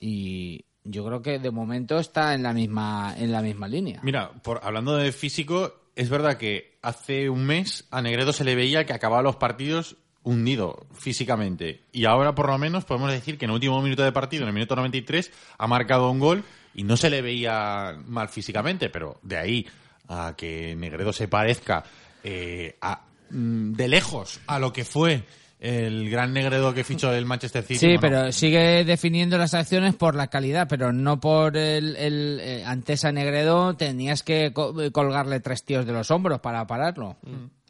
Y 0.00 0.64
yo 0.82 1.04
creo 1.06 1.22
que 1.22 1.38
de 1.38 1.50
momento 1.52 2.00
está 2.00 2.34
en 2.34 2.42
la 2.42 2.52
misma, 2.52 3.14
en 3.16 3.30
la 3.30 3.40
misma 3.40 3.68
línea. 3.68 4.00
Mira, 4.02 4.32
por, 4.42 4.60
hablando 4.64 4.96
de 4.96 5.12
físico, 5.12 5.90
es 5.94 6.10
verdad 6.10 6.38
que 6.38 6.76
hace 6.82 7.30
un 7.30 7.46
mes 7.46 7.86
a 7.92 8.02
Negredo 8.02 8.32
se 8.32 8.42
le 8.42 8.56
veía 8.56 8.84
que 8.84 8.92
acababa 8.92 9.22
los 9.22 9.36
partidos 9.36 9.96
hundido 10.24 10.86
físicamente. 10.94 11.82
Y 11.92 12.06
ahora, 12.06 12.34
por 12.34 12.48
lo 12.48 12.58
menos, 12.58 12.84
podemos 12.84 13.10
decir 13.12 13.38
que 13.38 13.44
en 13.44 13.50
el 13.52 13.54
último 13.54 13.80
minuto 13.82 14.02
de 14.02 14.10
partido, 14.12 14.42
en 14.42 14.48
el 14.48 14.54
minuto 14.54 14.74
93, 14.74 15.30
ha 15.58 15.66
marcado 15.66 16.10
un 16.10 16.18
gol 16.18 16.42
y 16.74 16.82
no 16.82 16.96
se 16.96 17.10
le 17.10 17.22
veía 17.22 17.96
mal 18.06 18.28
físicamente, 18.28 18.88
pero 18.90 19.18
de 19.22 19.36
ahí 19.36 19.66
a 20.08 20.34
que 20.36 20.74
Negredo 20.76 21.12
se 21.12 21.28
parezca 21.28 21.84
eh, 22.24 22.76
a- 22.80 23.02
mm, 23.30 23.72
de 23.74 23.88
lejos 23.88 24.40
a 24.46 24.58
lo 24.58 24.72
que 24.72 24.84
fue 24.84 25.22
el 25.60 26.10
gran 26.10 26.32
Negredo 26.34 26.74
que 26.74 26.84
fichó 26.84 27.12
el 27.14 27.24
Manchester 27.26 27.62
City. 27.62 27.78
Sí, 27.78 27.86
bueno, 27.86 28.00
pero 28.00 28.32
sigue 28.32 28.84
definiendo 28.84 29.38
las 29.38 29.54
acciones 29.54 29.94
por 29.94 30.14
la 30.14 30.26
calidad, 30.26 30.66
pero 30.68 30.92
no 30.92 31.20
por 31.20 31.56
el, 31.56 31.96
el 31.96 32.38
eh, 32.42 32.64
ante 32.66 32.94
esa 32.94 33.12
Negredo 33.12 33.74
tenías 33.76 34.22
que 34.22 34.52
co- 34.52 34.74
colgarle 34.92 35.40
tres 35.40 35.64
tíos 35.64 35.86
de 35.86 35.92
los 35.92 36.10
hombros 36.10 36.40
para 36.40 36.66
pararlo. 36.66 37.16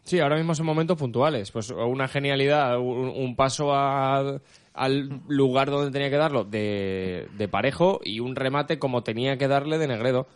Sí, 0.05 0.21
ahora 0.21 0.37
mismo 0.37 0.55
son 0.55 0.67
momentos 0.67 0.97
puntuales. 0.99 1.51
Pues 1.51 1.71
una 1.71 2.09
genialidad, 2.09 2.79
un, 2.79 3.09
un 3.09 3.37
paso 3.37 3.75
a- 3.75 4.39
al 4.75 5.21
lugar 5.29 5.71
donde 5.71 5.91
tenía 5.91 6.11
que 6.11 6.17
darlo 6.17 6.45
de, 6.45 7.29
de 7.39 7.49
parejo 7.49 8.01
y 8.05 8.21
un 8.21 8.37
remate 8.37 8.79
como 8.79 9.03
tenía 9.03 9.39
que 9.39 9.49
darle 9.49 9.79
de 9.79 9.89
Negredo. 9.89 10.27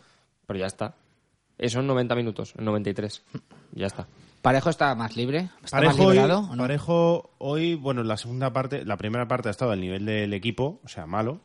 Pero 0.47 0.59
ya 0.59 0.65
está. 0.65 0.95
Eso 1.57 1.81
en 1.81 1.87
90 1.87 2.15
minutos, 2.15 2.53
en 2.57 2.65
93. 2.65 3.21
Ya 3.73 3.87
está. 3.87 4.07
Parejo 4.41 4.69
está 4.69 4.95
más 4.95 5.17
libre, 5.17 5.49
está 5.63 5.81
más 5.81 5.95
Parejo 5.97 6.05
hoy. 6.05 6.17
¿o 6.17 6.27
no? 6.27 6.49
Parejo 6.57 7.31
hoy, 7.39 7.75
bueno, 7.75 8.01
en 8.01 8.07
la 8.07 8.15
segunda 8.17 8.53
parte, 8.53 8.85
la 8.85 8.95
primera 8.97 9.27
parte 9.27 9.49
ha 9.49 9.51
estado 9.51 9.71
al 9.71 9.81
nivel 9.81 10.05
del 10.05 10.33
equipo, 10.33 10.79
o 10.83 10.87
sea, 10.87 11.05
malo, 11.05 11.41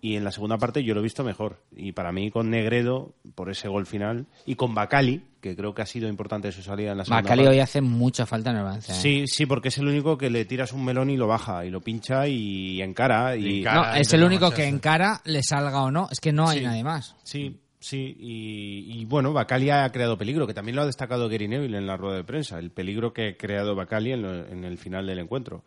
y 0.00 0.16
en 0.16 0.24
la 0.24 0.30
segunda 0.30 0.58
parte 0.58 0.84
yo 0.84 0.94
lo 0.94 1.00
he 1.00 1.02
visto 1.02 1.24
mejor. 1.24 1.62
Y 1.74 1.92
para 1.92 2.12
mí 2.12 2.30
con 2.30 2.50
Negredo, 2.50 3.14
por 3.34 3.50
ese 3.50 3.68
gol 3.68 3.86
final, 3.86 4.26
y 4.44 4.54
con 4.54 4.74
Bacali, 4.74 5.22
que 5.40 5.56
creo 5.56 5.74
que 5.74 5.82
ha 5.82 5.86
sido 5.86 6.08
importante 6.08 6.52
su 6.52 6.62
salida 6.62 6.92
en 6.92 6.98
la 6.98 7.04
segunda 7.04 7.22
Bacali 7.22 7.42
parte. 7.44 7.56
hoy 7.56 7.60
hace 7.60 7.80
mucha 7.80 8.26
falta 8.26 8.50
en 8.50 8.56
el 8.58 8.62
Valencia. 8.64 8.94
¿eh? 8.94 8.98
Sí, 9.00 9.24
sí, 9.26 9.46
porque 9.46 9.68
es 9.68 9.78
el 9.78 9.88
único 9.88 10.16
que 10.18 10.30
le 10.30 10.44
tiras 10.44 10.72
un 10.72 10.84
melón 10.84 11.10
y 11.10 11.16
lo 11.16 11.26
baja, 11.26 11.64
y 11.64 11.70
lo 11.70 11.80
pincha 11.80 12.26
y 12.28 12.80
encara. 12.82 13.36
Y, 13.36 13.58
encara. 13.60 13.92
No, 13.92 13.94
es 14.00 14.12
el 14.12 14.22
único 14.24 14.50
que 14.50 14.66
encara, 14.66 15.20
le 15.24 15.42
salga 15.42 15.82
o 15.82 15.90
no. 15.90 16.08
Es 16.10 16.20
que 16.20 16.32
no 16.32 16.48
hay 16.48 16.58
Sí. 16.58 16.64
nadie 16.64 16.84
más. 16.84 17.16
Sí, 17.24 17.60
sí, 17.78 18.16
y, 18.18 19.00
y, 19.00 19.04
bueno, 19.06 19.32
Bacali 19.32 19.70
ha 19.70 19.88
creado 19.90 20.18
peligro, 20.18 20.46
que 20.46 20.54
también 20.54 20.76
lo 20.76 20.82
ha 20.82 20.86
destacado 20.86 21.28
Gary 21.28 21.48
Neville 21.48 21.78
en 21.78 21.86
la 21.86 21.96
rueda 21.96 22.16
de 22.16 22.24
prensa, 22.24 22.58
el 22.58 22.70
peligro 22.70 23.12
que 23.12 23.28
ha 23.30 23.36
creado 23.36 23.74
Bacali 23.74 24.12
en, 24.12 24.22
lo- 24.22 24.46
en 24.46 24.64
el 24.64 24.76
final 24.78 25.06
del 25.06 25.20
encuentro. 25.20 25.64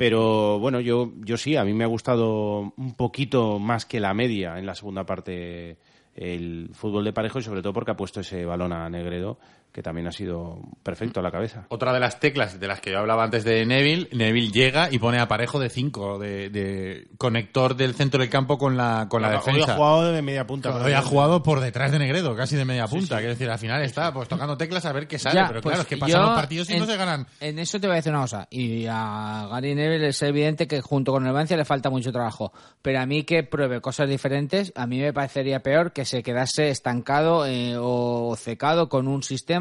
Pero 0.00 0.58
bueno, 0.58 0.80
yo, 0.80 1.12
yo 1.26 1.36
sí, 1.36 1.56
a 1.56 1.64
mí 1.66 1.74
me 1.74 1.84
ha 1.84 1.86
gustado 1.86 2.72
un 2.74 2.94
poquito 2.96 3.58
más 3.58 3.84
que 3.84 4.00
la 4.00 4.14
media 4.14 4.58
en 4.58 4.64
la 4.64 4.74
segunda 4.74 5.04
parte 5.04 5.76
el 6.14 6.70
fútbol 6.72 7.04
de 7.04 7.12
parejo 7.12 7.38
y 7.38 7.42
sobre 7.42 7.60
todo 7.60 7.74
porque 7.74 7.90
ha 7.90 7.98
puesto 7.98 8.20
ese 8.20 8.46
balón 8.46 8.72
a 8.72 8.88
Negredo, 8.88 9.38
que 9.72 9.82
también 9.82 10.06
ha 10.06 10.12
sido 10.12 10.58
perfecto 10.82 11.20
a 11.20 11.22
la 11.22 11.30
cabeza. 11.30 11.66
Otra 11.68 11.92
de 11.92 12.00
las 12.00 12.20
teclas 12.20 12.58
de 12.58 12.66
las 12.66 12.80
que 12.80 12.90
yo 12.90 12.98
hablaba 12.98 13.24
antes 13.24 13.44
de 13.44 13.64
Neville, 13.66 14.08
Neville 14.12 14.50
llega 14.50 14.88
y 14.90 14.98
pone 14.98 15.18
a 15.20 15.28
parejo 15.28 15.58
de 15.60 15.68
5, 15.68 16.18
de, 16.18 16.50
de 16.50 17.08
conector 17.18 17.76
del 17.76 17.94
centro 17.94 18.20
del 18.20 18.30
campo 18.30 18.58
con 18.58 18.76
la, 18.76 19.06
con 19.08 19.22
la 19.22 19.28
Hoy 19.28 19.34
defensa. 19.36 19.72
ha 19.72 19.76
jugado 19.76 20.12
de 20.12 20.22
media 20.22 20.46
punta. 20.46 20.74
Hoy 20.74 20.92
ha 20.92 21.02
jugado 21.02 21.42
por 21.42 21.60
detrás 21.60 21.92
de 21.92 21.98
Negredo, 21.98 22.34
casi 22.36 22.56
de 22.56 22.64
media 22.64 22.86
punta. 22.86 23.16
Quiero 23.18 23.30
decir, 23.32 23.48
al 23.48 23.58
final 23.58 23.82
está 23.82 24.12
pues 24.12 24.28
tocando 24.28 24.56
teclas 24.56 24.84
a 24.86 24.92
ver 24.92 25.06
qué 25.06 25.18
sale. 25.18 25.36
Ya, 25.36 25.48
pero 25.48 25.60
pues 25.60 25.72
claro, 25.72 25.82
es 25.82 25.88
que 25.88 25.96
pasan 25.96 26.22
los 26.22 26.30
partidos 26.34 26.70
y 26.70 26.74
en, 26.74 26.80
no 26.80 26.86
se 26.86 26.96
ganan. 26.96 27.26
En 27.40 27.58
eso 27.58 27.78
te 27.80 27.86
voy 27.86 27.94
a 27.94 27.96
decir 27.96 28.12
una 28.12 28.22
cosa. 28.22 28.48
Y 28.50 28.86
a 28.88 29.46
Gary 29.50 29.74
Neville 29.74 30.08
es 30.08 30.22
evidente 30.22 30.66
que 30.66 30.80
junto 30.80 31.12
con 31.12 31.26
el 31.26 31.32
Valencia 31.32 31.56
le 31.56 31.64
falta 31.64 31.90
mucho 31.90 32.10
trabajo. 32.12 32.52
Pero 32.82 33.00
a 33.00 33.06
mí 33.06 33.24
que 33.24 33.42
pruebe 33.44 33.80
cosas 33.80 34.08
diferentes, 34.08 34.72
a 34.74 34.86
mí 34.86 35.00
me 35.00 35.12
parecería 35.12 35.60
peor 35.60 35.92
que 35.92 36.04
se 36.04 36.22
quedase 36.22 36.70
estancado 36.70 37.46
eh, 37.46 37.76
o 37.78 38.34
secado 38.36 38.88
con 38.88 39.06
un 39.08 39.22
sistema, 39.22 39.59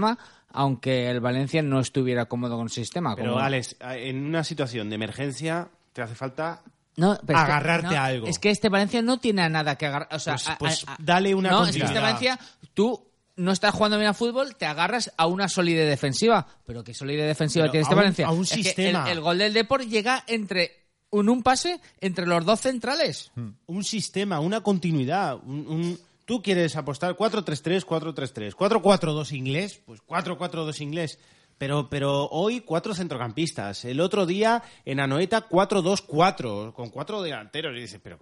aunque 0.52 1.10
el 1.10 1.20
Valencia 1.20 1.62
no 1.62 1.80
estuviera 1.80 2.26
cómodo 2.26 2.56
con 2.58 2.66
el 2.66 2.72
sistema. 2.72 3.16
Pero 3.16 3.34
como- 3.34 3.44
Alex, 3.44 3.76
en 3.82 4.26
una 4.26 4.44
situación 4.44 4.90
de 4.90 4.96
emergencia 4.96 5.70
te 5.94 6.02
hace 6.02 6.16
falta 6.16 6.62
No, 6.98 7.18
pero 7.26 7.38
es 7.40 7.46
que- 7.46 7.52
agarrarte 7.52 7.96
no, 7.96 8.02
a 8.02 8.06
algo. 8.06 8.28
Es 8.28 8.40
que 8.40 8.50
este 8.50 8.70
Valencia 8.70 9.02
no 9.02 9.20
tiene 9.20 9.42
a 9.44 9.50
nada 9.50 9.76
que 9.78 9.86
agarrar. 9.86 10.10
O 10.12 10.20
sea, 10.20 10.34
Pues- 10.36 10.56
pues 10.60 10.88
a- 10.88 10.94
a- 10.94 10.98
dale 11.00 11.34
una 11.36 11.50
No, 11.52 11.66
es 11.66 11.76
que 11.76 11.84
este. 11.84 12.00
Valencia, 12.00 12.40
tú 12.74 13.06
no 13.38 13.52
estás 13.54 13.74
jugando 13.74 13.98
bien 13.98 14.10
a 14.10 14.14
fútbol, 14.14 14.56
te 14.58 14.66
agarras 14.66 15.14
a 15.16 15.26
una 15.28 15.48
solidez 15.48 15.88
defensiva. 15.90 16.46
Pero 16.66 16.84
¿qué 16.84 16.94
solidez 16.94 17.26
defensiva 17.28 17.64
Pero 17.66 17.72
tiene 17.72 17.82
este 17.84 17.94
un- 17.96 18.00
Valencia? 18.00 18.28
a 18.28 18.32
un 18.32 18.44
Es 18.44 18.50
que 18.50 18.64
sistema. 18.64 19.04
el, 19.06 19.18
el 19.18 19.22
gol 19.24 19.38
del 19.38 19.54
Deport 19.54 19.84
llega 19.86 20.24
entre 20.28 20.78
en 21.12 21.30
un 21.30 21.42
pase 21.42 21.80
entre 22.02 22.26
los 22.28 22.44
dos 22.46 22.60
centrales. 22.60 23.32
un 23.68 23.84
sistema, 23.84 24.40
una 24.42 24.62
continuidad. 24.62 25.38
un- 25.46 25.68
un- 25.68 26.00
Tú 26.30 26.44
quieres 26.44 26.76
apostar 26.76 27.16
4-3-3, 27.16 27.84
4-3-3, 27.88 28.54
4-4-2 28.54 29.32
inglés, 29.36 29.82
pues 29.84 30.00
4-4-2 30.08 30.80
inglés. 30.82 31.18
Pero, 31.58 31.90
pero 31.90 32.28
hoy 32.30 32.62
cuatro 32.62 32.94
centrocampistas. 32.94 33.84
El 33.84 34.00
otro 34.00 34.26
día 34.28 34.64
en 34.86 35.00
Anoeta 35.02 35.50
4-2-4, 35.50 36.72
con 36.74 36.90
cuatro 36.90 37.22
delanteros. 37.22 37.76
Y, 37.76 37.82
dices, 37.82 38.00
pero, 38.02 38.18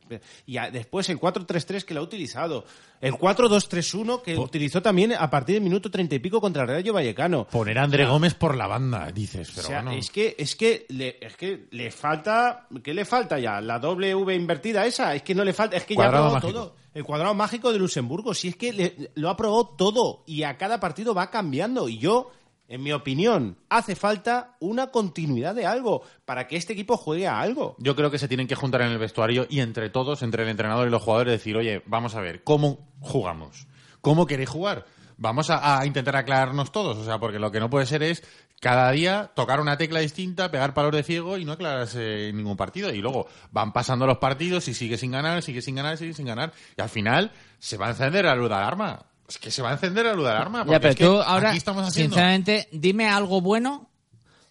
y 0.48 0.58
a- 0.58 0.72
después 0.72 1.08
el 1.10 1.20
4-3-3 1.20 1.84
que 1.86 1.94
lo 1.94 2.00
ha 2.00 2.04
utilizado. 2.04 2.66
El 3.00 3.14
4-2-3-1 3.14 4.24
que 4.24 4.38
utilizó 4.38 4.82
también 4.82 5.14
a 5.14 5.30
partir 5.30 5.54
del 5.56 5.64
minuto 5.64 5.92
30 5.92 6.16
y 6.16 6.20
pico 6.20 6.42
contra 6.42 6.64
el 6.64 6.70
Rayo 6.70 6.94
Vallecano. 6.94 7.46
Poner 7.48 7.78
a 7.78 7.84
André 7.84 8.06
Gómez 8.08 8.34
por 8.34 8.56
la 8.58 8.66
banda, 8.66 9.12
dices. 9.12 9.52
Pero 9.54 9.68
O 9.68 9.70
sea, 9.70 9.82
bueno. 9.84 10.00
es 10.00 10.10
que 10.10 10.36
es 10.40 10.56
que 10.56 10.86
le, 10.90 11.18
es 11.22 11.36
que 11.36 11.68
le 11.72 11.92
falta 11.92 12.68
¿qué 12.84 12.94
le 12.94 13.06
falta 13.06 13.38
ya? 13.38 13.62
La 13.62 13.78
doble 13.78 14.16
V 14.16 14.34
invertida 14.34 14.86
esa, 14.88 15.14
es 15.14 15.22
que 15.22 15.36
no 15.36 15.44
le 15.44 15.54
falta, 15.54 15.78
es 15.78 15.84
que 15.86 15.94
Cuadrado 15.94 16.30
ya 16.30 16.34
mágico. 16.34 16.54
todo. 16.54 16.76
El 16.98 17.04
cuadrado 17.04 17.36
mágico 17.36 17.72
de 17.72 17.78
Luxemburgo, 17.78 18.34
si 18.34 18.48
es 18.48 18.56
que 18.56 19.12
lo 19.14 19.30
ha 19.30 19.38
probado 19.38 19.68
todo 19.78 20.24
y 20.26 20.42
a 20.42 20.58
cada 20.58 20.80
partido 20.80 21.14
va 21.14 21.30
cambiando 21.30 21.88
y 21.90 22.00
yo 22.00 22.32
en 22.68 22.82
mi 22.82 22.92
opinión, 22.92 23.56
hace 23.70 23.96
falta 23.96 24.58
una 24.60 24.88
continuidad 24.88 25.54
de 25.54 25.68
algo 25.68 26.02
para 26.26 26.48
que 26.48 26.56
este 26.56 26.74
equipo 26.74 26.98
juegue 26.98 27.28
a 27.28 27.40
algo. 27.40 27.76
Yo 27.78 27.96
creo 27.96 28.10
que 28.10 28.18
se 28.18 28.28
tienen 28.28 28.48
que 28.48 28.56
juntar 28.56 28.82
en 28.82 28.88
el 28.88 28.98
vestuario 28.98 29.46
y 29.48 29.60
entre 29.60 29.92
todos, 29.92 30.24
entre 30.24 30.42
el 30.42 30.50
entrenador 30.50 30.88
y 30.88 30.90
los 30.90 31.04
jugadores, 31.04 31.34
decir, 31.34 31.56
oye, 31.56 31.84
vamos 31.86 32.16
a 32.16 32.20
ver, 32.20 32.44
¿cómo 32.44 32.90
jugamos? 33.00 33.68
¿Cómo 34.02 34.26
queréis 34.26 34.50
jugar? 34.50 34.88
Vamos 35.18 35.52
a, 35.52 35.80
a 35.80 35.86
intentar 35.86 36.16
aclararnos 36.16 36.72
todos, 36.72 36.98
o 36.98 37.06
sea, 37.06 37.20
porque 37.20 37.38
lo 37.38 37.52
que 37.52 37.60
no 37.60 37.70
puede 37.70 37.86
ser 37.86 38.02
es 38.02 38.24
cada 38.60 38.92
día 38.92 39.32
tocar 39.36 39.60
una 39.60 39.78
tecla 39.78 40.00
distinta, 40.00 40.50
pegar 40.50 40.74
palos 40.74 40.92
de 40.92 41.04
ciego 41.04 41.38
y 41.38 41.46
no 41.46 41.54
aclararse 41.54 42.32
ningún 42.34 42.58
partido. 42.58 42.92
Y 42.94 43.00
luego 43.00 43.28
van 43.52 43.72
pasando 43.72 44.08
los 44.08 44.18
partidos 44.18 44.68
y 44.68 44.74
sigue 44.74 44.98
sin 44.98 45.12
ganar, 45.12 45.44
sigue 45.44 45.62
sin 45.62 45.76
ganar, 45.76 45.98
sigue 45.98 46.14
sin 46.14 46.26
ganar. 46.26 46.54
Y 46.76 46.82
al 46.82 46.90
final 46.90 47.32
se 47.60 47.78
va 47.78 47.88
a 47.88 47.90
encender 47.92 48.26
la 48.26 48.36
luz 48.36 48.50
de 48.50 48.56
alarma. 48.56 49.06
Es 49.28 49.38
que 49.38 49.52
se 49.52 49.62
va 49.62 49.70
a 49.70 49.74
encender 49.74 50.06
la 50.06 50.14
luz 50.14 50.26
de 50.26 50.32
alarma. 50.32 50.60
Porque 50.60 50.74
Ya, 50.74 50.80
pero 50.80 50.92
es 50.92 50.96
que 50.96 51.06
tú 51.06 51.22
ahora, 51.22 51.50
aquí 51.50 51.58
estamos 51.58 51.88
haciendo... 51.88 52.16
sinceramente, 52.16 52.68
dime 52.72 53.10
algo 53.10 53.42
bueno. 53.42 53.90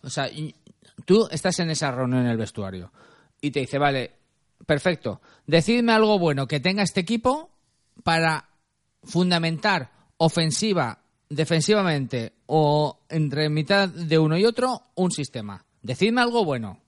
O 0.02 0.10
sea, 0.10 0.28
tú 1.04 1.28
estás 1.30 1.58
en 1.58 1.70
esa 1.70 1.90
reunión 1.90 2.22
en 2.22 2.30
el 2.30 2.36
vestuario 2.36 2.92
y 3.40 3.50
te 3.50 3.60
dice, 3.60 3.78
vale, 3.78 4.12
perfecto, 4.66 5.20
decidme 5.46 5.92
algo 5.92 6.18
bueno 6.18 6.46
que 6.46 6.60
tenga 6.60 6.82
este 6.82 7.00
equipo 7.00 7.50
para 8.04 8.48
fundamentar 9.02 9.90
ofensiva, 10.16 11.00
defensivamente 11.28 12.32
o 12.46 13.00
entre 13.08 13.48
mitad 13.48 13.88
de 13.88 14.18
uno 14.18 14.36
y 14.36 14.44
otro 14.44 14.82
un 14.94 15.10
sistema. 15.10 15.64
Decidme 15.82 16.20
algo 16.20 16.44
bueno. 16.44 16.80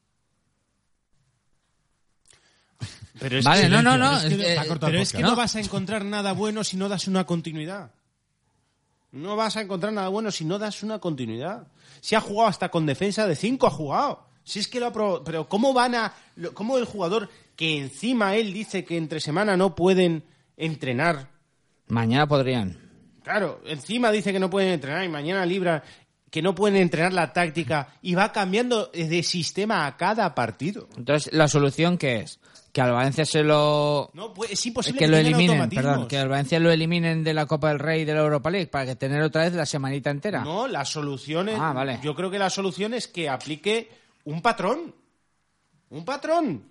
Pero 3.18 3.38
es 3.38 3.44
Vale, 3.44 3.62
que- 3.62 3.68
no, 3.68 3.83
no, 3.83 3.98
no, 3.98 4.11
pero 4.11 4.16
es 4.16 4.22
que, 4.22 4.35
es 4.35 4.37
que- 4.40 4.48
está 4.53 4.66
cortado 4.68 4.87
pero 4.90 4.98
el 4.98 5.03
es 5.03 5.09
que 5.12 5.16
podcast. 5.18 5.22
no. 5.24 5.31
no 5.31 5.37
vas 5.37 5.57
a 5.57 5.61
encontrar 5.61 6.05
nada 6.05 6.33
bueno 6.33 6.62
si 6.64 6.77
no 6.77 6.88
das 6.88 7.09
una 7.09 7.24
continuidad. 7.24 7.90
No 9.11 9.37
vas 9.37 9.57
a 9.57 9.62
encontrar 9.62 9.92
nada 9.92 10.09
bueno 10.09 10.31
si 10.31 10.44
no 10.44 10.59
das 10.59 10.83
una 10.83 10.98
continuidad. 11.01 11.66
Si 12.01 12.14
ha 12.14 12.20
jugado 12.20 12.48
hasta 12.48 12.68
con 12.70 12.87
defensa 12.87 13.27
de 13.27 13.35
5, 13.35 13.66
ha 13.66 13.70
jugado. 13.70 14.27
Si 14.44 14.61
es 14.61 14.68
que 14.68 14.79
lo 14.81 14.87
ha 14.87 14.92
probado. 14.92 15.24
Pero 15.24 15.48
¿cómo 15.48 15.72
van 15.72 15.94
a. 15.96 16.12
lo- 16.37 16.55
¿Cómo 16.55 16.79
el 16.79 16.85
jugador 16.85 17.29
que 17.57 17.77
encima 17.79 18.37
él 18.37 18.53
dice 18.53 18.85
que 18.85 18.96
entre 18.96 19.20
semana 19.20 19.57
no 19.57 19.74
pueden 19.74 20.22
entrenar? 20.57 21.29
Mañana 21.88 22.29
podrían. 22.29 22.79
Claro, 23.28 23.60
encima 23.66 24.10
dice 24.10 24.32
que 24.32 24.38
no 24.38 24.48
pueden 24.48 24.70
entrenar 24.70 25.04
y 25.04 25.08
mañana 25.10 25.44
libra 25.44 25.82
que 26.30 26.40
no 26.40 26.54
pueden 26.54 26.80
entrenar 26.80 27.12
la 27.12 27.30
táctica 27.30 27.88
y 28.00 28.14
va 28.14 28.32
cambiando 28.32 28.86
de 28.86 29.22
sistema 29.22 29.86
a 29.86 29.98
cada 29.98 30.34
partido. 30.34 30.88
Entonces, 30.96 31.30
¿la 31.34 31.46
solución 31.46 31.98
qué 31.98 32.20
es? 32.20 32.40
Que 32.72 32.80
al 32.80 32.92
Valencia 32.92 33.26
se 33.26 33.42
lo... 33.42 34.08
No, 34.14 34.32
pues 34.32 34.52
es 34.52 34.64
imposible 34.64 34.98
que 34.98 35.08
lo 35.08 35.18
eliminen, 35.18 35.68
perdón, 35.68 36.08
que 36.08 36.16
al 36.16 36.30
Valencia 36.30 36.58
lo 36.58 36.70
eliminen 36.70 37.22
de 37.22 37.34
la 37.34 37.44
Copa 37.44 37.68
del 37.68 37.80
Rey 37.80 38.00
y 38.00 38.04
de 38.06 38.14
la 38.14 38.20
Europa 38.20 38.50
League 38.50 38.68
para 38.68 38.86
que 38.86 38.96
tener 38.96 39.20
otra 39.20 39.42
vez 39.42 39.52
la 39.52 39.66
semanita 39.66 40.08
entera. 40.08 40.42
No, 40.42 40.66
la 40.66 40.86
solución 40.86 41.50
es. 41.50 41.58
Ah, 41.60 41.74
vale. 41.74 42.00
Yo 42.02 42.14
creo 42.14 42.30
que 42.30 42.38
la 42.38 42.48
solución 42.48 42.94
es 42.94 43.08
que 43.08 43.28
aplique 43.28 43.90
un 44.24 44.40
patrón. 44.40 44.94
Un 45.90 46.06
patrón 46.06 46.64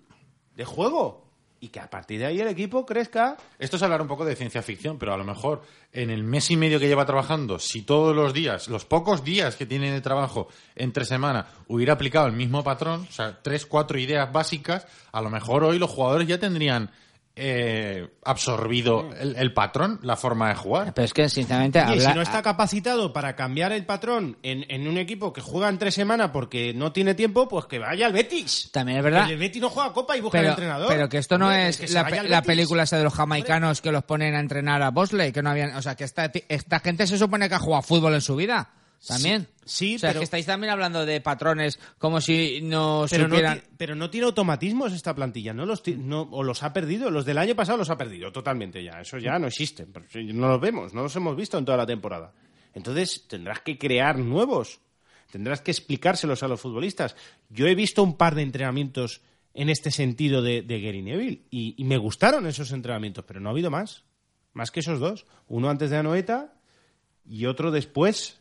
de 0.55 0.65
juego. 0.65 1.26
Y 1.59 1.69
que 1.69 1.79
a 1.79 1.89
partir 1.89 2.19
de 2.19 2.27
ahí 2.27 2.39
el 2.39 2.47
equipo 2.47 2.85
crezca. 2.85 3.35
Esto 3.57 3.77
es 3.77 3.83
hablar 3.83 4.01
un 4.01 4.07
poco 4.07 4.25
de 4.25 4.35
ciencia 4.35 4.61
ficción, 4.61 4.99
pero 4.99 5.13
a 5.13 5.17
lo 5.17 5.23
mejor 5.23 5.63
en 5.91 6.09
el 6.09 6.23
mes 6.23 6.51
y 6.51 6.57
medio 6.57 6.79
que 6.79 6.87
lleva 6.87 7.05
trabajando, 7.05 7.57
si 7.57 7.81
todos 7.81 8.15
los 8.15 8.33
días, 8.33 8.67
los 8.67 8.85
pocos 8.85 9.23
días 9.23 9.55
que 9.55 9.65
tiene 9.65 9.91
de 9.91 10.01
trabajo 10.01 10.47
entre 10.75 11.05
semana, 11.05 11.47
hubiera 11.67 11.93
aplicado 11.93 12.27
el 12.27 12.33
mismo 12.33 12.63
patrón, 12.63 13.07
o 13.09 13.11
sea, 13.11 13.39
tres, 13.41 13.65
cuatro 13.65 13.97
ideas 13.97 14.31
básicas, 14.31 14.85
a 15.11 15.21
lo 15.21 15.29
mejor 15.29 15.63
hoy 15.63 15.79
los 15.79 15.89
jugadores 15.89 16.27
ya 16.27 16.39
tendrían 16.39 16.91
eh, 17.37 18.09
absorbido 18.25 19.09
el, 19.19 19.35
el 19.35 19.53
patrón, 19.53 19.99
la 20.03 20.15
forma 20.15 20.49
de 20.49 20.55
jugar. 20.55 20.93
Pero 20.93 21.05
es 21.05 21.13
que, 21.13 21.29
sinceramente, 21.29 21.79
Y 21.79 21.81
habla- 21.83 22.09
si 22.09 22.15
no 22.15 22.21
está 22.21 22.41
capacitado 22.41 23.13
para 23.13 23.35
cambiar 23.35 23.71
el 23.71 23.85
patrón 23.85 24.37
en, 24.43 24.65
en 24.69 24.87
un 24.87 24.97
equipo 24.97 25.31
que 25.31 25.41
juega 25.41 25.69
en 25.69 25.77
tres 25.77 25.93
semanas 25.93 26.31
porque 26.33 26.73
no 26.73 26.91
tiene 26.91 27.13
tiempo, 27.13 27.47
pues 27.47 27.65
que 27.65 27.79
vaya 27.79 28.07
al 28.07 28.13
Betis. 28.13 28.69
También 28.71 28.97
es 28.97 29.03
verdad. 29.03 29.29
El 29.29 29.37
Betis 29.37 29.61
no 29.61 29.69
juega 29.69 29.93
Copa 29.93 30.17
y 30.17 30.21
busca 30.21 30.37
al 30.39 30.43
pero, 30.43 30.53
entrenador. 30.53 30.87
pero 30.89 31.09
que 31.09 31.17
esto 31.19 31.37
no 31.37 31.45
Hombre, 31.47 31.69
es 31.69 31.77
que 31.77 31.87
la, 31.89 32.41
película 32.41 32.83
esa 32.83 32.97
de 32.97 33.03
los 33.03 33.13
jamaicanos 33.13 33.81
que 33.81 33.91
los 33.91 34.03
ponen 34.03 34.35
a 34.35 34.39
entrenar 34.39 34.81
a 34.81 34.89
Bosley, 34.91 35.31
que 35.31 35.41
no 35.43 35.49
habían... 35.51 35.75
O 35.75 35.81
sea, 35.81 35.95
que 35.95 36.03
esta, 36.03 36.31
esta 36.49 36.79
gente 36.79 37.05
se 37.07 37.17
supone 37.17 37.47
que 37.49 37.55
ha 37.55 37.59
jugado 37.59 37.83
fútbol 37.83 38.13
en 38.15 38.21
su 38.21 38.35
vida. 38.35 38.69
También. 39.05 39.47
Sí, 39.65 39.95
o 39.95 39.99
sea, 39.99 40.09
pero- 40.11 40.21
que 40.21 40.23
estáis 40.23 40.45
también 40.45 40.71
hablando 40.71 41.05
de 41.05 41.19
patrones 41.21 41.79
como 41.97 42.19
si 42.21 42.61
no 42.61 43.05
Pero 43.09 43.27
no, 43.27 43.35
supieran... 43.35 43.59
ti- 43.59 43.67
pero 43.77 43.95
no 43.95 44.09
tiene 44.09 44.25
automatismos 44.25 44.93
esta 44.93 45.13
plantilla, 45.13 45.53
no 45.53 45.65
los 45.65 45.83
no, 45.97 46.21
o 46.31 46.41
los 46.43 46.63
ha 46.63 46.73
perdido, 46.73 47.11
los 47.11 47.25
del 47.25 47.37
año 47.37 47.55
pasado 47.55 47.77
los 47.77 47.89
ha 47.89 47.97
perdido 47.97 48.31
totalmente 48.31 48.83
ya, 48.83 49.01
eso 49.01 49.17
ya 49.17 49.37
no 49.37 49.47
existe, 49.47 49.85
no 50.33 50.47
los 50.47 50.61
vemos, 50.61 50.93
no 50.93 51.03
los 51.03 51.15
hemos 51.15 51.35
visto 51.35 51.57
en 51.57 51.65
toda 51.65 51.77
la 51.77 51.85
temporada. 51.85 52.33
Entonces 52.73 53.25
tendrás 53.27 53.59
que 53.61 53.77
crear 53.77 54.17
nuevos, 54.17 54.79
tendrás 55.31 55.61
que 55.61 55.71
explicárselos 55.71 56.43
a 56.43 56.47
los 56.47 56.59
futbolistas. 56.61 57.15
Yo 57.49 57.67
he 57.67 57.75
visto 57.75 58.03
un 58.03 58.17
par 58.17 58.35
de 58.35 58.41
entrenamientos 58.43 59.21
en 59.53 59.69
este 59.69 59.91
sentido 59.91 60.41
de, 60.41 60.61
de 60.61 60.79
Gary 60.81 61.01
Neville 61.01 61.41
y, 61.49 61.75
y 61.77 61.83
me 61.83 61.97
gustaron 61.97 62.45
esos 62.47 62.71
entrenamientos, 62.71 63.25
pero 63.27 63.39
no 63.39 63.49
ha 63.49 63.51
habido 63.51 63.69
más, 63.71 64.03
más 64.53 64.71
que 64.71 64.79
esos 64.79 64.99
dos, 64.99 65.25
uno 65.47 65.69
antes 65.69 65.89
de 65.89 65.97
Anoeta 65.97 66.53
y 67.29 67.45
otro 67.47 67.71
después 67.71 68.39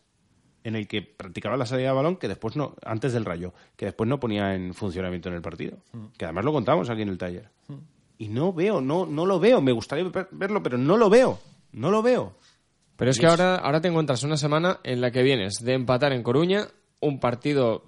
en 0.66 0.74
el 0.74 0.88
que 0.88 1.00
practicaba 1.02 1.56
la 1.56 1.64
salida 1.66 1.88
de 1.88 1.94
balón 1.94 2.16
que 2.16 2.26
después 2.28 2.56
no, 2.56 2.74
antes 2.84 3.12
del 3.12 3.24
rayo, 3.24 3.54
que 3.76 3.86
después 3.86 4.08
no 4.08 4.18
ponía 4.18 4.54
en 4.54 4.74
funcionamiento 4.74 5.28
en 5.28 5.36
el 5.36 5.42
partido. 5.42 5.78
Que 6.18 6.24
además 6.24 6.44
lo 6.44 6.52
contamos 6.52 6.90
aquí 6.90 7.02
en 7.02 7.08
el 7.08 7.18
taller. 7.18 7.48
Y 8.18 8.28
no 8.28 8.52
veo, 8.52 8.80
no, 8.80 9.06
no 9.06 9.26
lo 9.26 9.38
veo. 9.38 9.60
Me 9.60 9.72
gustaría 9.72 10.04
ver- 10.08 10.28
verlo, 10.32 10.62
pero 10.62 10.76
no 10.76 10.96
lo 10.96 11.08
veo. 11.08 11.38
No 11.72 11.90
lo 11.90 12.02
veo. 12.02 12.34
Pero 12.96 13.10
es 13.10 13.18
que 13.20 13.26
ahora, 13.26 13.56
ahora 13.56 13.80
te 13.80 13.88
encuentras 13.88 14.22
una 14.24 14.36
semana 14.36 14.80
en 14.82 15.00
la 15.00 15.10
que 15.10 15.22
vienes 15.22 15.56
de 15.62 15.74
empatar 15.74 16.12
en 16.12 16.22
Coruña, 16.22 16.66
un 17.00 17.20
partido 17.20 17.84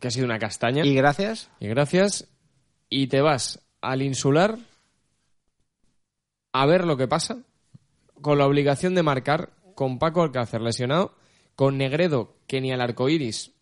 que 0.00 0.08
ha 0.08 0.10
sido 0.10 0.24
una 0.26 0.38
castaña. 0.38 0.84
Y 0.86 0.94
gracias. 0.94 1.50
Y 1.60 1.66
gracias. 1.68 2.28
Y 2.88 3.08
te 3.08 3.20
vas 3.20 3.60
al 3.82 4.00
insular 4.02 4.56
a 6.52 6.66
ver 6.66 6.84
lo 6.86 6.96
que 6.96 7.08
pasa, 7.08 7.38
con 8.22 8.38
la 8.38 8.46
obligación 8.46 8.94
de 8.94 9.02
marcar, 9.02 9.50
con 9.74 9.98
Paco 9.98 10.22
Alcácer 10.22 10.60
lesionado, 10.60 11.16
con 11.56 11.78
Negredo, 11.78 12.34
que 12.46 12.60
ni 12.60 12.72
al 12.72 12.80
arco 12.80 13.08
iris 13.08 13.52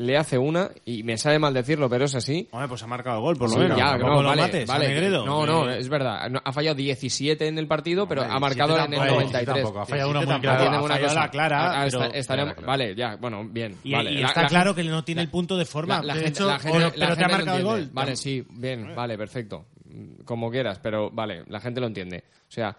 le 0.00 0.16
hace 0.16 0.38
una, 0.38 0.70
y 0.84 1.02
me 1.02 1.18
sabe 1.18 1.40
mal 1.40 1.52
decirlo, 1.52 1.88
pero 1.90 2.04
es 2.04 2.14
así. 2.14 2.48
Hombre, 2.52 2.68
pues 2.68 2.80
ha 2.84 2.86
marcado 2.86 3.16
el 3.16 3.22
gol, 3.22 3.36
por 3.36 3.48
lo 3.48 3.54
Sí, 3.54 3.58
menos. 3.58 3.76
ya, 3.76 3.96
no, 3.98 4.22
lo 4.22 4.28
vale, 4.28 4.42
mates, 4.42 4.70
a 4.70 4.72
vale. 4.74 4.86
Negredo. 4.86 5.26
No, 5.26 5.44
no, 5.44 5.68
es 5.68 5.88
verdad. 5.88 6.30
No, 6.30 6.40
Ha 6.44 6.52
fallado 6.52 6.76
17 6.76 7.48
en 7.48 7.58
el 7.58 7.66
partido, 7.66 8.06
pero 8.06 8.20
ha 8.22 8.26
17 8.38 8.40
marcado 8.40 8.76
en 8.76 8.92
el 8.92 8.98
tampoco, 9.00 9.20
93. 9.22 9.54
tampoco, 9.56 9.80
ha 9.80 9.86
fallado 9.86 10.10
una 10.10 10.20
muy 10.20 10.40
clara. 10.40 10.62
Ha 10.62 10.68
una 10.68 10.80
fallado 10.94 11.02
cosa. 11.08 11.20
la 11.20 11.30
clara, 11.30 11.58
Ah, 11.60 11.80
ah, 11.82 11.86
está- 11.88 11.98
pero- 11.98 12.14
estaremos- 12.14 12.54
Clara, 12.54 12.66
Vale, 12.68 12.94
ya, 12.94 13.16
bueno, 13.16 13.44
bien. 13.50 13.74
Y, 13.82 13.92
vale. 13.92 14.12
y 14.12 14.22
está 14.22 14.42
la 14.42 14.48
claro 14.48 14.72
que 14.72 14.84
no 14.84 15.02
tiene 15.02 15.22
el 15.22 15.30
punto 15.30 15.56
de 15.56 15.64
forma. 15.64 15.96
la, 15.96 16.02
la 16.04 16.14
De 16.14 16.20
gente, 16.20 16.38
hecho, 16.38 16.46
la 16.48 16.58
gente- 16.60 16.76
o- 16.76 16.80
la 16.80 16.90
pero 16.92 17.16
te 17.16 17.24
ha 17.24 17.28
marcado 17.28 17.58
el 17.58 17.64
gol. 17.64 17.90
Vale, 17.92 18.14
sí, 18.14 18.46
bien, 18.50 18.94
vale, 18.94 19.18
perfecto. 19.18 19.66
Como 20.24 20.48
quieras, 20.48 20.78
pero 20.80 21.10
vale, 21.10 21.42
la 21.48 21.58
gente 21.58 21.80
lo 21.80 21.88
entiende. 21.88 22.22
O 22.48 22.52
sea, 22.52 22.76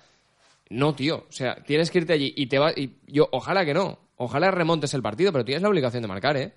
no, 0.70 0.96
tío. 0.96 1.26
O 1.28 1.32
sea, 1.34 1.56
tienes 1.56 1.92
que 1.92 1.98
irte 1.98 2.14
allí 2.14 2.34
y 2.38 2.46
te 2.48 2.60
va 2.60 2.72
y 2.72 2.96
yo 3.08 3.28
ojalá 3.34 3.66
que 3.66 3.74
no. 3.74 4.00
Ojalá 4.22 4.52
remontes 4.52 4.94
el 4.94 5.02
partido, 5.02 5.32
pero 5.32 5.46
tienes 5.46 5.62
la 5.64 5.70
obligación 5.70 6.02
de 6.02 6.08
marcar, 6.10 6.36
¿eh? 6.36 6.54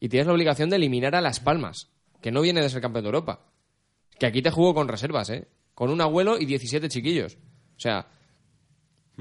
Y 0.00 0.08
tienes 0.08 0.26
la 0.26 0.32
obligación 0.32 0.68
de 0.68 0.76
eliminar 0.76 1.14
a 1.14 1.20
Las 1.20 1.38
Palmas, 1.38 1.90
que 2.20 2.32
no 2.32 2.40
viene 2.42 2.60
de 2.60 2.68
ser 2.68 2.80
campeón 2.82 3.04
de 3.04 3.08
Europa. 3.08 3.46
Que 4.18 4.26
aquí 4.26 4.42
te 4.42 4.50
jugó 4.50 4.74
con 4.74 4.88
reservas, 4.88 5.30
¿eh? 5.30 5.46
Con 5.74 5.90
un 5.90 6.00
abuelo 6.00 6.38
y 6.38 6.44
17 6.44 6.88
chiquillos. 6.88 7.36
O 7.76 7.80
sea, 7.80 8.06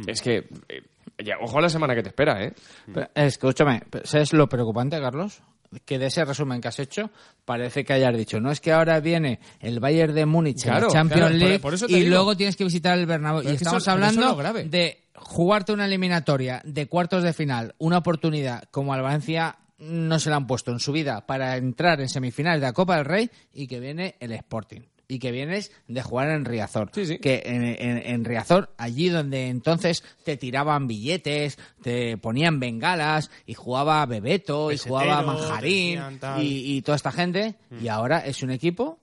es 0.08 0.22
que 0.22 0.38
eh, 0.70 0.82
ya, 1.24 1.36
ojo 1.42 1.60
a 1.60 1.62
la 1.62 1.70
semana 1.70 1.94
que 1.96 2.02
te 2.02 2.10
espera, 2.10 2.44
¿eh? 2.44 2.54
Pero, 2.92 3.08
escúchame, 3.14 3.84
¿sabes 4.04 4.34
lo 4.34 4.50
preocupante, 4.50 5.00
Carlos? 5.00 5.42
Que 5.86 5.98
de 6.00 6.08
ese 6.08 6.24
resumen 6.26 6.62
que 6.62 6.68
has 6.68 6.80
hecho, 6.80 7.10
parece 7.46 7.84
que 7.84 7.94
hayas 7.94 8.16
dicho, 8.16 8.40
no 8.40 8.52
es 8.52 8.60
que 8.62 8.72
ahora 8.72 9.00
viene 9.00 9.40
el 9.60 9.80
Bayern 9.80 10.14
de 10.14 10.26
Múnich 10.26 10.58
en 10.66 10.72
Claro, 10.72 10.88
la 10.88 10.94
Champions 10.94 11.30
claro, 11.32 11.36
League 11.36 11.60
por 11.60 11.74
y 11.76 11.94
digo. 11.96 12.10
luego 12.10 12.38
tienes 12.38 12.56
que 12.56 12.64
visitar 12.64 12.98
el 12.98 13.06
Bernabéu. 13.08 13.42
Pero 13.42 13.52
Y 13.52 13.56
es 13.56 13.62
estamos 13.62 13.82
eso- 13.84 13.90
es 13.92 13.94
hablando 13.94 14.36
grave. 14.36 14.66
de 14.66 15.03
jugarte 15.16 15.74
una 15.74 15.86
eliminatoria 15.86 16.62
de 16.66 16.88
cuartos 16.88 17.24
de 17.24 17.34
final, 17.34 17.76
una 17.78 18.00
oportunidad 18.00 18.64
como 18.72 18.94
al 18.94 19.02
Valencia 19.02 19.58
no 19.80 20.20
se 20.20 20.30
la 20.30 20.38
han 20.38 20.48
puesto 20.48 20.72
en 20.72 20.80
su 20.80 20.92
vida 20.92 21.26
para 21.26 21.58
entrar 21.58 22.00
en 22.00 22.08
semifinales 22.10 22.62
de 22.62 22.68
la 22.68 22.74
Copa 22.74 22.96
del 22.96 23.06
Rey 23.06 23.30
y 23.54 23.68
que 23.68 23.80
viene 23.80 24.16
el 24.20 24.32
Sporting. 24.32 24.82
Y 25.06 25.20
que 25.20 25.32
vienes 25.32 25.72
de 25.90 26.02
jugar 26.02 26.30
en 26.30 26.46
Riazor. 26.46 26.90
Sí, 26.94 27.06
sí. 27.06 27.18
Que 27.20 27.44
en, 27.46 27.64
en- 27.66 28.02
en 28.06 28.24
Riazor, 28.26 28.74
allí 28.78 29.10
donde 29.10 29.50
entonces 29.50 30.02
te 30.24 30.38
tiraban 30.38 30.88
billetes, 30.88 31.60
te 31.82 32.18
ponían 32.18 32.60
bengalas 32.62 33.30
y 33.46 33.54
jugaba 33.54 34.06
Bebeto 34.06 34.72
y 34.72 34.78
jugaba 34.78 35.22
Manjarín 35.34 36.00
y, 36.42 36.78
y 36.78 36.82
toda 36.82 36.96
esta 36.96 37.12
gente. 37.12 37.56
Y 37.82 37.90
ahora 37.90 38.20
es 38.20 38.42
un 38.44 38.52
equipo 38.52 39.00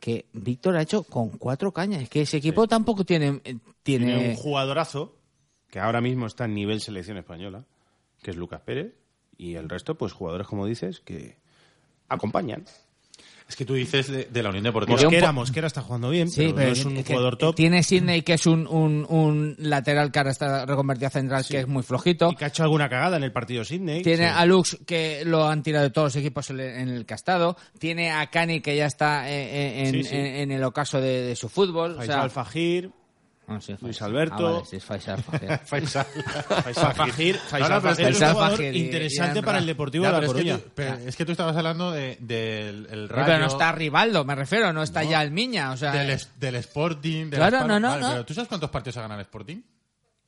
que 0.00 0.26
Víctor 0.32 0.76
ha 0.76 0.82
hecho 0.82 1.02
con 1.04 1.30
cuatro 1.30 1.72
cañas. 1.72 2.02
Es 2.02 2.08
que 2.08 2.22
ese 2.22 2.36
equipo 2.36 2.66
tampoco 2.66 3.04
tiene, 3.04 3.40
eh, 3.44 3.58
tiene, 3.82 4.06
Tiene 4.06 4.28
un 4.30 4.36
jugadorazo 4.36 5.16
que 5.70 5.80
ahora 5.80 6.00
mismo 6.00 6.26
está 6.26 6.44
en 6.44 6.54
nivel 6.54 6.80
selección 6.80 7.16
española, 7.16 7.64
que 8.22 8.30
es 8.30 8.36
Lucas 8.36 8.60
Pérez, 8.60 8.94
y 9.36 9.54
el 9.54 9.68
resto, 9.68 9.96
pues 9.96 10.12
jugadores, 10.12 10.46
como 10.46 10.66
dices, 10.66 11.00
que 11.00 11.36
acompañan. 12.08 12.64
Es 13.46 13.56
que 13.56 13.66
tú 13.66 13.74
dices 13.74 14.08
de, 14.08 14.24
de 14.24 14.42
la 14.42 14.48
Unión 14.48 14.64
Deportiva. 14.64 14.96
Mosquera- 14.96 15.10
Mosquera, 15.10 15.32
Mosquera 15.32 15.66
está 15.66 15.82
jugando 15.82 16.08
bien, 16.08 16.30
Sí, 16.30 16.52
pero, 16.56 16.66
no 16.68 16.72
es 16.72 16.84
un 16.84 17.04
jugador 17.04 17.36
top. 17.36 17.54
Tiene 17.54 17.82
Sidney, 17.82 18.22
que 18.22 18.32
es 18.32 18.46
un, 18.46 18.66
un, 18.66 19.04
un 19.08 19.54
lateral 19.58 20.10
que 20.10 20.18
ahora 20.18 20.30
está 20.30 20.64
reconvertido 20.64 21.08
a 21.08 21.10
central, 21.10 21.44
que 21.46 21.60
es 21.60 21.68
muy 21.68 21.82
flojito. 21.82 22.30
Y 22.32 22.36
que 22.36 22.46
ha 22.46 22.48
hecho 22.48 22.62
alguna 22.62 22.88
cagada 22.88 23.18
en 23.18 23.22
el 23.22 23.32
partido 23.32 23.62
Sydney. 23.62 24.02
Tiene 24.02 24.28
Sí. 24.28 24.32
a 24.34 24.46
Lux, 24.46 24.78
que 24.86 25.24
lo 25.26 25.46
han 25.46 25.62
tirado 25.62 25.84
de 25.84 25.90
todos 25.90 26.06
los 26.06 26.16
equipos 26.16 26.48
en 26.50 26.60
el- 26.60 26.74
en 26.76 26.88
el 26.88 27.04
que 27.06 27.12
ha 27.12 27.16
estado. 27.16 27.56
Tiene 27.78 28.10
a 28.12 28.30
Cani, 28.30 28.60
que 28.62 28.76
ya 28.76 28.86
está 28.86 29.30
eh, 29.30 29.34
eh, 29.44 29.88
en, 29.88 29.92
Sí, 29.92 30.04
sí. 30.04 30.16
en- 30.16 30.26
en 30.26 30.50
el 30.50 30.64
ocaso 30.64 31.00
de, 31.00 31.22
de 31.22 31.36
su 31.36 31.50
fútbol. 31.50 31.98
o 31.98 32.02
sea, 32.02 32.28
Fajir. 32.30 32.90
Sí, 33.60 33.74
Luis. 33.80 34.00
Alberto. 34.02 34.46
Ah, 34.48 34.52
vale, 34.52 34.64
sí, 34.64 34.76
es 34.76 34.84
Faisal 34.84 35.22
Fajir. 35.22 35.58
Faisal. 35.64 36.06
Faisal 36.64 36.94
Fajir. 36.94 37.36
Faisal 37.36 37.60
No, 37.60 37.74
no, 37.76 37.82
pero 37.82 37.94
Fajir 37.94 38.08
es 38.08 38.20
un 38.20 38.32
jugador 38.32 38.56
Fajir 38.56 38.76
interesante 38.76 39.42
para 39.42 39.58
el. 39.58 39.66
Deportivo 39.66 40.04
de 40.06 40.12
La 40.12 40.20
pero 40.20 40.26
es 40.32 40.36
que 40.36 40.42
Coruña. 40.50 40.58
tú- 40.64 40.70
pero 40.74 40.94
es 41.08 41.16
que 41.16 41.24
tú 41.24 41.32
estabas 41.32 41.56
hablando 41.56 41.90
de- 41.92 42.16
del 42.20 42.86
el 42.90 43.06
Sí, 43.08 43.14
Rayo, 43.14 43.26
pero 43.26 43.38
no 43.40 43.46
está 43.46 43.72
Rivaldo, 43.72 44.24
me 44.24 44.34
refiero, 44.34 44.72
no 44.72 44.82
está 44.82 45.02
ya 45.04 45.22
el 45.22 45.30
Miña. 45.30 45.72
O 45.72 45.76
sea, 45.76 45.92
del, 45.92 46.54
Sporting. 46.56 47.30
de 47.30 47.36
Claro, 47.36 47.60
no, 47.66 47.80
no, 47.80 47.88
Palmas. 47.88 47.90
Vale, 47.92 48.02
no. 48.02 48.10
Pero 48.12 48.24
¿tú 48.24 48.34
sabes 48.34 48.48
cuántos 48.48 48.70
partidos 48.70 48.96
ha 48.98 49.02
ganado 49.02 49.20
el 49.20 49.26
Sporting? 49.26 49.60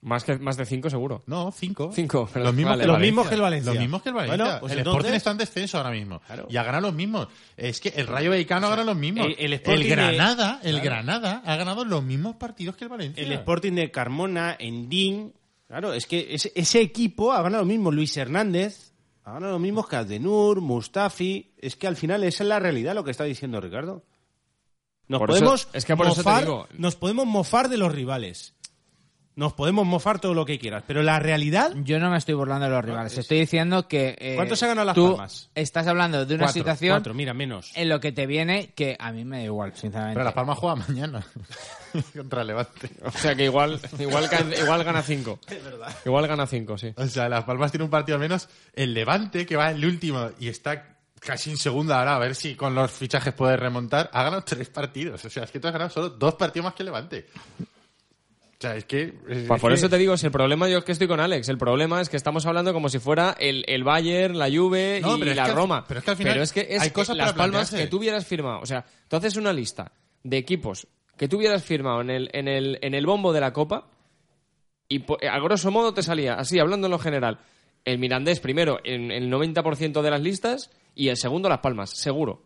Más, 0.07 0.23
que, 0.23 0.38
más 0.38 0.57
de 0.57 0.64
5 0.64 0.88
seguro. 0.88 1.25
No, 1.27 1.51
cinco. 1.51 1.90
Cinco, 1.92 2.29
pero 2.33 2.45
Los 2.45 2.55
mismos, 2.55 2.71
vale, 2.71 2.81
que, 2.81 2.85
el 2.85 2.88
Los 2.88 2.95
Valencia. 2.97 3.11
mismos 3.11 3.29
que 3.29 3.35
el 3.35 3.40
Valencia. 3.40 3.73
Los 3.73 3.81
mismos 3.81 4.03
que 4.03 4.09
el 4.11 4.14
Valencia. 4.14 4.45
Bueno, 4.45 4.61
pues 4.61 4.73
el 4.73 4.79
entonces- 4.79 4.99
Sporting 5.01 5.16
está 5.16 5.31
en 5.33 5.38
descenso 5.38 5.77
ahora 5.79 5.90
mismo. 5.90 6.21
Claro. 6.21 6.47
Y 6.49 6.57
ha 6.57 6.62
ganado 6.62 6.87
los 6.87 6.95
mismos. 6.95 7.29
Es 7.57 7.81
que 7.81 7.88
el 7.88 8.07
Rayo 8.07 8.31
Vallecano 8.31 8.66
ha 8.69 8.71
ganado 8.71 8.87
los 8.87 8.97
mismos. 8.97 9.27
El- 9.27 9.35
el 9.38 9.53
Sporting 9.55 9.83
de- 9.83 9.88
Granada, 9.90 10.61
el 10.62 10.71
Claro. 10.81 10.85
Granada 10.85 11.42
ha 11.45 11.57
ganado 11.57 11.85
los 11.85 12.05
mismos 12.05 12.37
partidos 12.37 12.77
que 12.77 12.85
el 12.85 12.90
Valencia. 12.90 13.21
El 13.23 13.33
Sporting 13.33 13.73
de 13.73 13.90
Carmona, 13.90 14.57
Endín. 14.59 15.35
Claro, 15.66 15.92
es 15.92 16.07
que 16.07 16.29
ese, 16.31 16.53
ese 16.55 16.81
equipo 16.81 17.33
ha 17.33 17.42
ganado 17.42 17.64
lo 17.64 17.69
mismo. 17.69 17.90
Luis 17.90 18.16
Hernández. 18.16 18.92
Ha 19.25 19.33
ganado 19.33 19.55
lo 19.55 19.59
mismo 19.59 19.85
que 19.88 19.97
Aldenur, 19.97 20.61
Mustafi. 20.61 21.51
Es 21.59 21.75
que 21.75 21.88
al 21.88 21.97
final 21.97 22.23
esa 22.23 22.45
es 22.45 22.49
la 22.49 22.61
realidad 22.61 22.95
lo 22.95 23.03
que 23.03 23.11
está 23.11 23.25
diciendo 23.25 23.61
Ricardo. 23.61 24.05
Nos 25.09 25.21
Por 25.21 25.31
eso- 25.31 25.38
podemos 25.40 25.69
es 25.73 25.85
que 25.85 25.97
por 25.97 26.07
eso 26.07 26.16
te 26.16 26.21
mofar, 26.23 26.45
digo- 26.45 26.69
nos 26.79 26.97
podemos 26.97 27.27
mofar 27.27 27.69
de 27.69 27.77
los 27.77 27.92
rivales. 27.92 28.55
Nos 29.37 29.53
podemos 29.53 29.85
mofar 29.87 30.18
todo 30.18 30.33
lo 30.33 30.46
que 30.46 30.59
quieras, 30.59 30.83
pero 30.87 31.03
la 31.03 31.18
realidad 31.18 31.70
yo 31.85 31.99
no 31.99 32.11
me 32.11 32.16
estoy 32.16 32.33
burlando 32.35 32.64
de 32.64 32.70
los 32.70 32.83
rivales. 32.83 33.18
Estoy 33.18 33.40
diciendo 33.40 33.87
que. 33.87 34.16
eh, 34.18 34.33
¿Cuántos 34.35 34.62
ha 34.62 34.68
ganado 34.68 34.87
Las 34.87 34.94
tú 34.94 35.11
Palmas? 35.11 35.51
Estás 35.55 35.87
hablando 35.87 36.25
de 36.25 36.35
una 36.37 36.44
Cuatro, 36.46 36.61
situación 36.61 36.92
cuatro, 36.94 37.12
mira, 37.12 37.35
menos. 37.35 37.70
en 37.75 37.90
lo 37.90 38.01
que 38.01 38.12
te 38.12 38.27
viene 38.27 38.72
que 38.75 38.96
a 38.99 39.12
mí 39.12 39.27
me 39.27 39.40
da 39.40 39.44
igual, 39.44 39.72
sinceramente. 39.77 40.14
Pero 40.14 40.25
Las 40.25 40.33
Palmas 40.33 40.57
juega 40.59 40.77
mañana 40.77 41.27
contra 42.16 42.40
el 42.40 42.46
Levante. 42.46 42.90
O 43.05 43.11
sea 43.11 43.35
que 43.35 43.44
igual, 43.44 43.79
igual, 43.99 44.27
igual 44.59 44.85
gana 44.85 45.03
5. 45.03 45.38
Igual 46.07 46.27
gana 46.29 46.46
5, 46.46 46.79
sí. 46.79 46.94
O 46.96 47.07
sea, 47.07 47.29
Las 47.29 47.44
Palmas 47.44 47.70
tiene 47.70 47.85
un 47.85 47.90
partido 47.90 48.18
menos. 48.18 48.49
El 48.72 48.94
Levante, 48.94 49.44
que 49.44 49.57
va 49.57 49.70
en 49.70 49.77
el 49.77 49.85
último 49.85 50.31
y 50.40 50.49
está 50.49 50.96
casi 51.20 51.51
en 51.51 51.59
segunda 51.59 51.99
ahora, 51.99 52.16
a 52.16 52.18
ver 52.20 52.35
si 52.35 52.55
con 52.55 52.75
los 52.75 52.90
fichajes 52.90 53.35
puede 53.35 53.59
remontar, 53.59 54.09
ha 54.14 54.22
ganado 54.22 54.44
tres 54.44 54.70
partidos. 54.70 55.22
O 55.27 55.29
sea, 55.29 55.44
es 55.44 55.51
que 55.51 55.61
tú 55.61 55.66
has 55.66 55.75
ganado 55.75 55.90
solo 55.90 56.09
dos 56.09 56.37
partidos 56.37 56.64
más 56.64 56.75
que 56.75 56.85
el 56.85 56.87
Levante. 56.87 57.27
O 58.59 58.61
sea, 58.62 58.75
es 58.77 58.85
que... 58.87 59.03
es- 59.03 59.12
Pues 59.27 59.38
es 59.38 59.61
por 59.61 59.71
que- 59.71 59.75
eso 59.75 59.88
te 59.90 59.99
digo, 59.99 60.16
si 60.16 60.27
el 60.27 60.33
problema 60.33 60.69
yo 60.69 60.79
es 60.79 60.85
que 60.85 60.92
estoy 60.92 61.07
con 61.09 61.21
Alex, 61.21 61.49
el 61.51 61.59
problema 61.59 62.01
es 62.01 62.09
que 62.09 62.16
estamos 62.16 62.47
hablando 62.47 62.73
como 62.73 62.88
si 62.88 62.99
fuera 62.99 63.37
el, 63.38 63.64
el 63.69 63.85
Bayern, 63.85 64.38
la 64.38 64.49
Juve 64.51 65.01
No, 65.03 65.16
y, 65.19 65.25
la 65.35 65.45
al- 65.45 65.55
Roma. 65.55 65.85
pero 65.87 65.99
es 65.99 66.05
que 66.05 66.11
al 66.11 66.16
final 66.16 66.38
es 66.38 66.53
que 66.53 66.77
hay 66.81 66.90
cosas 66.90 67.16
las 67.16 67.35
palmas 67.35 67.71
que 67.71 67.87
tú 67.87 67.99
hubieras 67.99 68.27
firmado. 68.27 68.61
O 68.61 68.66
sea, 68.66 68.85
tú 69.09 69.16
haces 69.16 69.37
una 69.37 69.53
lista 69.53 69.92
de 70.23 70.38
equipos 70.38 70.87
que 71.19 71.29
tú 71.29 71.37
hubieras 71.37 71.62
firmado 71.64 72.01
en 72.01 72.11
el, 72.11 72.31
en 72.33 72.49
el, 72.49 72.79
en 72.83 72.95
el 72.95 73.05
bombo 73.07 73.33
de 73.33 73.40
la 73.40 73.53
Copa 73.53 73.88
y 74.88 75.03
a 75.27 75.38
grosso 75.40 75.71
modo 75.71 75.92
te 75.92 76.03
salía, 76.03 76.35
así, 76.35 76.59
hablando 76.59 76.87
en 76.87 76.92
lo 76.92 76.99
general, 76.99 77.38
el 77.85 77.99
Mirandés 77.99 78.40
primero 78.40 78.79
en 78.85 79.11
el 79.11 79.31
90% 79.31 80.01
de 80.03 80.11
las 80.11 80.21
listas 80.21 80.71
y 80.95 81.09
el 81.09 81.16
segundo 81.16 81.49
Las 81.49 81.59
Palmas, 81.61 81.90
seguro. 81.90 82.42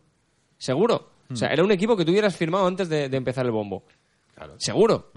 Seguro. 0.57 0.95
O 1.29 1.33
Hmm. 1.33 1.37
sea, 1.37 1.49
era 1.49 1.63
un 1.63 1.71
equipo 1.71 1.95
que 1.95 2.03
tú 2.03 2.11
hubieras 2.11 2.35
firmado 2.35 2.67
antes 2.67 2.89
de, 2.89 3.07
de 3.09 3.17
empezar 3.17 3.45
el 3.45 3.51
bombo. 3.51 3.83
Seguro. 4.57 5.11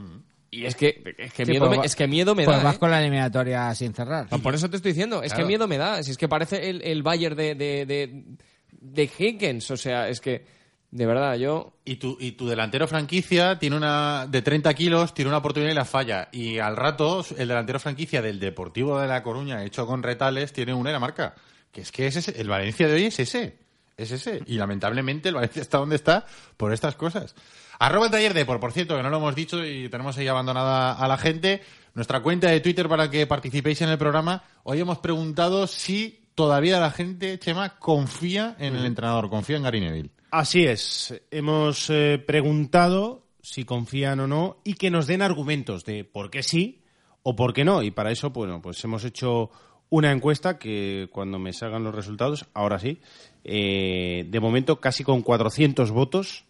Y 0.55 0.67
es 0.67 0.75
que, 0.77 1.15
es 1.19 1.33
que, 1.33 1.45
Sí, 1.45 1.53
miedo, 1.53 1.67
pues 1.67 1.79
me, 1.81 1.87
es 1.87 1.97
que 1.97 2.07
miedo 2.07 2.35
me 2.35 2.45
pues 2.45 2.57
da. 2.57 2.63
vas 2.63 2.77
¿eh? 2.77 2.79
con 2.79 2.91
la 2.91 3.01
eliminatoria 3.01 3.75
sin 3.75 3.93
cerrar. 3.95 4.29
Por 4.29 4.55
eso 4.55 4.71
te 4.71 4.77
estoy 4.77 4.93
diciendo, 4.93 5.23
es 5.23 5.35
que 5.35 5.45
miedo 5.45 5.67
me 5.69 5.79
da. 5.79 6.03
Si 6.03 6.11
es 6.11 6.17
que 6.19 6.29
parece 6.29 6.71
el, 6.71 6.83
el 6.83 7.03
Bayern 7.03 7.37
de, 7.37 7.55
de, 7.55 7.87
de, 7.87 8.25
de 8.71 9.11
Higgins. 9.19 9.71
O 9.71 9.77
sea, 9.77 10.09
es 10.09 10.21
que 10.21 10.45
De 10.91 11.07
verdad, 11.07 11.35
yo... 11.37 11.73
Y 11.85 11.97
tu, 11.97 12.17
y 12.21 12.33
tu 12.33 12.47
delantero 12.47 12.87
franquicia 12.87 13.59
tiene 13.59 13.77
una 13.77 14.27
de 14.29 14.43
30 14.43 14.73
kilos, 14.75 15.13
tiene 15.13 15.29
una 15.29 15.39
oportunidad 15.39 15.73
y 15.73 15.75
la 15.75 15.85
falla. 15.85 16.29
Y 16.31 16.59
al 16.61 16.77
rato, 16.77 17.25
el 17.37 17.49
delantero 17.49 17.81
franquicia 17.81 18.23
del 18.23 18.39
Deportivo 18.39 19.01
de 19.01 19.09
La 19.09 19.23
Coruña, 19.25 19.65
hecho 19.65 19.87
con 19.89 20.05
retales, 20.05 20.53
tiene 20.53 20.73
una 20.73 20.91
en 20.91 20.95
la 20.95 21.01
marca. 21.01 21.35
Que 21.73 21.81
es 21.81 21.91
que 21.91 22.07
es 22.07 22.15
ese, 22.15 22.41
el 22.41 22.49
Valencia 22.49 22.87
de 22.87 22.95
hoy 22.95 23.05
es 23.07 23.19
ese. 23.19 23.59
Es 23.97 24.13
ese. 24.13 24.41
Y 24.47 24.55
lamentablemente 24.57 25.29
el 25.31 25.35
Valencia 25.35 25.63
está 25.63 25.79
donde 25.79 25.97
está 25.97 26.27
por 26.57 26.73
estas 26.73 26.95
cosas. 26.95 27.35
Arroba 27.79 28.07
el 28.07 28.13
taller 28.13 28.35
de 28.35 28.45
por, 28.45 28.61
por 28.61 28.73
cierto, 28.73 28.97
que 28.97 29.03
no 29.03 29.11
lo 29.11 29.17
hemos 29.19 29.35
dicho 29.35 29.65
y 29.65 29.89
tenemos 29.89 30.17
ahí 30.19 30.29
abandonada 30.29 30.93
a 30.93 31.09
la 31.09 31.17
gente. 31.17 31.63
Nuestra 31.95 32.21
cuenta 32.21 32.49
de 32.49 32.61
Twitter 32.61 32.89
para 32.89 33.11
que 33.11 33.27
participéis 33.27 33.83
en 33.83 33.89
el 33.89 33.99
programa. 33.99 34.43
Hoy 34.65 34.81
hemos 34.81 34.99
preguntado 34.99 35.67
si 35.67 36.21
todavía 36.35 36.81
la 36.81 36.91
gente, 36.91 37.39
Chema, 37.39 37.79
confía 37.79 38.57
en 38.59 38.77
el 38.77 38.85
entrenador, 38.87 39.31
confía 39.31 39.57
en 39.57 39.63
Gary 39.63 39.81
Neville. 39.81 40.11
Así 40.31 40.65
es. 40.65 41.15
Hemos 41.31 41.89
eh, 41.91 42.23
preguntado 42.25 43.23
si 43.41 43.65
confían 43.65 44.21
o 44.21 44.27
no 44.27 44.57
y 44.65 44.75
que 44.75 44.91
nos 44.91 45.07
den 45.07 45.23
argumentos 45.23 45.85
de 45.85 46.03
por 46.05 46.31
qué 46.31 46.43
sí 46.43 46.83
o 47.23 47.37
por 47.37 47.53
qué 47.53 47.65
no. 47.65 47.83
Y 47.83 47.91
para 47.91 48.11
eso, 48.11 48.31
bueno, 48.31 48.61
pues 48.61 48.83
hemos 48.85 49.05
hecho 49.05 49.51
una 49.91 50.11
encuesta 50.11 50.59
que 50.59 51.09
cuando 51.13 51.39
me 51.39 51.53
salgan 51.53 51.85
los 51.85 51.95
resultados, 51.95 52.47
ahora 52.55 52.79
sí, 52.79 53.01
eh, 53.45 54.27
de 54.29 54.41
momento 54.41 54.81
casi 54.81 55.05
con 55.05 55.23
400 55.23 55.93
votos, 55.93 56.47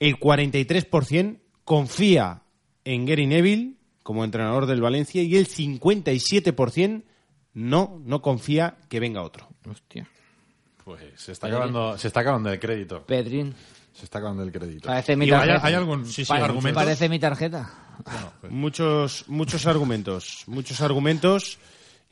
el 0.00 0.18
43% 0.18 1.38
confía 1.64 2.42
en 2.84 3.06
Gary 3.06 3.26
Neville 3.26 3.74
como 4.02 4.24
entrenador 4.24 4.66
del 4.66 4.80
Valencia 4.80 5.22
y 5.22 5.36
el 5.36 5.48
57% 5.48 7.02
no, 7.54 8.00
no 8.04 8.20
confía 8.22 8.76
que 8.88 9.00
venga 9.00 9.22
otro. 9.22 9.48
Hostia. 9.68 10.08
Pues 10.84 11.00
se 11.16 11.32
está 11.32 11.46
acabando, 11.46 11.96
se 11.96 12.08
está 12.08 12.20
acabando 12.20 12.50
el 12.52 12.60
crédito. 12.60 13.04
Pedrín. 13.06 13.54
Se 13.94 14.04
está 14.04 14.18
acabando 14.18 14.42
el 14.42 14.50
crédito. 14.52 14.88
Parece 14.88 15.16
mi 15.16 15.24
Digo, 15.24 15.36
¿hay, 15.36 15.46
tarjeta. 15.46 15.66
hay 15.68 15.74
algún 15.74 16.04
Sí, 16.06 16.24
sí, 16.24 16.32
argumento? 16.32 16.74
Parece 16.78 17.08
mi 17.08 17.18
tarjeta. 17.20 17.72
Muchos, 18.50 19.24
muchos 19.28 19.66
argumentos, 19.66 20.42
muchos 20.48 20.80
argumentos. 20.80 21.58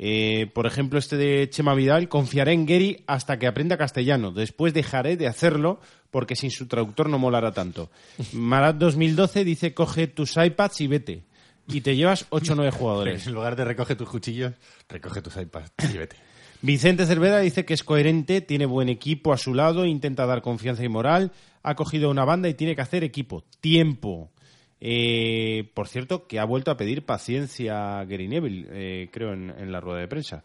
Eh, 0.05 0.51
por 0.53 0.67
ejemplo, 0.67 0.99
este 0.99 1.17
de 1.17 1.49
Chema 1.49 1.77
Vidal, 1.77 2.09
confiaré 2.09 2.53
en 2.53 2.67
Gary 2.67 3.05
hasta 3.07 3.38
que 3.38 3.47
aprenda 3.47 3.77
castellano. 3.77 4.33
Después 4.33 4.75
dejaré 4.75 5.17
de 5.17 5.29
hacerlo 5.29 5.79
porque 6.11 6.35
sin 6.35 6.51
su 6.51 6.67
traductor 6.67 7.09
no 7.09 7.21
molará 7.21 7.53
tanto. 7.53 7.88
Marat 8.33 8.79
2012 8.79 9.45
dice, 9.45 9.75
coge 9.75 10.09
tus 10.09 10.37
iPads 10.37 10.81
y 10.81 10.88
vete. 10.88 11.23
Y 11.69 11.83
te 11.83 11.95
llevas 11.95 12.27
8 12.31 12.53
o 12.53 12.57
9 12.57 12.73
jugadores. 12.73 13.27
En 13.29 13.33
lugar 13.33 13.55
de 13.55 13.65
recoge 13.65 13.95
tus 13.95 14.09
cuchillos, 14.09 14.55
recoge 14.88 15.23
tus 15.23 15.37
iPads 15.37 15.95
y 15.95 15.99
vete. 15.99 16.17
Vicente 16.62 17.07
Cervera 17.07 17.38
dice 17.38 17.65
que 17.65 17.75
es 17.75 17.85
coherente, 17.85 18.41
tiene 18.41 18.67
buen 18.67 18.88
equipo 18.88 19.33
a 19.33 19.38
su 19.38 19.55
lado, 19.55 19.87
intenta 19.87 20.27
dar 20.27 20.43
confianza 20.43 20.83
y 20.83 20.88
moral, 20.88 21.31
ha 21.62 21.77
cogido 21.77 22.11
una 22.11 22.25
banda 22.25 22.49
y 22.49 22.55
tiene 22.55 22.75
que 22.75 22.83
hacer 22.83 23.05
equipo. 23.05 23.45
Tiempo. 23.61 24.33
Eh, 24.85 25.71
por 25.75 25.87
cierto, 25.87 26.27
que 26.27 26.40
ha 26.40 26.45
vuelto 26.45 26.73
a 26.73 26.77
pedir 26.77 27.07
paciencia 27.07 28.05
Gary 28.05 28.27
Neville, 28.27 28.66
eh, 28.73 29.09
creo, 29.12 29.33
en, 29.33 29.51
en 29.51 29.71
la 29.71 29.79
rueda 29.79 30.01
de 30.01 30.09
prensa. 30.09 30.42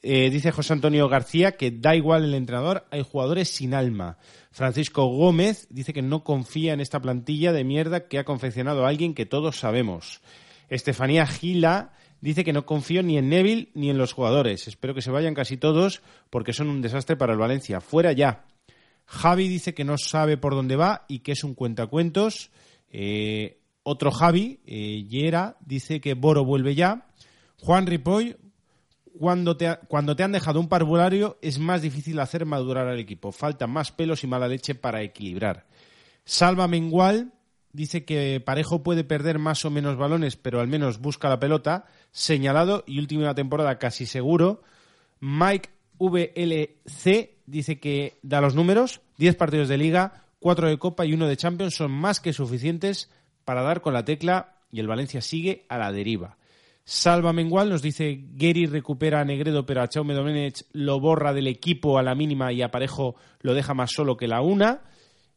Eh, 0.00 0.30
dice 0.30 0.52
José 0.52 0.74
Antonio 0.74 1.08
García 1.08 1.56
que 1.56 1.72
da 1.72 1.96
igual 1.96 2.22
el 2.22 2.34
entrenador, 2.34 2.86
hay 2.92 3.02
jugadores 3.02 3.48
sin 3.48 3.74
alma. 3.74 4.16
Francisco 4.52 5.06
Gómez 5.06 5.66
dice 5.70 5.92
que 5.92 6.02
no 6.02 6.22
confía 6.22 6.72
en 6.72 6.80
esta 6.80 7.00
plantilla 7.02 7.52
de 7.52 7.64
mierda 7.64 8.06
que 8.06 8.20
ha 8.20 8.24
confeccionado 8.24 8.86
alguien 8.86 9.12
que 9.12 9.26
todos 9.26 9.58
sabemos. 9.58 10.20
Estefanía 10.68 11.26
Gila 11.26 11.92
dice 12.20 12.44
que 12.44 12.52
no 12.52 12.66
confío 12.66 13.02
ni 13.02 13.18
en 13.18 13.28
Neville 13.28 13.70
ni 13.74 13.90
en 13.90 13.98
los 13.98 14.12
jugadores. 14.12 14.68
Espero 14.68 14.94
que 14.94 15.02
se 15.02 15.10
vayan 15.10 15.34
casi 15.34 15.56
todos 15.56 16.00
porque 16.30 16.52
son 16.52 16.68
un 16.68 16.80
desastre 16.80 17.16
para 17.16 17.32
el 17.32 17.40
Valencia. 17.40 17.80
Fuera 17.80 18.12
ya. 18.12 18.44
Javi 19.06 19.48
dice 19.48 19.74
que 19.74 19.82
no 19.82 19.98
sabe 19.98 20.36
por 20.36 20.54
dónde 20.54 20.76
va 20.76 21.06
y 21.08 21.18
que 21.18 21.32
es 21.32 21.42
un 21.42 21.54
cuentacuentos. 21.54 22.52
Eh, 22.92 23.59
otro 23.82 24.10
Javi, 24.10 24.60
eh, 24.66 25.04
Yera, 25.08 25.56
dice 25.60 26.00
que 26.00 26.14
Boro 26.14 26.44
vuelve 26.44 26.74
ya. 26.74 27.06
Juan 27.58 27.86
Ripoll, 27.86 28.36
cuando 29.18 29.56
te, 29.56 29.78
cuando 29.88 30.16
te 30.16 30.22
han 30.22 30.32
dejado 30.32 30.60
un 30.60 30.68
parvulario 30.68 31.38
es 31.42 31.58
más 31.58 31.82
difícil 31.82 32.18
hacer 32.20 32.46
madurar 32.46 32.88
al 32.88 32.98
equipo. 32.98 33.32
Faltan 33.32 33.70
más 33.70 33.92
pelos 33.92 34.24
y 34.24 34.26
mala 34.26 34.48
leche 34.48 34.74
para 34.74 35.02
equilibrar. 35.02 35.66
Salva 36.24 36.68
Mengual 36.68 37.32
dice 37.72 38.04
que 38.04 38.40
Parejo 38.44 38.82
puede 38.82 39.04
perder 39.04 39.38
más 39.38 39.64
o 39.64 39.70
menos 39.70 39.96
balones, 39.96 40.36
pero 40.36 40.60
al 40.60 40.68
menos 40.68 41.00
busca 41.00 41.28
la 41.28 41.40
pelota. 41.40 41.86
Señalado 42.12 42.84
y 42.86 42.98
última 42.98 43.34
temporada 43.34 43.78
casi 43.78 44.06
seguro. 44.06 44.62
Mike 45.20 45.70
VLC 45.98 47.30
dice 47.46 47.78
que 47.78 48.18
da 48.22 48.40
los 48.40 48.54
números. 48.54 49.00
10 49.18 49.36
partidos 49.36 49.68
de 49.68 49.76
liga, 49.76 50.24
4 50.38 50.68
de 50.68 50.78
Copa 50.78 51.04
y 51.04 51.12
1 51.12 51.26
de 51.26 51.36
Champions 51.36 51.74
son 51.74 51.90
más 51.90 52.20
que 52.20 52.32
suficientes 52.32 53.10
para 53.44 53.62
dar 53.62 53.80
con 53.80 53.94
la 53.94 54.04
tecla 54.04 54.56
y 54.70 54.80
el 54.80 54.86
Valencia 54.86 55.20
sigue 55.20 55.66
a 55.68 55.78
la 55.78 55.92
deriva. 55.92 56.36
Salva 56.84 57.32
Mengual 57.32 57.68
nos 57.68 57.82
dice 57.82 58.24
Gary 58.32 58.66
recupera 58.66 59.20
a 59.20 59.24
Negredo, 59.24 59.64
pero 59.64 59.82
a 59.82 59.88
Chaume 59.88 60.14
Domenech 60.14 60.64
lo 60.72 60.98
borra 60.98 61.32
del 61.32 61.46
equipo 61.46 61.98
a 61.98 62.02
la 62.02 62.14
mínima 62.14 62.52
y 62.52 62.62
a 62.62 62.70
Parejo 62.70 63.14
lo 63.42 63.54
deja 63.54 63.74
más 63.74 63.92
solo 63.92 64.16
que 64.16 64.26
la 64.26 64.40
una, 64.40 64.82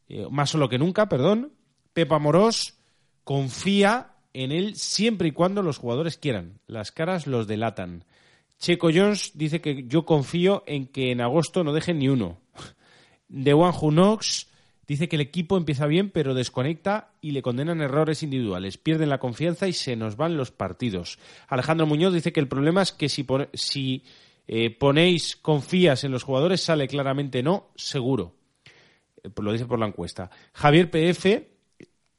eh, 0.08 0.26
más 0.32 0.50
solo 0.50 0.70
que 0.70 0.80
nunca, 0.80 1.08
perdón. 1.10 1.54
Pepa 1.94 2.18
Morós 2.18 2.80
confía 3.24 4.13
en 4.34 4.52
él 4.52 4.76
siempre 4.76 5.28
y 5.28 5.32
cuando 5.32 5.62
los 5.62 5.78
jugadores 5.78 6.18
quieran. 6.18 6.60
Las 6.66 6.92
caras 6.92 7.28
los 7.28 7.46
delatan. 7.46 8.06
Checo 8.58 8.89
Jones 8.94 9.32
dice 9.36 9.62
que 9.62 9.86
yo 9.88 10.06
confío 10.06 10.63
en 10.66 10.88
que 10.88 11.12
en 11.12 11.22
agosto 11.22 11.63
no 11.63 11.74
dejen 11.74 12.00
ni 12.00 12.10
uno. 12.10 12.39
De 13.28 13.54
Who 13.54 13.92
Knox 13.92 14.48
dice 14.88 15.08
que 15.08 15.15
el 15.15 15.22
equipo 15.22 15.58
empieza 15.58 15.88
bien 15.88 16.10
pero 16.10 16.34
desconecta 16.34 17.12
y 17.22 17.32
le 17.32 17.41
condenan 17.41 17.82
errores 17.82 18.24
individuales. 18.24 18.78
Pierden 18.78 19.10
la 19.10 19.19
confianza 19.19 19.67
y 19.67 19.74
se 19.74 19.96
nos 19.96 20.17
van 20.17 20.38
los 20.38 20.52
partidos. 20.52 21.19
Alejandro 21.48 21.86
Muñoz 21.86 22.13
dice 22.13 22.34
que 22.34 22.39
el 22.39 22.48
problema 22.48 22.82
es 22.82 22.91
que 22.91 23.10
si, 23.10 23.26
si 23.54 24.04
eh, 24.48 24.69
ponéis 24.72 25.36
confías 25.36 26.04
en 26.04 26.12
los 26.12 26.24
jugadores 26.24 26.62
sale 26.62 26.88
claramente 26.88 27.43
no, 27.43 27.69
seguro. 27.76 28.36
Eh, 29.24 29.30
Lo 29.41 29.52
dice 29.52 29.65
por 29.65 29.80
la 29.80 29.88
encuesta. 29.88 30.30
Javier 30.54 30.91
PF 30.91 31.48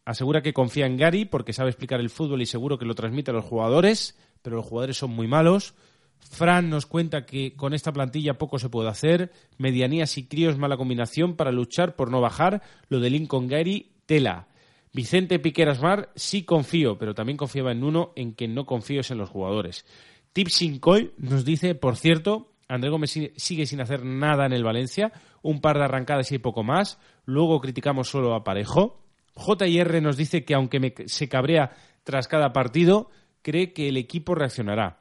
asegura 0.04 0.42
que 0.42 0.54
confía 0.54 0.86
en 0.86 0.96
Gary 0.96 1.24
porque 1.24 1.52
sabe 1.52 1.70
explicar 1.70 2.00
el 2.00 2.10
fútbol 2.10 2.42
y 2.42 2.46
seguro 2.46 2.78
que 2.78 2.84
lo 2.84 2.94
transmite 2.94 3.30
a 3.30 3.34
los 3.34 3.44
jugadores, 3.44 4.18
pero 4.42 4.56
los 4.56 4.66
jugadores 4.66 4.96
son 4.96 5.10
muy 5.10 5.26
malos. 5.26 5.74
Fran 6.18 6.68
nos 6.68 6.86
cuenta 6.86 7.26
que 7.26 7.54
con 7.54 7.74
esta 7.74 7.92
plantilla 7.92 8.38
poco 8.38 8.58
se 8.58 8.68
puede 8.68 8.88
hacer. 8.88 9.30
Medianías 9.58 10.18
y 10.18 10.26
críos 10.26 10.58
mala 10.58 10.76
combinación 10.76 11.36
para 11.36 11.52
luchar 11.52 11.94
por 11.96 12.10
no 12.10 12.20
bajar. 12.20 12.62
Lo 12.88 12.98
de 13.00 13.10
Lincoln 13.10 13.46
Gary, 13.46 13.92
tela. 14.06 14.48
Vicente 14.92 15.38
Piqueras 15.38 15.80
Mar, 15.80 16.10
sí 16.14 16.44
confío, 16.44 16.98
pero 16.98 17.14
también 17.14 17.36
confiaba 17.36 17.72
en 17.72 17.82
uno 17.84 18.12
en 18.16 18.34
que 18.34 18.48
no 18.48 18.64
confío 18.66 19.00
en 19.08 19.18
los 19.18 19.28
jugadores. 19.30 19.84
Tipsin 20.32 20.78
Coy 20.78 21.12
nos 21.18 21.44
dice, 21.44 21.74
por 21.74 21.96
cierto, 21.96 22.52
André 22.68 22.90
Gómez 22.90 23.10
si- 23.10 23.32
sigue 23.36 23.66
sin 23.66 23.80
hacer 23.80 24.04
nada 24.04 24.46
en 24.46 24.52
el 24.52 24.64
Valencia, 24.64 25.12
un 25.42 25.60
par 25.60 25.78
de 25.78 25.84
arrancadas 25.84 26.30
y 26.32 26.38
poco 26.38 26.62
más. 26.64 26.98
Luego 27.24 27.60
criticamos 27.60 28.08
solo 28.08 28.34
a 28.34 28.42
Parejo. 28.44 29.00
JR 29.34 30.00
nos 30.00 30.16
dice 30.16 30.44
que 30.44 30.54
aunque 30.54 30.80
me- 30.80 30.94
se 31.06 31.28
cabrea 31.28 31.70
tras 32.04 32.26
cada 32.28 32.52
partido, 32.52 33.10
cree 33.42 33.72
que 33.72 33.88
el 33.88 33.96
equipo 33.96 34.34
reaccionará. 34.34 35.00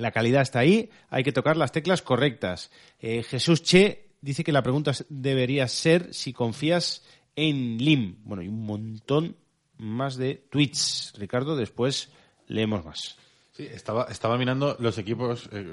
La 0.00 0.12
calidad 0.12 0.42
está 0.42 0.60
ahí, 0.60 0.90
hay 1.08 1.22
que 1.22 1.32
tocar 1.32 1.56
las 1.56 1.72
teclas 1.72 2.02
correctas. 2.02 2.70
Eh, 2.98 3.22
Jesús 3.22 3.62
Che 3.62 4.10
dice 4.20 4.44
que 4.44 4.52
la 4.52 4.62
pregunta 4.62 4.92
debería 5.08 5.68
ser 5.68 6.12
si 6.14 6.32
confías 6.32 7.02
en 7.36 7.78
Lim. 7.78 8.16
Bueno, 8.24 8.42
y 8.42 8.48
un 8.48 8.64
montón 8.64 9.36
más 9.78 10.16
de 10.16 10.34
tweets. 10.50 11.12
Ricardo, 11.18 11.56
después 11.56 12.10
leemos 12.46 12.84
más. 12.84 13.16
Sí, 13.52 13.66
estaba, 13.66 14.38
mirando 14.38 14.76
los 14.78 14.96
equipos, 14.98 15.48
eh, 15.52 15.64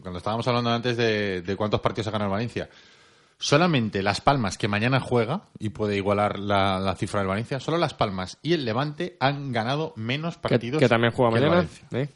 cuando 0.00 0.18
estábamos 0.18 0.46
hablando 0.48 0.70
antes 0.70 0.96
de, 0.96 1.42
de 1.42 1.56
cuántos 1.56 1.80
partidos 1.80 2.08
ha 2.08 2.10
ganado 2.10 2.30
Valencia. 2.30 2.68
Solamente 3.40 4.02
Las 4.02 4.20
Palmas, 4.20 4.58
que 4.58 4.66
mañana 4.66 4.98
juega 4.98 5.42
y 5.60 5.68
puede 5.68 5.96
igualar 5.96 6.40
la, 6.40 6.80
la 6.80 6.96
cifra 6.96 7.20
del 7.20 7.28
Valencia, 7.28 7.60
solo 7.60 7.78
Las 7.78 7.94
Palmas 7.94 8.36
y 8.42 8.52
el 8.54 8.64
Levante 8.64 9.16
han 9.20 9.52
ganado 9.52 9.92
menos 9.94 10.36
partidos. 10.36 10.80
que 10.80 10.88
también 10.88 11.12
juega 11.12 11.32
que 11.38 11.44
el 11.44 11.48
mañana. 11.50 11.68
¿eh? 11.92 12.08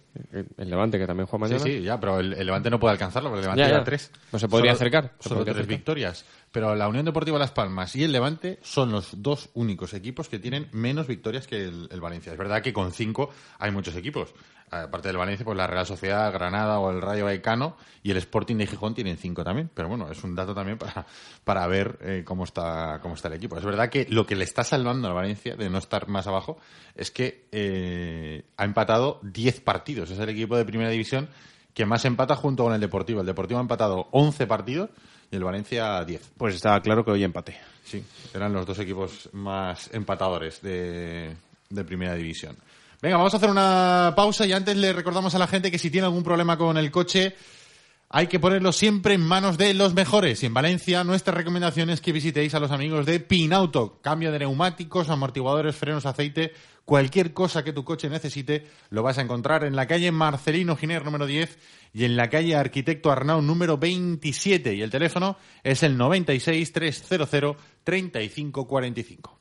El 0.59 0.69
Levante, 0.69 0.99
que 0.99 1.07
también 1.07 1.27
juega 1.29 1.47
Sí, 1.47 1.55
mañana. 1.55 1.71
sí, 1.71 1.83
ya, 1.83 2.01
pero 2.01 2.19
el, 2.19 2.33
el 2.33 2.45
Levante 2.45 2.71
no 2.71 2.81
puede 2.81 2.93
alcanzarlo, 2.95 3.29
porque 3.31 3.39
el 3.47 3.55
Levante 3.55 3.63
Ya, 3.73 3.79
ya. 3.79 3.85
tres. 3.85 4.11
No 4.33 4.39
se 4.41 4.49
podría 4.49 4.73
Solo- 4.73 4.77
acercar, 4.79 5.13
se 5.21 5.29
Solo 5.29 5.39
podría 5.41 5.55
tres 5.55 5.63
acercar. 5.63 5.77
victorias. 5.79 6.25
Pero 6.51 6.75
la 6.75 6.89
Unión 6.89 7.05
Deportiva 7.05 7.39
Las 7.39 7.53
Palmas 7.53 7.95
y 7.95 8.03
el 8.03 8.11
Levante 8.11 8.59
son 8.63 8.91
los 8.91 9.23
dos 9.23 9.49
únicos 9.55 9.95
equipos 9.95 10.29
que 10.29 10.41
tienen 10.41 10.69
menos 10.73 11.07
victorias 11.07 11.47
que 11.47 11.65
el, 11.65 11.89
el 11.93 12.01
Valencia. 12.01 12.33
Es 12.33 12.39
verdad 12.39 12.61
que 12.63 12.73
con 12.73 12.93
cinco 12.93 13.31
hay 13.61 13.71
muchos 13.71 13.95
equipos. 13.95 14.35
Aparte 14.73 15.09
del 15.09 15.19
Valencia, 15.19 15.45
pues 15.45 15.57
la 15.57 15.67
Real 15.67 15.85
Sociedad, 15.87 16.33
Granada 16.33 16.79
o 16.79 16.91
el 16.91 17.03
Rayo 17.03 17.27
Vallecano 17.27 17.77
y 18.03 18.11
el 18.11 18.17
Sporting 18.17 18.57
de 18.57 18.67
Gijón 18.67 18.95
tienen 18.95 19.19
cinco 19.19 19.45
también. 19.45 19.71
Pero 19.75 19.89
bueno, 19.89 20.11
es 20.11 20.25
un 20.25 20.35
dato 20.35 20.55
también 20.55 20.79
para, 20.79 21.05
para 21.45 21.67
ver 21.67 21.99
eh, 22.01 22.23
cómo, 22.25 22.45
está, 22.45 22.99
cómo 23.03 23.15
está 23.15 23.29
el 23.29 23.35
equipo. 23.35 23.59
Es 23.59 23.65
verdad 23.65 23.91
que 23.91 24.07
lo 24.09 24.25
que 24.27 24.35
le 24.35 24.45
está 24.45 24.65
salvando 24.65 25.09
al 25.09 25.15
Valencia 25.15 25.57
de 25.57 25.69
no 25.69 25.77
estar 25.77 26.09
más 26.09 26.27
abajo 26.27 26.59
es 26.95 27.11
que 27.11 27.45
eh, 27.53 28.45
ha 28.57 28.65
empatado 28.65 29.21
10 29.25 29.61
partidos. 29.61 30.11
Es 30.11 30.19
el 30.19 30.31
equipo 30.31 30.57
de 30.57 30.65
primera 30.65 30.89
división 30.89 31.29
que 31.75 31.85
más 31.85 32.07
empata 32.07 32.35
junto 32.35 32.65
con 32.65 32.73
el 32.73 32.81
Deportivo. 32.81 33.21
El 33.21 33.27
Deportivo 33.27 33.59
ha 33.59 33.63
empatado 33.63 34.09
11 34.13 34.47
partidos 34.47 34.89
y 35.31 35.37
el 35.37 35.45
Valencia 35.45 36.03
10. 36.03 36.33
Pues 36.39 36.55
estaba 36.55 36.81
claro 36.81 37.05
que 37.05 37.11
hoy 37.11 37.25
empate. 37.25 37.59
Sí, 37.85 38.03
eran 38.33 38.55
los 38.55 38.65
dos 38.65 38.79
equipos 38.79 39.29
más 39.33 39.93
empatadores 39.93 40.63
de, 40.63 41.37
de 41.69 41.85
Primera 41.85 42.15
División. 42.15 42.57
Venga, 43.03 43.17
vamos 43.17 43.35
a 43.35 43.39
hacer 43.39 43.51
una 43.51 44.13
pausa 44.15 44.47
y 44.47 44.53
antes 44.53 44.77
le 44.77 44.93
recordamos 44.93 45.35
a 45.35 45.39
la 45.41 45.49
gente 45.49 45.73
que 45.73 45.79
si 45.79 45.91
tiene 45.91 46.07
algún 46.07 46.23
problema 46.23 46.57
con 46.57 46.77
el 46.77 46.93
coche, 46.93 47.35
hay 48.09 48.29
que 48.29 48.39
ponerlo 48.39 48.71
siempre 48.71 49.15
en 49.15 49.23
manos 49.23 49.59
de 49.59 49.75
los 49.75 49.93
mejores. 49.93 50.41
Y 50.45 50.47
en 50.47 50.55
Valencia, 50.55 51.03
nuestra 51.03 51.35
recomendación 51.35 51.91
es 51.91 52.01
que 52.01 52.13
visitéis 52.13 52.55
a 52.55 52.61
los 52.61 52.71
amigos 52.71 53.05
de 53.05 53.19
Pinauto. 53.19 53.99
Cambio 54.03 54.31
de 54.31 54.39
neumáticos, 54.39 55.11
amortiguadores, 55.11 55.75
frenos, 55.75 56.07
aceite, 56.07 56.53
cualquier 56.85 57.35
cosa 57.35 57.65
que 57.65 57.73
tu 57.73 57.83
coche 57.83 58.09
necesite, 58.09 58.69
lo 58.91 59.03
vas 59.03 59.19
a 59.19 59.23
encontrar 59.23 59.65
en 59.65 59.75
la 59.75 59.89
calle 59.89 60.13
Marcelino 60.13 60.77
Giner 60.77 61.05
número 61.05 61.27
10 61.27 61.59
y 61.95 62.05
en 62.05 62.15
la 62.15 62.31
calle 62.31 62.55
Arquitecto 62.55 63.11
Arnau 63.11 63.43
número 63.43 63.79
27. 63.79 64.75
Y 64.75 64.83
el 64.83 64.91
teléfono 64.91 65.37
es 65.65 65.83
el 65.83 65.99
96 65.99 66.73
300 66.73 67.57
3545. 67.83 69.41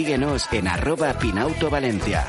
síguenos 0.01 0.51
en 0.51 0.67
arroba 0.67 1.13
Pinauto 1.13 1.69
Valencia. 1.69 2.25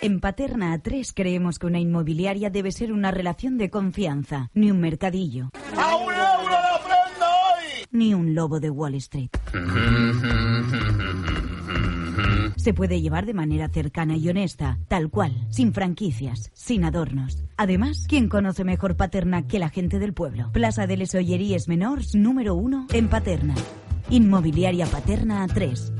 En 0.00 0.20
Paterna 0.20 0.78
A3 0.78 1.12
creemos 1.12 1.58
que 1.58 1.66
una 1.66 1.80
inmobiliaria 1.80 2.50
debe 2.50 2.70
ser 2.70 2.92
una 2.92 3.10
relación 3.10 3.58
de 3.58 3.68
confianza, 3.68 4.48
ni 4.54 4.70
un 4.70 4.78
mercadillo. 4.78 5.50
Ni 7.90 8.14
un 8.14 8.36
lobo 8.36 8.60
de 8.60 8.70
Wall 8.70 8.94
Street. 8.94 9.30
Se 12.54 12.74
puede 12.74 13.00
llevar 13.00 13.26
de 13.26 13.34
manera 13.34 13.68
cercana 13.68 14.16
y 14.16 14.28
honesta, 14.28 14.78
tal 14.86 15.10
cual, 15.10 15.34
sin 15.50 15.72
franquicias, 15.72 16.52
sin 16.54 16.84
adornos. 16.84 17.42
Además, 17.56 18.06
¿quién 18.08 18.28
conoce 18.28 18.62
mejor 18.62 18.96
Paterna 18.96 19.48
que 19.48 19.58
la 19.58 19.68
gente 19.68 19.98
del 19.98 20.14
pueblo? 20.14 20.52
Plaza 20.52 20.86
de 20.86 20.96
les 20.96 21.12
Olleries 21.12 21.66
Menors, 21.66 22.14
número 22.14 22.54
uno, 22.54 22.86
en 22.92 23.08
Paterna. 23.08 23.56
Inmobiliaria 24.10 24.86
Paterna 24.86 25.44
A3. 25.44 25.99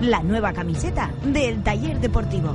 La 0.00 0.22
nueva 0.22 0.52
camiseta 0.52 1.10
del 1.24 1.62
taller 1.62 2.00
deportivo. 2.00 2.54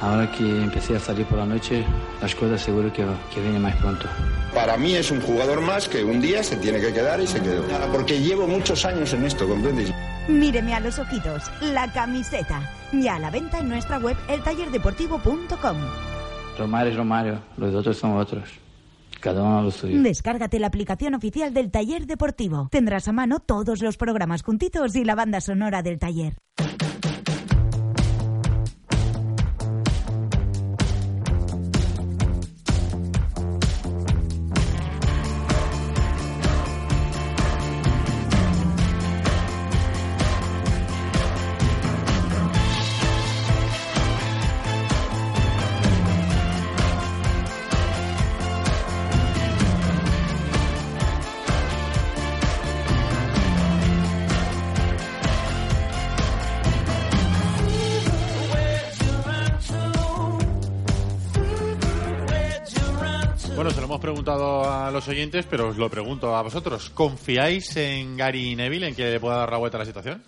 Ahora 0.00 0.30
que 0.30 0.44
empecé 0.44 0.96
a 0.96 1.00
salir 1.00 1.26
por 1.26 1.38
la 1.38 1.46
noche, 1.46 1.84
las 2.22 2.34
cosas 2.34 2.62
seguro 2.62 2.92
que, 2.92 3.04
que 3.34 3.40
vienen 3.40 3.60
más 3.60 3.74
pronto. 3.76 4.06
Para 4.54 4.76
mí 4.76 4.94
es 4.94 5.10
un 5.10 5.20
jugador 5.20 5.60
más 5.60 5.88
que 5.88 6.02
un 6.04 6.20
día 6.20 6.42
se 6.42 6.56
tiene 6.56 6.80
que 6.80 6.92
quedar 6.92 7.20
y 7.20 7.26
se 7.26 7.42
quedó. 7.42 7.62
Porque 7.92 8.20
llevo 8.20 8.46
muchos 8.46 8.84
años 8.86 9.12
en 9.12 9.24
esto, 9.24 9.46
¿comprendes? 9.46 9.92
Míreme 10.28 10.74
a 10.74 10.80
los 10.80 10.98
ojitos, 10.98 11.50
la 11.60 11.92
camiseta. 11.92 12.60
Ya 12.92 13.16
a 13.16 13.18
la 13.18 13.30
venta 13.30 13.58
en 13.58 13.68
nuestra 13.68 13.98
web 13.98 14.16
eltallerdeportivo.com. 14.28 15.76
Romario 16.58 16.90
es 16.90 16.96
Romario, 16.96 17.38
los 17.58 17.74
otros 17.74 17.98
son 17.98 18.16
otros. 18.16 18.44
Cada 19.20 19.42
uno 19.42 19.62
lo 19.62 19.70
suyo. 19.70 20.02
Descárgate 20.02 20.58
la 20.58 20.68
aplicación 20.68 21.14
oficial 21.14 21.52
del 21.54 21.70
taller 21.70 22.06
deportivo. 22.06 22.68
Tendrás 22.70 23.08
a 23.08 23.12
mano 23.12 23.40
todos 23.40 23.82
los 23.82 23.96
programas 23.96 24.42
juntitos 24.42 24.94
y 24.96 25.04
la 25.04 25.14
banda 25.14 25.40
sonora 25.40 25.82
del 25.82 25.98
taller. 25.98 26.36
Los 65.06 65.14
oyentes, 65.14 65.46
pero 65.48 65.68
os 65.68 65.76
lo 65.76 65.88
pregunto 65.88 66.34
a 66.34 66.42
vosotros. 66.42 66.90
¿Confiáis 66.90 67.76
en 67.76 68.16
Gary 68.16 68.56
Neville, 68.56 68.88
en 68.88 68.94
que 68.94 69.04
le 69.04 69.20
pueda 69.20 69.36
dar 69.36 69.52
la 69.52 69.58
vuelta 69.58 69.78
a 69.78 69.80
la 69.80 69.84
situación? 69.84 70.22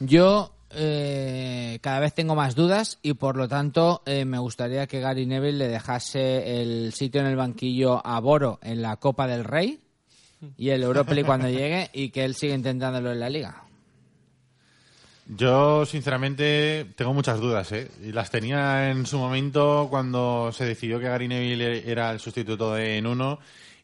Yo 0.00 0.50
eh, 0.70 1.78
cada 1.82 2.00
vez 2.00 2.14
tengo 2.14 2.34
más 2.34 2.54
dudas 2.54 2.98
y 3.02 3.14
por 3.14 3.36
lo 3.36 3.48
tanto 3.48 4.02
eh, 4.06 4.24
me 4.24 4.38
gustaría 4.38 4.86
que 4.86 5.00
Gary 5.00 5.26
Neville 5.26 5.58
le 5.58 5.68
dejase 5.68 6.62
el 6.62 6.94
sitio 6.94 7.20
en 7.20 7.26
el 7.26 7.36
banquillo 7.36 8.00
a 8.06 8.18
Boro 8.20 8.58
en 8.62 8.80
la 8.80 8.96
Copa 8.96 9.26
del 9.26 9.44
Rey 9.44 9.78
y 10.56 10.70
el 10.70 10.84
Europa 10.84 11.12
League 11.12 11.26
cuando 11.26 11.48
llegue 11.50 11.90
y 11.92 12.08
que 12.08 12.24
él 12.24 12.34
siga 12.34 12.54
intentándolo 12.54 13.12
en 13.12 13.20
la 13.20 13.28
Liga. 13.28 13.64
Yo, 15.26 15.84
sinceramente, 15.84 16.86
tengo 16.96 17.12
muchas 17.12 17.38
dudas, 17.38 17.70
¿eh? 17.72 17.90
Y 18.02 18.12
las 18.12 18.30
tenía 18.30 18.90
en 18.90 19.04
su 19.04 19.18
momento 19.18 19.88
cuando 19.90 20.50
se 20.52 20.64
decidió 20.64 20.98
que 20.98 21.08
Gary 21.08 21.28
Neville 21.28 21.90
era 21.90 22.10
el 22.10 22.20
sustituto 22.20 22.72
de 22.72 23.02
Nuno 23.02 23.38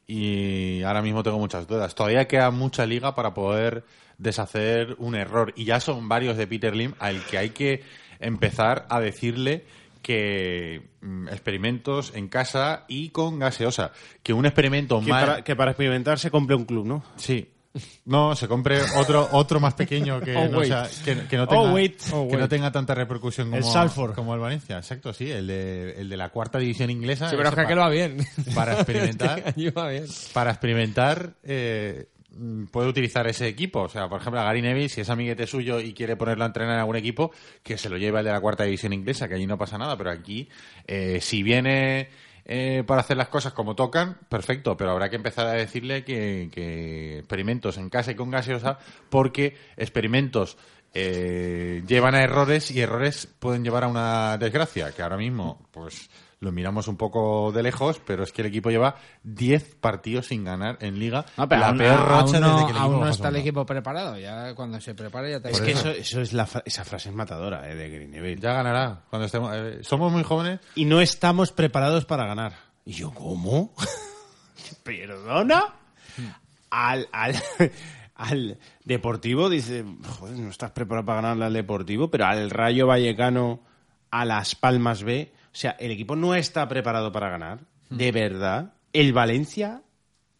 y 0.06 0.82
ahora 0.82 1.02
mismo 1.02 1.22
tengo 1.22 1.38
muchas 1.38 1.66
dudas. 1.66 1.94
Todavía 1.94 2.28
queda 2.28 2.50
mucha 2.50 2.86
liga 2.86 3.14
para 3.14 3.34
poder 3.34 3.84
deshacer 4.18 4.94
un 4.98 5.14
error 5.14 5.52
y 5.56 5.64
ya 5.64 5.80
son 5.80 6.08
varios 6.08 6.36
de 6.36 6.46
Peter 6.46 6.74
Lim 6.74 6.94
al 6.98 7.24
que 7.24 7.38
hay 7.38 7.50
que 7.50 7.82
empezar 8.20 8.86
a 8.90 9.00
decirle 9.00 9.64
que 10.02 10.82
mm, 11.00 11.28
experimentos 11.28 12.12
en 12.14 12.28
casa 12.28 12.84
y 12.88 13.08
con 13.08 13.38
gaseosa. 13.38 13.92
Que 14.22 14.32
un 14.32 14.46
experimento 14.46 15.00
Que 15.00 15.10
para, 15.10 15.42
que 15.42 15.56
para 15.56 15.70
experimentar 15.72 16.18
se 16.18 16.30
compre 16.30 16.54
un 16.54 16.64
club, 16.64 16.86
¿no? 16.86 17.02
Sí. 17.16 17.48
No, 18.04 18.36
se 18.36 18.46
compre 18.46 18.78
otro 18.96 19.28
otro 19.32 19.58
más 19.58 19.74
pequeño 19.74 20.20
que, 20.20 20.36
Oh, 20.36 20.48
no, 20.48 20.64
sea- 20.64 20.88
que, 21.04 21.26
que 21.26 21.36
no 21.36 21.44
Oh, 21.44 21.48
tenga, 21.48 21.72
wait. 21.72 22.00
Oh, 22.12 22.28
que 22.28 22.36
no 22.36 22.48
tenga 22.48 22.70
tanta 22.70 22.94
repercusión 22.94 23.48
como 23.48 23.56
El 23.58 23.64
Salford. 23.64 24.14
como 24.14 24.32
el 24.34 24.40
Valencia. 24.40 24.76
Exacto, 24.76 25.12
sí, 25.12 25.30
el 25.30 25.46
de, 25.46 26.00
el 26.00 26.08
de 26.08 26.16
la 26.16 26.28
cuarta 26.28 26.58
división 26.58 26.90
inglesa. 26.90 27.28
Sí, 27.28 27.36
pero 27.36 27.48
es 27.48 27.54
que 27.54 27.60
aquel 27.62 27.78
va 27.78 27.88
bien. 27.88 28.18
Para 28.54 28.74
experimentar, 28.80 29.54
para 30.32 30.50
experimentar 30.50 31.34
eh, 31.42 32.06
puede 32.70 32.88
utilizar 32.88 33.26
ese 33.26 33.48
equipo. 33.48 33.82
O 33.82 33.88
sea, 33.88 34.08
por 34.08 34.20
ejemplo, 34.20 34.40
a 34.40 34.44
Gary 34.44 34.62
Neville, 34.62 34.88
si 34.88 35.00
es 35.00 35.10
amiguete 35.10 35.46
suyo 35.46 35.80
y 35.80 35.92
quiere 35.94 36.16
ponerlo 36.16 36.44
a 36.44 36.46
entrenar 36.48 36.74
en 36.74 36.80
algún 36.80 36.96
equipo, 36.96 37.32
que 37.62 37.76
se 37.78 37.88
lo 37.88 37.96
lleve 37.96 38.18
al 38.20 38.24
de 38.24 38.32
la 38.32 38.40
cuarta 38.40 38.64
división 38.64 38.92
inglesa, 38.92 39.28
que 39.28 39.34
allí 39.34 39.46
no 39.46 39.58
pasa 39.58 39.78
nada, 39.78 39.96
pero 39.96 40.10
aquí, 40.10 40.48
eh, 40.86 41.18
si 41.20 41.42
viene 41.42 42.08
eh, 42.44 42.84
para 42.86 43.00
hacer 43.00 43.16
las 43.16 43.28
cosas 43.28 43.52
como 43.52 43.74
tocan, 43.74 44.18
perfecto, 44.28 44.76
pero 44.76 44.90
habrá 44.90 45.08
que 45.08 45.16
empezar 45.16 45.46
a 45.46 45.52
decirle 45.52 46.04
que, 46.04 46.50
que 46.52 47.18
experimentos 47.18 47.78
en 47.78 47.88
casa 47.88 48.12
y 48.12 48.14
con 48.14 48.30
gaseosa, 48.30 48.78
porque 49.08 49.56
experimentos 49.76 50.56
eh, 50.92 51.82
llevan 51.86 52.14
a 52.14 52.22
errores 52.22 52.70
y 52.70 52.80
errores 52.80 53.26
pueden 53.38 53.64
llevar 53.64 53.84
a 53.84 53.88
una 53.88 54.38
desgracia, 54.38 54.92
que 54.92 55.02
ahora 55.02 55.16
mismo, 55.16 55.66
pues 55.72 56.08
lo 56.40 56.52
miramos 56.52 56.88
un 56.88 56.96
poco 56.96 57.52
de 57.52 57.62
lejos, 57.62 58.00
pero 58.04 58.24
es 58.24 58.32
que 58.32 58.42
el 58.42 58.48
equipo 58.48 58.70
lleva 58.70 58.96
10 59.22 59.76
partidos 59.76 60.26
sin 60.26 60.44
ganar 60.44 60.78
en 60.80 60.98
liga. 60.98 61.24
No, 61.36 61.48
pero 61.48 61.60
la 61.60 61.68
aún, 61.68 61.78
peor 61.78 62.00
racha 62.00 62.40
no, 62.40 62.54
desde 62.54 62.66
que 62.66 62.72
el 62.72 62.78
aún 62.78 63.00
no 63.00 63.08
está 63.08 63.28
el 63.28 63.36
equipo 63.36 63.64
preparado. 63.66 64.18
Ya 64.18 64.54
cuando 64.54 64.80
se 64.80 64.94
prepare 64.94 65.30
ya 65.30 65.40
te 65.40 65.50
Es 65.50 65.60
que 65.60 65.72
eso. 65.72 65.90
eso, 65.90 66.20
es 66.20 66.32
la, 66.32 66.48
esa 66.64 66.84
frase 66.84 67.08
es 67.08 67.14
matadora 67.14 67.70
eh, 67.70 67.74
de 67.74 67.90
Gary 67.90 68.08
Neville. 68.08 68.40
Ya 68.40 68.52
ganará. 68.52 69.02
Cuando 69.10 69.26
estemos, 69.26 69.52
eh, 69.54 69.78
somos 69.82 70.12
muy 70.12 70.22
jóvenes. 70.22 70.60
Y 70.74 70.84
no 70.84 71.00
estamos 71.00 71.52
preparados 71.52 72.04
para 72.04 72.26
ganar. 72.26 72.54
Y 72.84 72.92
yo, 72.92 73.12
¿cómo? 73.12 73.72
perdona, 74.82 75.74
al, 76.70 77.08
al, 77.12 77.34
al 78.14 78.58
Deportivo 78.84 79.48
dice, 79.48 79.84
joder, 80.18 80.38
no 80.38 80.50
estás 80.50 80.70
preparado 80.70 81.06
para 81.06 81.22
ganarle 81.22 81.46
al 81.46 81.52
Deportivo, 81.52 82.10
pero 82.10 82.26
al 82.26 82.50
Rayo 82.50 82.86
Vallecano, 82.86 83.60
a 84.10 84.24
Las 84.24 84.54
Palmas 84.54 85.02
B, 85.02 85.32
o 85.54 85.56
sea, 85.56 85.76
el 85.78 85.92
equipo 85.92 86.16
no 86.16 86.34
está 86.34 86.66
preparado 86.66 87.12
para 87.12 87.30
ganar, 87.30 87.60
de 87.88 88.10
verdad. 88.10 88.74
El 88.92 89.12
Valencia, 89.12 89.82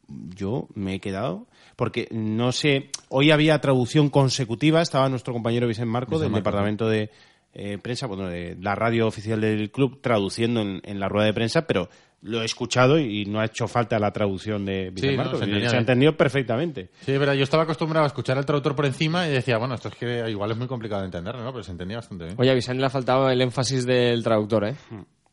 yo 0.09 0.67
me 0.75 0.95
he 0.95 1.01
quedado, 1.01 1.47
porque 1.77 2.09
no 2.11 2.51
sé, 2.51 2.91
hoy 3.11 3.31
había 3.31 3.61
traducción 3.61 4.11
consecutiva, 4.11 4.83
estaba 4.83 5.09
nuestro 5.09 5.33
compañero 5.33 5.69
Vicente 5.69 5.91
Marco 5.91 6.19
del 6.19 6.33
departamento 6.33 6.89
de 6.89 7.11
eh, 7.53 7.79
prensa, 7.79 8.09
bueno, 8.09 8.27
de 8.27 8.57
la 8.61 8.75
radio 8.75 9.07
oficial 9.07 9.41
del 9.41 9.71
club, 9.71 10.01
traduciendo 10.01 10.63
en, 10.63 10.81
en 10.83 10.99
la 10.99 11.09
rueda 11.09 11.27
de 11.27 11.35
prensa, 11.35 11.65
pero 11.65 11.89
lo 12.25 12.43
he 12.43 12.45
escuchado 12.47 12.99
y 12.99 13.25
no 13.27 13.39
ha 13.41 13.45
hecho 13.45 13.69
falta 13.69 13.99
la 13.99 14.11
traducción 14.11 14.65
de 14.65 14.91
Vicente 14.91 15.01
Sí, 15.13 15.17
no, 15.17 15.23
Marco, 15.25 15.39
se 15.39 15.77
ha 15.77 15.79
entendido 15.79 16.17
perfectamente. 16.17 16.91
Sí, 17.03 17.13
es 17.13 17.19
verdad, 17.19 17.35
yo 17.35 17.45
estaba 17.45 17.63
acostumbrado 17.65 18.05
a 18.05 18.09
escuchar 18.09 18.37
al 18.39 18.47
traductor 18.47 18.75
por 18.75 18.87
encima 18.87 19.29
y 19.29 19.31
decía, 19.31 19.59
bueno, 19.59 19.75
esto 19.75 19.89
es 19.89 19.95
que 19.95 20.25
igual 20.31 20.51
es 20.51 20.57
muy 20.57 20.67
complicado 20.67 21.03
de 21.03 21.07
entenderlo, 21.07 21.43
¿no? 21.45 21.53
Pero 21.53 21.63
se 21.63 21.71
entendía 21.73 21.99
bastante 21.99 22.25
bien. 22.25 22.37
Oye, 22.39 22.51
a 22.51 22.55
Vicente 22.55 22.81
le 22.81 22.87
ha 22.87 22.91
faltado 22.91 23.29
el 23.31 23.41
énfasis 23.41 23.85
del 23.87 24.23
traductor, 24.25 24.65
¿eh? 24.65 24.75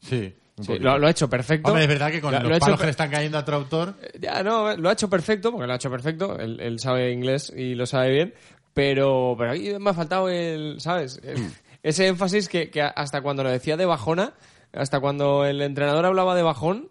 Sí. 0.01 0.33
un 0.57 0.65
Sí, 0.65 0.77
lo, 0.79 0.97
lo 0.97 1.07
ha 1.07 1.11
hecho 1.11 1.29
perfecto. 1.29 1.69
Hombre, 1.69 1.83
es 1.83 1.89
verdad 1.89 2.11
que 2.11 2.19
con 2.21 2.33
Lo- 2.33 2.39
los 2.41 2.49
lo 2.51 2.59
palos 2.59 2.79
que 2.79 2.85
le 2.85 2.91
están 2.91 3.09
cayendo 3.09 3.37
al 3.37 3.45
traductor... 3.45 3.95
Ya, 4.19 4.43
no, 4.43 4.75
lo 4.75 4.89
ha 4.89 4.93
hecho 4.93 5.09
perfecto, 5.09 5.51
porque 5.51 5.67
lo 5.67 5.73
ha 5.73 5.77
hecho 5.77 5.89
perfecto. 5.89 6.37
Él, 6.37 6.59
él 6.59 6.77
sabe 6.79 7.11
inglés 7.13 7.53
y 7.55 7.73
lo 7.73 7.85
sabe 7.85 8.11
bien. 8.11 8.33
Pero, 8.73 9.35
pero 9.37 9.51
ahí 9.51 9.75
me 9.79 9.89
ha 9.89 9.93
faltado 9.93 10.29
el, 10.29 10.79
¿sabes? 10.79 11.19
El- 11.23 11.37
ese 11.83 12.07
énfasis 12.07 12.47
que, 12.49 12.69
que 12.69 12.81
hasta 12.81 13.21
cuando 13.21 13.43
lo 13.43 13.49
decía 13.49 13.75
de 13.77 13.85
bajona, 13.85 14.33
hasta 14.73 14.99
cuando 14.99 15.45
el 15.45 15.61
entrenador 15.61 16.05
hablaba 16.05 16.35
de 16.35 16.43
bajón, 16.43 16.89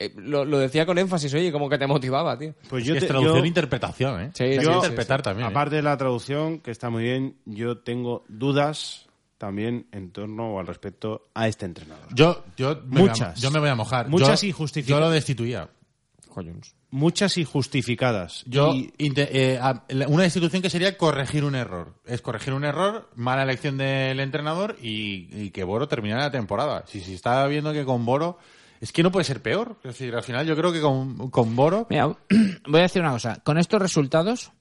eh, 0.00 0.12
lo, 0.16 0.44
lo 0.44 0.58
decía 0.58 0.86
con 0.86 0.96
énfasis, 0.96 1.34
oye, 1.34 1.50
como 1.50 1.68
que 1.68 1.76
te 1.76 1.86
motivaba, 1.88 2.38
tío. 2.38 2.54
Pues 2.68 2.82
Es 2.82 2.88
yo 2.88 2.94
que 2.94 2.98
es 3.00 3.06
traducción 3.08 3.38
yo- 3.38 3.44
e 3.44 3.48
interpretación, 3.48 4.20
¿eh? 4.22 4.30
Sí, 4.32 4.44
que 4.44 4.60
sí, 4.60 4.64
sí, 4.66 4.72
interpretar 4.72 5.20
sí. 5.20 5.24
también. 5.24 5.48
¿eh? 5.48 5.50
Aparte 5.50 5.74
de 5.76 5.82
la 5.82 5.96
traducción, 5.96 6.60
que 6.60 6.70
está 6.70 6.88
muy 6.88 7.02
bien, 7.02 7.36
yo 7.46 7.78
tengo 7.78 8.24
dudas 8.28 9.06
también 9.38 9.86
en 9.92 10.10
torno 10.12 10.54
o 10.54 10.60
al 10.60 10.66
respecto 10.68 11.22
a 11.34 11.48
este 11.48 11.66
entrenador. 11.66 12.06
Yo, 12.14 12.44
yo, 12.56 12.80
me 12.86 13.00
voy 13.00 13.08
a- 13.08 13.12
Muchas. 13.12 13.40
yo 13.40 13.50
me 13.50 13.58
voy 13.58 13.68
a 13.70 13.74
mojar. 13.74 14.08
Muchas 14.08 14.42
Yo- 14.42 14.48
y 14.48 14.52
justificadas. 14.52 15.00
Yo 15.02 15.06
lo 15.08 15.10
destituía. 15.12 15.68
Coños. 16.28 16.74
Muchas 16.90 17.36
y 17.36 17.44
justificadas. 17.44 18.44
Yo, 18.46 18.72
Y- 18.72 18.92
eh, 18.98 19.60
una 20.08 20.24
institución 20.24 20.62
que 20.62 20.70
sería 20.70 20.96
corregir 20.96 21.44
un 21.44 21.54
error. 21.54 21.94
Es 22.06 22.22
corregir 22.22 22.54
un 22.54 22.64
error, 22.64 23.10
mala 23.14 23.42
elección 23.42 23.76
del 23.76 24.18
entrenador 24.20 24.76
y, 24.80 25.28
y 25.32 25.50
que 25.50 25.64
Boro 25.64 25.86
terminara 25.86 26.22
la 26.22 26.30
temporada. 26.30 26.84
Si 26.86 27.00
se 27.00 27.14
está 27.14 27.46
viendo 27.46 27.72
que 27.74 27.84
con 27.84 28.06
Boro, 28.06 28.38
es 28.80 28.90
que 28.92 29.02
no 29.02 29.12
puede 29.12 29.24
ser 29.24 29.42
peor. 29.42 29.76
Es 29.84 29.98
decir, 29.98 30.14
al 30.14 30.22
final 30.22 30.46
yo 30.46 30.56
creo 30.56 30.72
que 30.72 30.80
con, 30.80 31.30
con 31.30 31.54
Boro, 31.54 31.86
Mira, 31.90 32.06
voy 32.66 32.80
a 32.80 32.82
decir 32.84 33.02
una 33.02 33.12
cosa. 33.12 33.40
Con 33.44 33.58
estos 33.58 33.82
resultados, 33.82 34.52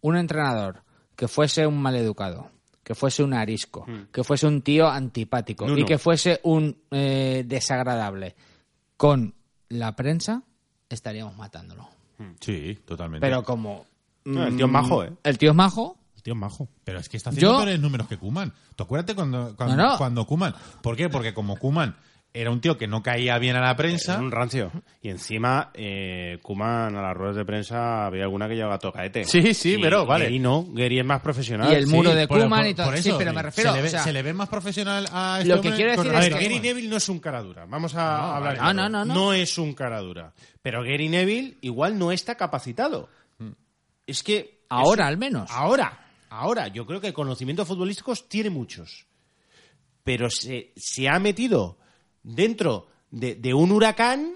un 0.00 0.16
entrenador 0.16 0.82
que 1.16 1.28
fuese 1.28 1.66
un 1.66 1.82
maleducado, 1.82 2.50
que 2.82 2.94
fuese 2.94 3.22
un 3.22 3.34
arisco, 3.34 3.86
que 4.10 4.24
fuese 4.24 4.46
un 4.46 4.62
tío 4.62 4.88
antipático 4.88 5.66
y 5.76 5.84
que 5.84 5.98
fuese 5.98 6.40
un 6.44 6.78
eh, 6.90 7.44
desagradable 7.46 8.36
con 8.96 9.34
la 9.68 9.94
prensa, 9.96 10.42
estaríamos 10.94 11.36
matándolo. 11.36 11.88
sí, 12.40 12.78
totalmente. 12.86 13.26
Pero 13.26 13.42
como... 13.42 13.84
No, 14.24 14.44
el 14.46 14.56
tío 14.56 14.64
es 14.66 14.70
mm, 14.70 14.74
majo, 14.74 15.04
¿eh? 15.04 15.12
El 15.22 15.36
tío 15.38 15.50
es 15.50 15.56
majo. 15.56 15.98
El 16.16 16.22
tío 16.22 16.32
es 16.32 16.38
majo. 16.40 16.68
Pero 16.84 16.98
es 16.98 17.08
que 17.10 17.16
está 17.18 17.28
haciendo 17.30 17.52
Yo- 17.52 17.56
peores 17.58 17.78
números 17.80 18.08
que 18.08 18.16
Kuman. 18.16 18.52
¿Te 18.74 18.82
acuerdas 18.82 19.14
cuando, 19.14 19.54
cuando, 19.54 19.76
No, 19.76 19.90
no. 19.92 19.98
cuando 19.98 20.26
Koeman- 20.26 20.54
¿Por 20.82 20.96
qué? 20.96 21.10
Porque 21.10 21.34
como 21.34 21.56
Kuman 21.58 21.94
era 22.36 22.50
un 22.50 22.60
tío 22.60 22.76
que 22.76 22.88
no 22.88 23.00
caía 23.00 23.38
bien 23.38 23.54
a 23.54 23.60
la 23.60 23.76
prensa. 23.76 24.14
Era 24.14 24.22
un 24.22 24.32
rancio. 24.32 24.72
Y 25.00 25.08
encima, 25.08 25.70
eh, 25.72 26.40
Kuman 26.42 26.96
a 26.96 27.00
las 27.00 27.16
ruedas 27.16 27.36
de 27.36 27.44
prensa 27.44 28.06
había 28.06 28.24
alguna 28.24 28.48
que 28.48 28.56
llevaba 28.56 28.76
tocaete. 28.80 29.22
Sí, 29.24 29.54
sí, 29.54 29.74
Y 29.74 29.78
pero 29.80 30.04
vale. 30.04 30.24
Gary 30.24 30.40
no, 30.40 30.66
Gary 30.70 30.98
es 30.98 31.04
más 31.04 31.20
profesional. 31.20 31.70
Y 31.72 31.76
el 31.76 31.86
muro 31.86 32.12
de 32.12 32.26
por- 32.26 32.38
y 32.66 32.74
todo. 32.74 32.86
por 32.88 32.98
Sí, 32.98 33.08
eso, 33.10 33.18
pero 33.18 33.32
me 33.32 33.40
refiero... 33.40 33.70
Se 33.70 33.76
le 33.76 33.82
ve, 33.82 33.86
o 33.88 33.90
sea, 33.92 34.02
se 34.02 34.12
le 34.12 34.22
ve 34.22 34.32
más 34.34 34.48
profesional 34.48 35.06
a 35.12 35.36
este 35.40 35.48
Lo 35.54 35.60
que 35.62 35.70
quiero 35.72 35.94
con 35.94 36.04
decir 36.06 36.16
A 36.16 36.18
es 36.18 36.24
ver, 36.24 36.32
respecto 36.32 36.38
que- 36.38 36.44
Gary 36.58 36.68
Neville 36.74 36.88
no 36.90 36.96
es 36.96 37.08
un 37.08 37.20
cara 37.20 37.40
dura. 37.40 37.66
Vamos 37.66 37.94
a 37.94 38.36
hablar. 38.36 38.58
no, 38.58 38.74
no, 38.74 38.88
no, 38.88 39.04
no. 39.04 39.32
es 39.32 39.56
un 39.56 39.72
cara 39.72 40.00
dura. 40.00 40.32
Pero 40.60 40.82
Gary 40.82 41.08
Neville 41.08 41.56
igual 41.60 41.96
no 41.96 42.10
está 42.10 42.34
capacitado. 42.34 43.08
Es 44.08 44.22
que. 44.24 44.58
Ahora, 44.70 45.04
es- 45.04 45.08
al 45.10 45.18
menos. 45.18 45.48
Ahora. 45.52 46.00
Ahora. 46.30 46.66
Yo 46.66 46.84
creo 46.84 47.00
que 47.00 47.12
conocimientos 47.12 47.68
futbolísticos 47.68 48.28
tiene 48.28 48.50
muchos. 48.50 49.06
Pero 50.02 50.28
se, 50.30 50.72
se 50.76 51.08
ha 51.08 51.18
metido 51.20 51.78
dentro 52.24 52.88
de, 53.10 53.36
de 53.36 53.54
un 53.54 53.70
huracán 53.70 54.34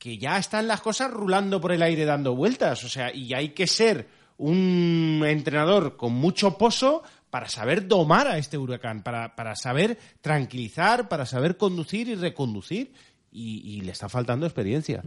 que 0.00 0.18
ya 0.18 0.38
están 0.38 0.66
las 0.66 0.80
cosas 0.80 1.10
rulando 1.10 1.60
por 1.60 1.72
el 1.72 1.82
aire 1.82 2.06
dando 2.06 2.34
vueltas. 2.34 2.82
O 2.84 2.88
sea, 2.88 3.14
y 3.14 3.34
hay 3.34 3.50
que 3.50 3.66
ser 3.66 4.08
un 4.38 5.22
entrenador 5.26 5.96
con 5.96 6.14
mucho 6.14 6.56
pozo 6.56 7.02
para 7.28 7.48
saber 7.48 7.86
domar 7.86 8.26
a 8.26 8.38
este 8.38 8.56
huracán, 8.56 9.02
para, 9.02 9.36
para 9.36 9.54
saber 9.54 9.98
tranquilizar, 10.22 11.08
para 11.08 11.26
saber 11.26 11.58
conducir 11.58 12.08
y 12.08 12.14
reconducir. 12.14 12.92
Y, 13.30 13.76
y 13.76 13.82
le 13.82 13.92
está 13.92 14.08
faltando 14.08 14.46
experiencia. 14.46 15.02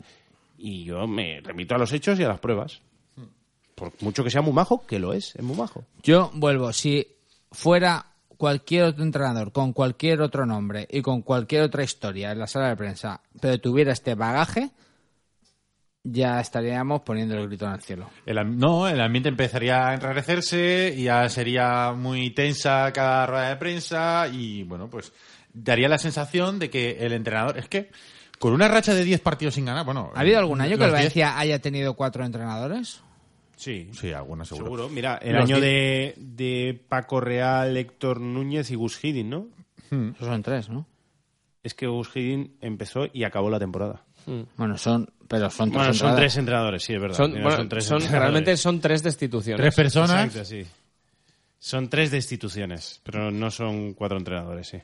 Y 0.58 0.86
yo 0.86 1.08
me 1.08 1.42
remito 1.42 1.76
a 1.76 1.80
los 1.80 1.92
hechos 1.92 2.20
y 2.20 2.24
a 2.24 2.30
las 2.30 2.40
pruebas. 2.40 2.82
Por 3.76 3.92
mucho 4.02 4.24
que 4.24 4.30
sea 4.30 4.42
muy 4.42 4.54
majo, 4.54 4.86
que 4.86 5.00
lo 5.00 5.12
es, 5.12 5.36
es 5.36 5.44
muy 5.44 5.58
majo. 5.58 5.84
Yo 6.04 6.32
vuelvo, 6.36 6.72
si 6.72 7.06
fuera 7.52 8.13
cualquier 8.38 8.86
otro 8.86 9.04
entrenador 9.04 9.52
con 9.52 9.74
cualquier 9.74 10.22
otro 10.22 10.46
nombre 10.46 10.88
y 10.90 11.02
con 11.02 11.22
cualquier 11.22 11.64
otra 11.64 11.84
historia 11.84 12.32
en 12.32 12.40
la 12.40 12.48
sala 12.48 12.70
de 12.70 12.76
prensa, 12.76 13.22
pero 13.40 13.60
tuviera 13.60 13.92
este 13.92 14.16
bagaje, 14.16 14.72
ya 16.04 16.40
estaríamos 16.40 17.02
poniendo 17.02 17.36
el 17.36 17.48
grito 17.48 17.66
en 17.66 17.74
el 17.74 17.82
cielo. 17.82 18.10
El 18.26 18.58
no, 18.58 18.88
el 18.88 19.00
ambiente 19.00 19.30
empezaría 19.30 19.88
a 19.88 19.94
enrarecerse 19.94 20.96
ya 21.02 21.30
sería 21.30 21.94
muy 21.94 22.32
tensa 22.32 22.92
cada 22.92 23.26
rueda 23.26 23.50
de 23.50 23.56
prensa 23.56 24.28
y, 24.28 24.64
bueno, 24.64 24.90
pues 24.90 25.14
daría 25.54 25.88
la 25.88 25.98
sensación 25.98 26.60
de 26.60 26.70
que 26.70 26.98
el 27.00 27.14
entrenador... 27.14 27.58
Es 27.58 27.70
que 27.70 27.90
con 28.40 28.54
una 28.54 28.68
racha 28.68 28.94
de 28.94 29.06
10 29.06 29.22
partidos 29.22 29.56
sin 29.56 29.66
ganar, 29.66 29.86
bueno... 29.86 30.12
¿Ha 30.16 30.20
habido 30.20 30.40
algún 30.40 30.60
año 30.60 30.78
que 30.78 30.84
el 30.84 30.90
10 30.90 30.92
Valencia 30.92 31.40
haya 31.40 31.60
tenido 31.60 31.94
cuatro 31.94 32.26
entrenadores? 32.26 33.02
Sí, 33.64 33.90
Sí, 33.94 34.12
alguna 34.12 34.44
seguro. 34.46 34.66
seguro. 34.66 34.90
Mira, 34.90 35.18
el 35.22 35.34
Los 35.34 35.44
año 35.44 35.60
de, 35.62 36.14
de 36.18 36.82
Paco 36.90 37.22
Real, 37.22 37.76
Héctor 37.78 38.20
Núñez 38.20 38.70
y 38.72 38.76
Gus 38.76 39.04
Hiddink, 39.04 39.28
¿no? 39.28 39.48
Esos 39.90 40.28
son 40.28 40.44
tres, 40.44 40.70
¿no? 40.70 40.86
Es 41.64 41.74
que 41.74 41.88
Gus 41.88 42.10
Hiddink 42.16 42.52
empezó 42.62 43.06
y 43.14 43.24
acabó 43.24 43.50
la 43.50 43.60
temporada. 43.60 44.04
Bueno, 44.58 44.78
son, 44.78 45.10
pero 45.28 45.50
son 45.50 45.70
tres 45.72 45.78
Bueno, 45.82 45.94
son 45.94 46.16
tres 46.16 46.38
entrenadores, 46.38 46.84
sí, 46.84 46.94
es 46.94 47.02
verdad. 47.02 47.16
Son, 47.18 47.32
Mira, 47.32 47.44
bueno, 47.44 47.58
son 47.58 47.70
tres 47.70 47.86
son- 47.86 48.02
realmente 48.10 48.58
son 48.58 48.80
tres 48.82 49.04
destituciones. 49.04 49.62
Tres 49.62 49.76
personas... 49.76 50.26
Exacto, 50.26 50.46
sí. 50.46 50.64
Son 51.60 51.90
tres 51.90 52.12
destituciones, 52.12 53.00
pero 53.04 53.32
no 53.32 53.50
son 53.50 53.94
cuatro 53.94 54.18
entrenadores, 54.18 54.68
sí. 54.68 54.78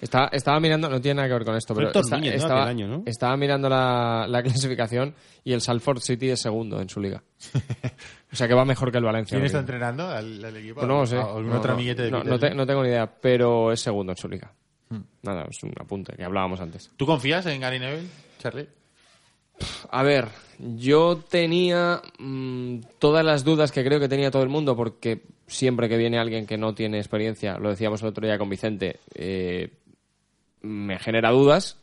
Estaba, 0.00 0.28
estaba 0.32 0.58
mirando, 0.60 0.88
no 0.88 1.00
tiene 1.00 1.16
nada 1.16 1.28
que 1.28 1.34
ver 1.34 1.44
con 1.44 1.56
esto, 1.56 1.74
pero 1.74 1.88
estaba, 1.88 2.16
Aquel 2.16 2.68
año, 2.68 2.88
¿no? 2.88 3.02
estaba 3.06 3.36
mirando 3.36 3.68
la, 3.68 4.26
la 4.28 4.42
clasificación 4.42 5.14
y 5.44 5.52
el 5.52 5.60
Salford 5.60 6.00
City 6.00 6.30
es 6.30 6.40
segundo 6.40 6.80
en 6.80 6.88
su 6.88 7.00
liga. 7.00 7.22
o 8.32 8.36
sea 8.36 8.48
que 8.48 8.54
va 8.54 8.64
mejor 8.64 8.90
que 8.90 8.98
el 8.98 9.04
Valencia. 9.04 9.36
¿Quién 9.36 9.46
está 9.46 9.58
entrenando 9.58 10.06
al, 10.08 10.44
al 10.44 10.56
equipo? 10.56 10.76
Pues 10.76 10.88
no 10.88 11.04
sé. 11.06 11.16
¿Algún 11.16 11.48
No, 11.50 11.58
otro 11.58 11.68
no, 11.72 11.74
amiguete 11.74 12.02
de 12.04 12.10
no, 12.10 12.18
Peter? 12.18 12.30
no 12.32 12.38
te- 12.38 12.54
no 12.54 12.66
tengo 12.66 12.82
ni 12.82 12.88
idea, 12.88 13.06
pero 13.20 13.72
es 13.72 13.80
segundo 13.80 14.12
en 14.12 14.16
su 14.18 14.28
liga. 14.28 14.52
Hmm. 14.88 15.00
Nada, 15.22 15.44
es 15.50 15.62
un 15.62 15.72
apunte 15.78 16.14
que 16.16 16.24
hablábamos 16.24 16.60
antes. 16.60 16.90
¿Tú 16.96 17.04
confías 17.06 17.44
en 17.46 17.60
Gary 17.60 17.78
Neville, 17.78 18.08
Charlie? 18.38 18.68
A 19.90 20.02
ver, 20.02 20.28
yo 20.58 21.22
tenía 21.28 22.00
mm, 22.18 22.78
todas 22.98 23.22
las 23.24 23.44
dudas 23.44 23.70
que 23.72 23.84
creo 23.84 24.00
que 24.00 24.08
tenía 24.08 24.30
todo 24.30 24.42
el 24.42 24.48
mundo, 24.48 24.74
porque 24.74 25.22
siempre 25.46 25.86
que 25.88 25.98
viene 25.98 26.18
alguien 26.18 26.46
que 26.46 26.56
no 26.56 26.74
tiene 26.74 26.96
experiencia, 26.98 27.58
lo 27.58 27.68
decíamos 27.68 28.00
el 28.02 28.08
otro 28.08 28.26
día 28.26 28.38
con 28.38 28.48
Vicente, 28.48 29.00
eh, 29.14 29.70
me 30.62 30.98
genera 30.98 31.30
dudas, 31.30 31.78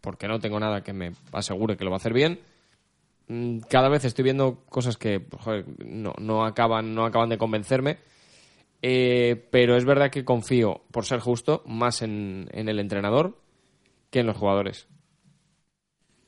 porque 0.00 0.28
no 0.28 0.40
tengo 0.40 0.58
nada 0.60 0.82
que 0.82 0.92
me 0.92 1.12
asegure 1.32 1.76
que 1.76 1.84
lo 1.84 1.90
va 1.90 1.96
a 1.96 1.98
hacer 1.98 2.12
bien. 2.12 2.40
Mm, 3.28 3.58
Cada 3.68 3.88
vez 3.88 4.04
estoy 4.04 4.24
viendo 4.24 4.64
cosas 4.68 4.96
que 4.96 5.24
joder, 5.38 5.64
no, 5.84 6.14
no 6.18 6.44
acaban, 6.44 6.94
no 6.94 7.04
acaban 7.04 7.28
de 7.28 7.38
convencerme. 7.38 7.98
Eh, 8.82 9.46
pero 9.50 9.76
es 9.76 9.84
verdad 9.84 10.10
que 10.10 10.24
confío, 10.24 10.80
por 10.90 11.04
ser 11.04 11.20
justo, 11.20 11.62
más 11.66 12.00
en, 12.02 12.48
en 12.52 12.68
el 12.68 12.78
entrenador 12.78 13.36
que 14.10 14.20
en 14.20 14.26
los 14.26 14.36
jugadores. 14.38 14.88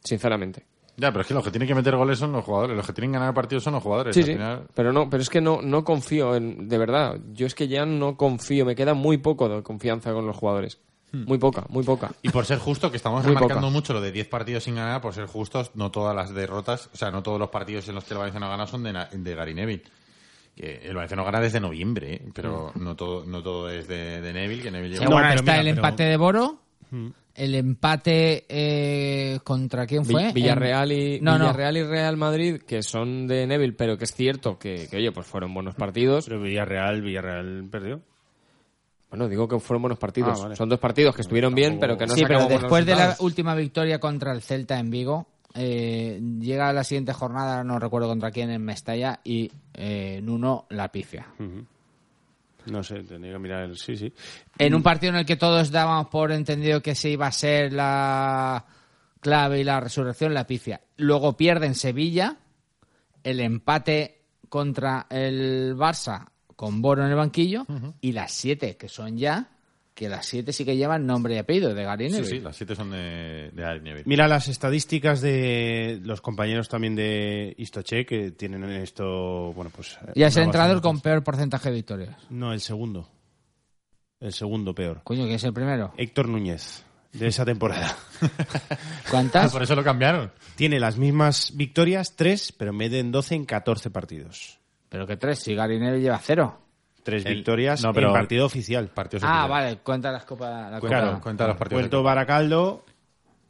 Sinceramente. 0.04 0.66
Ya, 0.96 1.10
pero 1.10 1.22
es 1.22 1.26
que 1.26 1.34
los 1.34 1.42
que 1.44 1.50
tienen 1.50 1.66
que 1.68 1.74
meter 1.74 1.96
goles 1.96 2.18
son 2.18 2.32
los 2.32 2.44
jugadores. 2.44 2.76
Los 2.76 2.86
que 2.86 2.92
tienen 2.92 3.12
que 3.12 3.18
ganar 3.18 3.32
partidos 3.34 3.64
son 3.64 3.72
los 3.72 3.82
jugadores. 3.82 4.14
Sí, 4.14 4.20
Al 4.20 4.26
sí. 4.26 4.32
final- 4.32 4.66
Pero 4.74 4.92
no, 4.92 5.08
pero 5.08 5.22
es 5.22 5.30
que 5.30 5.40
no, 5.40 5.62
no 5.62 5.84
confío 5.84 6.34
en, 6.36 6.68
de 6.68 6.78
verdad. 6.78 7.18
Yo 7.32 7.46
es 7.46 7.54
que 7.54 7.68
ya 7.68 7.86
no 7.86 8.16
confío, 8.16 8.66
me 8.66 8.74
queda 8.74 8.92
muy 8.94 9.16
poco 9.18 9.48
de 9.48 9.62
confianza 9.62 10.12
con 10.12 10.26
los 10.26 10.36
jugadores. 10.36 10.78
Muy 11.12 11.36
poca, 11.38 11.64
muy 11.68 11.84
poca. 11.84 12.10
Y 12.22 12.30
por 12.30 12.46
ser 12.46 12.58
justo, 12.58 12.90
que 12.90 12.96
estamos 12.96 13.22
Muy 13.22 13.34
remarcando 13.34 13.66
poca. 13.66 13.72
mucho 13.72 13.92
lo 13.92 14.00
de 14.00 14.12
10 14.12 14.28
partidos 14.28 14.64
sin 14.64 14.76
ganar, 14.76 15.00
por 15.02 15.12
ser 15.14 15.26
justos, 15.26 15.70
no 15.74 15.90
todas 15.90 16.16
las 16.16 16.32
derrotas, 16.34 16.88
o 16.92 16.96
sea, 16.96 17.10
no 17.10 17.22
todos 17.22 17.38
los 17.38 17.50
partidos 17.50 17.86
en 17.88 17.94
los 17.96 18.04
que 18.04 18.14
el 18.14 18.18
Valencia 18.18 18.40
no 18.40 18.48
gana 18.48 18.66
son 18.66 18.82
de, 18.82 18.92
de 19.12 19.34
Gary 19.34 19.54
Neville. 19.54 19.82
Que 20.56 20.80
el 20.84 20.94
Valencia 20.94 21.16
no 21.16 21.24
gana 21.24 21.40
desde 21.40 21.60
noviembre, 21.60 22.14
¿eh? 22.14 22.22
pero 22.34 22.72
no 22.76 22.94
todo 22.96 23.24
no 23.26 23.42
todo 23.42 23.68
es 23.70 23.88
de, 23.88 24.20
de 24.20 24.32
Neville, 24.32 24.62
que 24.62 24.70
Neville 24.70 24.94
lleva- 24.98 25.06
bueno, 25.10 25.28
pero 25.28 25.40
está 25.40 25.52
mira, 25.52 25.60
el 25.60 25.66
pero- 25.76 25.76
empate 25.86 26.02
de 26.04 26.16
Boro, 26.16 26.58
El 27.34 27.54
empate 27.54 28.44
eh, 28.48 29.38
contra 29.44 29.86
quién 29.86 30.04
fue? 30.04 30.26
Vi- 30.28 30.32
Villarreal 30.42 30.92
y, 30.92 31.20
no, 31.22 31.32
no. 31.38 31.44
Villarreal 31.46 31.76
y 31.78 31.82
Real 31.84 32.16
Madrid, 32.18 32.60
que 32.66 32.82
son 32.82 33.26
de 33.26 33.46
Neville, 33.46 33.72
pero 33.72 33.96
que 33.96 34.04
es 34.04 34.12
cierto 34.14 34.58
que, 34.58 34.86
que, 34.90 34.96
oye, 34.98 35.10
pues 35.12 35.26
fueron 35.26 35.54
buenos 35.54 35.74
partidos. 35.74 36.26
Pero 36.26 36.40
Villarreal, 36.42 37.00
Villarreal 37.00 37.68
perdió. 37.70 38.02
Bueno, 39.12 39.28
digo 39.28 39.46
que 39.46 39.60
fueron 39.60 39.82
buenos 39.82 39.98
partidos. 39.98 40.40
Ah, 40.40 40.44
vale. 40.44 40.56
Son 40.56 40.70
dos 40.70 40.80
partidos 40.80 41.14
que 41.14 41.20
estuvieron 41.20 41.54
bien, 41.54 41.78
pero 41.78 41.98
que 41.98 42.06
no 42.06 42.14
sí, 42.14 42.24
pero 42.26 42.46
después 42.46 42.86
de 42.86 42.94
la 42.94 43.14
última 43.20 43.54
victoria 43.54 44.00
contra 44.00 44.32
el 44.32 44.40
Celta 44.40 44.78
en 44.78 44.88
Vigo, 44.88 45.26
eh, 45.52 46.18
llega 46.40 46.72
la 46.72 46.82
siguiente 46.82 47.12
jornada, 47.12 47.62
no 47.62 47.78
recuerdo 47.78 48.08
contra 48.08 48.30
quién, 48.30 48.48
en 48.48 48.64
Mestalla, 48.64 49.20
y 49.22 49.52
eh, 49.74 50.18
Nuno 50.22 50.64
la 50.70 50.90
pifia. 50.90 51.26
No 52.70 52.82
sé, 52.82 53.02
tendría 53.02 53.34
que 53.34 53.38
mirar 53.38 53.64
el... 53.64 53.76
Sí, 53.76 53.98
sí. 53.98 54.10
En 54.56 54.74
un 54.74 54.82
partido 54.82 55.12
en 55.12 55.18
el 55.18 55.26
que 55.26 55.36
todos 55.36 55.70
dábamos 55.70 56.06
por 56.06 56.32
entendido 56.32 56.80
que 56.80 56.94
se 56.94 57.10
iba 57.10 57.26
a 57.26 57.32
ser 57.32 57.74
la 57.74 58.64
clave 59.20 59.60
y 59.60 59.64
la 59.64 59.78
resurrección, 59.78 60.32
la 60.32 60.46
pifia. 60.46 60.80
Luego 60.96 61.36
pierde 61.36 61.66
en 61.66 61.74
Sevilla, 61.74 62.38
el 63.22 63.40
empate 63.40 64.22
contra 64.48 65.06
el 65.10 65.76
Barça 65.76 66.31
con 66.56 66.82
Boro 66.82 67.04
en 67.04 67.10
el 67.10 67.16
banquillo, 67.16 67.66
y 68.00 68.12
las 68.12 68.32
siete, 68.32 68.76
que 68.76 68.88
son 68.88 69.16
ya, 69.18 69.48
que 69.94 70.08
las 70.08 70.24
siete 70.26 70.52
sí 70.54 70.64
que 70.64 70.76
llevan 70.76 71.06
nombre 71.06 71.34
y 71.34 71.38
apellido 71.38 71.74
de 71.74 71.84
Gary 71.84 72.08
Sí, 72.08 72.14
Neville. 72.16 72.30
sí, 72.30 72.40
las 72.40 72.56
siete 72.56 72.74
son 72.74 72.90
de, 72.90 73.50
de 73.52 73.62
Gary 73.62 73.80
Neville. 73.80 74.04
Mira 74.06 74.26
las 74.26 74.48
estadísticas 74.48 75.20
de 75.20 76.00
los 76.02 76.20
compañeros 76.22 76.68
también 76.68 76.96
de 76.96 77.54
Istoche 77.58 78.06
que 78.06 78.30
tienen 78.30 78.64
esto, 78.70 79.52
bueno, 79.52 79.70
pues... 79.74 79.98
Y 80.14 80.22
es 80.22 80.36
el 80.36 80.44
entrenador 80.44 80.80
con 80.80 81.00
peor 81.00 81.22
porcentaje 81.22 81.68
de 81.68 81.74
victorias. 81.74 82.16
No, 82.30 82.52
el 82.52 82.60
segundo. 82.60 83.08
El 84.18 84.32
segundo 84.32 84.74
peor. 84.74 85.02
Coño, 85.04 85.24
¿quién 85.24 85.34
es 85.34 85.44
el 85.44 85.52
primero? 85.52 85.92
Héctor 85.98 86.28
Núñez, 86.28 86.84
de 87.12 87.26
esa 87.26 87.44
temporada. 87.44 87.94
¿Cuántas? 89.10 89.46
Ah, 89.46 89.52
por 89.52 89.62
eso 89.62 89.74
lo 89.74 89.84
cambiaron. 89.84 90.32
Tiene 90.56 90.78
las 90.80 90.96
mismas 90.96 91.52
victorias, 91.56 92.14
tres, 92.16 92.52
pero 92.52 92.70
en 92.70 92.78
vez 92.78 92.90
de 92.92 93.00
en 93.00 93.12
12, 93.12 93.34
en 93.34 93.44
14 93.44 93.90
partidos. 93.90 94.58
Pero 94.92 95.06
que 95.06 95.16
tres, 95.16 95.38
si 95.40 95.54
Gary 95.54 95.80
Neville 95.80 96.02
lleva 96.02 96.18
cero. 96.18 96.58
Tres 97.02 97.24
El- 97.26 97.34
victorias 97.36 97.82
no, 97.82 97.92
pero- 97.92 98.08
en 98.08 98.12
partido 98.12 98.46
oficial. 98.46 98.88
Partidos 98.88 99.24
Ah, 99.24 99.46
oficiales. 99.46 99.50
vale, 99.50 99.76
cuenta 99.82 100.12
las 100.12 100.24
copas. 100.24 100.70
La 100.70 100.78
Cuenta- 100.78 101.00
copa. 101.08 101.20
cuenta 101.20 101.46
los 101.48 101.56
partidos. 101.56 101.80
Puerto. 101.82 102.02
Baracaldo 102.04 102.84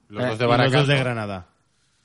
Los 0.08 0.22
Eh, 0.24 0.26
dos 0.28 0.38
de 0.38 0.44
y 0.44 0.46
los 0.46 0.50
Baracaldo. 0.56 0.78
dos 0.78 0.88
de 0.88 0.98
Granada. 0.98 1.46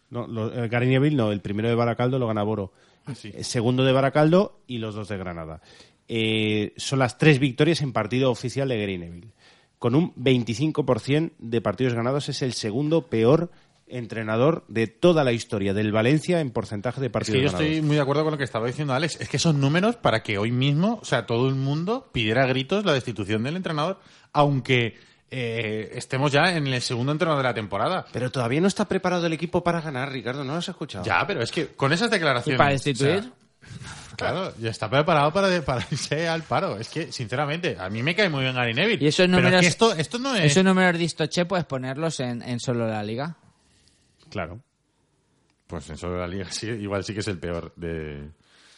No, 0.10 0.28
lo- 0.28 0.52
el 0.54 0.70
Neville 0.70 1.16
no, 1.16 1.32
el 1.32 1.42
primero 1.42 1.68
de 1.70 1.76
Baracaldo 1.76 2.18
lo 2.20 2.28
gana 2.28 2.42
Boro. 2.44 2.72
Ah, 3.06 3.14
sí. 3.16 3.32
El 3.36 3.44
segundo 3.46 3.84
de 3.84 3.92
Baracaldo 3.92 4.60
y 4.66 4.78
los 4.80 4.96
dos 4.96 5.08
de 5.10 5.18
Granada. 5.18 5.62
Eh, 6.08 6.74
son 6.78 7.00
las 7.00 7.18
tres 7.18 7.38
victorias 7.40 7.82
en 7.82 7.92
partido 7.94 8.32
oficial 8.32 8.70
de 8.70 8.80
Gary 8.80 8.98
Neville. 8.98 9.34
Con 9.78 9.94
un 9.94 10.14
25% 10.16 11.34
de 11.38 11.62
partidos 11.62 11.94
ganados 11.94 12.30
es 12.30 12.42
el 12.42 12.54
segundo 12.54 13.04
peor 13.08 13.52
entrenador 13.90 14.64
de 14.68 14.88
toda 14.88 15.24
la 15.24 15.32
historia 15.32 15.74
del 15.74 15.92
Valencia 15.92 16.40
en 16.42 16.52
porcentaje 16.52 17.00
de 17.02 17.08
Es 17.08 17.12
partidos 17.14 17.38
que 17.38 17.44
yo 17.46 17.52
ganados. 17.52 17.66
estoy 17.68 17.82
muy 17.82 17.96
de 17.96 18.02
acuerdo 18.02 18.24
con 18.24 18.32
lo 18.32 18.38
que 18.38 18.44
estaba 18.44 18.68
diciendo 18.68 18.94
Alex. 18.94 19.20
Es 19.22 19.30
que 19.30 19.40
son 19.40 19.60
números 19.62 19.96
para 19.96 20.24
que 20.24 20.38
hoy 20.38 20.52
mismo, 20.52 21.00
o 21.02 21.06
sea, 21.06 21.26
todo 21.26 21.48
el 21.48 21.56
mundo 21.56 22.10
pidiera 22.12 22.44
a 22.44 22.48
gritos 22.48 22.86
la 22.86 22.94
destitución 22.94 23.44
del 23.44 23.56
entrenador, 23.56 24.00
aunque 24.34 24.96
eh, 25.32 25.92
estemos 25.96 26.32
ya 26.32 26.56
en 26.56 26.68
el 26.68 26.82
segundo 26.82 27.12
entrenador 27.12 27.42
de 27.44 27.50
la 27.50 27.54
temporada. 27.54 28.06
Pero 28.14 28.32
todavía 28.32 28.62
no 28.62 28.68
está 28.68 28.86
preparado 28.88 29.26
el 29.26 29.34
equipo 29.34 29.64
para 29.64 29.82
ganar, 29.82 30.12
Ricardo, 30.12 30.44
¿no 30.44 30.54
lo 30.54 30.60
has 30.60 30.70
escuchado? 30.70 31.04
Ya, 31.06 31.26
pero 31.28 31.42
es 31.42 31.52
que 31.52 31.68
con 31.68 31.92
esas 31.94 32.10
declaraciones... 32.12 32.56
¿Y 32.56 32.58
para 32.58 32.72
destituir? 32.72 33.20
o 33.20 34.08
sea, 34.10 34.16
claro, 34.16 34.54
ya 34.60 34.70
está 34.70 34.90
preparado 34.90 35.32
para, 35.34 35.48
de- 35.50 35.62
para 35.62 35.86
irse 35.92 36.28
al 36.28 36.44
paro. 36.44 36.78
Es 36.78 36.90
que, 36.90 37.12
sinceramente, 37.12 37.76
a 37.80 37.90
mí 37.90 38.02
me 38.04 38.16
cae 38.16 38.30
muy 38.30 38.44
bien 38.44 38.56
Gary 38.56 38.74
Neville. 38.74 39.04
Y 39.04 39.08
esos 39.08 39.26
pero 39.28 39.38
es 39.38 39.44
números, 39.44 39.62
que 39.62 39.68
esto, 39.68 39.94
esto 39.94 40.20
no 40.20 40.34
es... 40.36 40.46
esos 40.46 40.64
números 40.64 40.98
de 40.98 41.04
Istoche 41.04 41.46
puedes 41.46 41.66
ponerlos 41.66 42.20
en, 42.22 42.42
en 42.42 42.60
solo 42.60 42.88
la 42.88 43.04
liga. 43.04 43.36
Claro. 44.30 44.60
Pues 45.68 45.90
en 45.90 45.98
solo 45.98 46.18
la 46.18 46.28
liga 46.28 46.48
sí, 46.52 46.68
igual 46.68 47.04
sí 47.04 47.14
que 47.14 47.20
es 47.22 47.28
el 47.28 47.40
peor 47.40 47.74
de... 47.76 48.30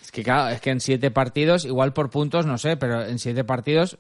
Es 0.02 0.12
que 0.12 0.24
claro, 0.24 0.50
es 0.50 0.60
que 0.62 0.72
en 0.72 0.80
siete 0.80 1.12
partidos, 1.12 1.66
igual 1.66 1.94
por 1.94 2.10
puntos, 2.10 2.46
no 2.46 2.58
sé, 2.58 2.78
pero 2.78 3.06
en 3.06 3.20
siete 3.20 3.44
partidos, 3.44 3.98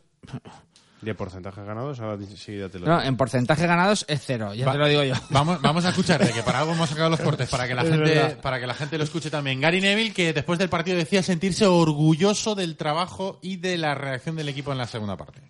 ¿De 1.01 1.15
porcentaje 1.15 1.63
ganados? 1.63 2.01
Ahora 2.01 2.15
enseguida 2.21 2.67
te 2.67 2.77
lo 2.77 2.85
no, 2.85 2.97
digo. 2.97 3.07
en 3.07 3.15
porcentaje 3.15 3.65
ganados 3.65 4.03
es 4.09 4.21
cero, 4.25 4.53
ya 4.53 4.65
Va- 4.65 4.73
te 4.73 4.77
lo 4.79 4.87
digo 4.87 5.03
yo. 5.05 5.13
Vamos, 5.29 5.61
vamos 5.61 5.85
a 5.85 5.89
escucharte, 5.89 6.33
que 6.33 6.43
para 6.43 6.59
algo 6.59 6.73
hemos 6.73 6.89
sacado 6.89 7.09
los 7.11 7.21
cortes, 7.21 7.47
para 7.49 7.69
que 7.69 7.73
la 7.75 7.83
Es 7.83 7.89
gente, 7.89 8.09
verdad. 8.15 8.41
para 8.41 8.59
que 8.59 8.67
la 8.67 8.73
gente 8.73 8.97
lo 8.97 9.05
escuche 9.05 9.29
también. 9.29 9.61
Gary 9.61 9.79
Neville, 9.79 10.11
que 10.13 10.33
después 10.33 10.59
del 10.59 10.67
partido 10.67 10.97
decía 10.97 11.23
sentirse 11.23 11.65
orgulloso 11.65 12.53
del 12.53 12.75
trabajo 12.75 13.39
y 13.41 13.55
de 13.57 13.77
la 13.77 13.95
reacción 13.95 14.35
del 14.35 14.49
equipo 14.49 14.73
en 14.73 14.77
la 14.77 14.87
segunda 14.87 15.15
parte. 15.15 15.41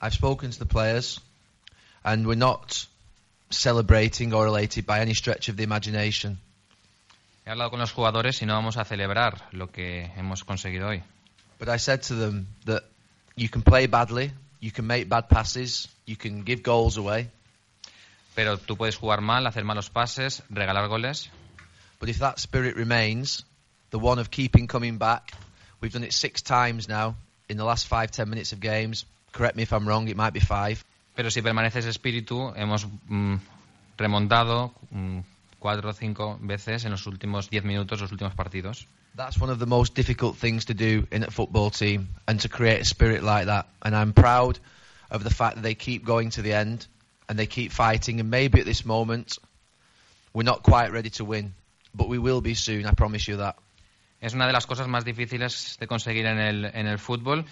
I've 0.00 0.14
spoken 0.14 0.50
to 0.50 0.58
the 0.60 0.64
players, 0.66 1.20
and 2.02 2.26
we're 2.26 2.38
not 2.38 2.72
celebrating 3.50 4.32
or 4.32 4.46
elated 4.46 4.86
by 4.86 5.00
any 5.00 5.14
stretch 5.14 5.48
of 5.48 5.56
the 5.56 5.62
imagination. 5.62 6.38
He 7.44 7.50
hablado 7.50 7.70
con 7.70 7.80
los 7.80 7.92
jugadores 7.92 8.40
y 8.42 8.46
no 8.46 8.54
vamos 8.54 8.76
a 8.76 8.84
celebrar 8.84 9.40
lo 9.52 9.68
que 9.68 10.10
hemos 10.16 10.44
conseguido 10.44 10.88
hoy. 10.88 11.02
But 11.58 11.68
I 11.68 11.78
said 11.78 12.02
to 12.04 12.14
them 12.14 12.46
that 12.66 12.84
you 13.34 13.48
can 13.48 13.62
play 13.62 13.86
badly, 13.86 14.32
you 14.60 14.70
can 14.70 14.86
make 14.86 15.08
bad 15.08 15.28
passes, 15.28 15.88
you 16.06 16.16
can 16.16 16.42
give 16.42 16.62
goals 16.62 16.96
away. 16.96 17.28
Pero 18.34 18.56
tú 18.56 18.76
puedes 18.76 18.96
jugar 18.96 19.20
mal, 19.20 19.46
hacer 19.46 19.64
malos 19.64 19.90
pases, 19.90 20.42
regalar 20.50 20.88
goles. 20.88 21.28
But 21.98 22.08
if 22.08 22.18
that 22.20 22.38
spirit 22.38 22.76
remains, 22.76 23.44
the 23.90 23.98
one 23.98 24.18
of 24.18 24.30
keeping 24.30 24.66
coming 24.68 24.98
back, 24.98 25.32
we've 25.80 25.92
done 25.92 26.04
it 26.04 26.12
six 26.12 26.42
times 26.42 26.88
now 26.88 27.16
in 27.48 27.56
the 27.56 27.64
last 27.64 27.86
five, 27.86 28.10
ten 28.10 28.30
minutes 28.30 28.52
of 28.52 28.60
games. 28.60 29.04
Correct 29.32 29.56
me 29.56 29.64
if 29.64 29.72
I'm 29.72 29.86
wrong, 29.86 30.08
it 30.08 30.16
might 30.16 30.32
be 30.32 30.40
five. 30.40 30.84
Pero 31.20 31.30
si 31.30 31.42
permanece 31.42 31.80
ese 31.80 31.90
espíritu, 31.90 32.50
hemos 32.56 32.88
mm, 33.08 33.34
remontado 33.98 34.72
mm, 34.90 35.18
cuatro 35.58 35.90
o 35.90 35.92
cinco 35.92 36.38
veces 36.40 36.86
en 36.86 36.92
los 36.92 37.06
últimos 37.06 37.50
diez 37.50 37.62
minutos, 37.62 38.00
los 38.00 38.10
últimos 38.10 38.34
partidos. 38.34 38.86
That's 39.14 39.38
one 39.38 39.52
of 39.52 39.58
the 39.58 39.66
most 39.66 39.94
difficult 39.94 40.38
things 40.38 40.64
to 40.64 40.72
do 40.72 41.06
in 41.12 41.22
a 41.22 41.30
football 41.30 41.70
team 41.70 42.08
and 42.26 42.40
to 42.40 42.48
create 42.48 42.80
a 42.80 42.86
spirit 42.86 43.22
like 43.22 43.48
that. 43.48 43.66
And 43.82 43.94
I'm 43.94 44.14
proud 44.14 44.60
of 45.10 45.22
the 45.22 45.28
fact 45.28 45.56
that 45.56 45.62
they 45.62 45.74
keep 45.74 46.06
going 46.06 46.30
to 46.30 46.42
the 46.42 46.54
end 46.54 46.86
and 47.28 47.38
they 47.38 47.46
keep 47.46 47.70
fighting. 47.70 48.18
And 48.20 48.30
maybe 48.30 48.58
at 48.58 48.64
this 48.64 48.86
moment, 48.86 49.36
we're 50.32 50.48
not 50.48 50.62
quite 50.62 50.90
ready 50.90 51.10
to 51.18 51.24
win, 51.26 51.52
but 51.94 52.08
we 52.08 52.16
will 52.16 52.40
be 52.40 52.54
soon, 52.54 52.86
I 52.86 52.92
promise 52.92 53.28
you 53.28 53.36
that. 53.36 53.56
Es 54.22 54.32
una 54.32 54.46
de 54.46 54.54
las 54.54 54.64
cosas 54.64 54.88
más 54.88 55.04
difíciles 55.04 55.76
de 55.78 55.86
conseguir 55.86 56.24
en 56.24 56.38
el, 56.38 56.64
en 56.64 56.86
el 56.86 56.98
fútbol 56.98 57.44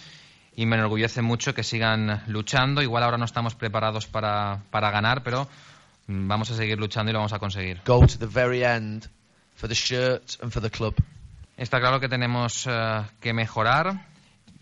y 0.59 0.65
me 0.65 0.75
enorgullece 0.75 1.21
mucho 1.21 1.53
que 1.53 1.63
sigan 1.63 2.21
luchando. 2.27 2.81
Igual 2.81 3.03
ahora 3.03 3.17
no 3.17 3.23
estamos 3.23 3.55
preparados 3.55 4.07
para, 4.07 4.63
para 4.71 4.91
ganar, 4.91 5.23
pero 5.23 5.47
mm, 6.07 6.27
vamos 6.27 6.51
a 6.51 6.55
seguir 6.55 6.77
luchando 6.77 7.11
y 7.11 7.13
lo 7.13 7.19
vamos 7.19 7.31
a 7.31 7.39
conseguir. 7.39 7.79
Go 7.85 8.05
to 8.05 8.17
the 8.17 8.25
very 8.25 8.61
end 8.65 9.05
for 9.55 9.69
the 9.69 9.75
shirt 9.75 10.35
and 10.41 10.51
for 10.51 10.61
the 10.61 10.69
club. 10.69 10.95
Está 11.55 11.79
claro 11.79 12.01
que 12.01 12.09
tenemos 12.09 12.67
eh, 12.67 13.03
que 13.21 13.31
mejorar 13.31 14.05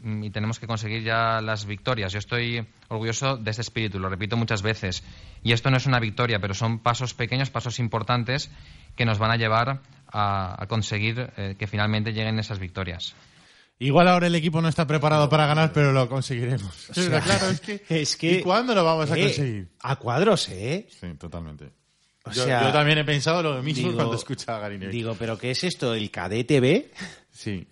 mm, 0.04 0.26
y 0.26 0.30
tenemos 0.30 0.60
que 0.60 0.68
conseguir 0.68 1.02
ya 1.02 1.41
las 1.41 1.66
victorias. 1.66 2.14
Yo 2.14 2.20
estoy 2.20 2.64
orgulloso 2.89 3.36
de 3.36 3.50
ese 3.50 3.62
espíritu, 3.62 3.98
lo 3.98 4.08
repito 4.08 4.38
muchas 4.38 4.62
veces. 4.62 5.04
Y 5.41 5.52
esto 5.52 5.72
no 5.72 5.78
es 5.78 5.88
una 5.88 6.00
victoria, 6.00 6.38
pero 6.38 6.54
son 6.54 6.78
pasos 6.78 7.16
pequeños, 7.16 7.50
pasos 7.50 7.80
importantes 7.80 8.52
que 8.95 9.06
nos 9.06 9.18
van 9.18 9.32
a 9.32 9.38
llevar 9.38 9.82
a, 10.12 10.62
a 10.62 10.68
conseguir 10.68 11.32
eh, 11.38 11.56
que 11.58 11.66
finalmente 11.66 12.14
lleguen 12.14 12.38
esas 12.38 12.60
victorias. 12.60 13.16
Igual 13.80 14.08
ahora 14.08 14.28
el 14.28 14.36
equipo 14.36 14.60
no 14.62 14.68
está 14.70 14.88
preparado 14.88 15.30
para 15.30 15.46
ganar, 15.46 15.72
pero 15.72 15.92
lo 15.92 16.10
conseguiremos. 16.10 16.90
O 16.90 16.94
sea, 16.94 17.04
Pero 17.10 17.20
claro, 17.24 17.50
es 17.50 17.62
que, 17.62 17.84
es 17.90 18.16
que- 18.16 18.32
¿Y 18.40 18.42
cuándo 18.42 18.74
lo 18.74 18.84
vamos 18.84 19.12
a 19.12 19.18
Eh, 19.18 19.24
conseguir? 19.24 19.68
A 19.82 19.96
cuadros, 19.98 20.50
¿eh? 20.50 20.88
Sí, 20.90 21.08
totalmente. 21.20 21.66
O 22.26 22.32
yo, 22.32 22.44
sea, 22.44 22.64
yo 22.64 22.72
también 22.74 22.98
he 22.98 23.04
pensado 23.06 23.42
lo 23.44 23.62
mismo 23.62 23.84
digo- 23.90 23.96
cuando 23.98 24.16
escucha 24.16 24.58
a 24.58 24.60
Gary 24.60 24.78
Neville. 24.80 24.92
Digo, 24.98 25.16
¿pero 25.18 25.38
qué 25.38 25.52
es 25.52 25.64
esto? 25.64 25.94
¿El 25.94 26.10
KDTV? 26.12 26.92
Sí. 27.32 27.68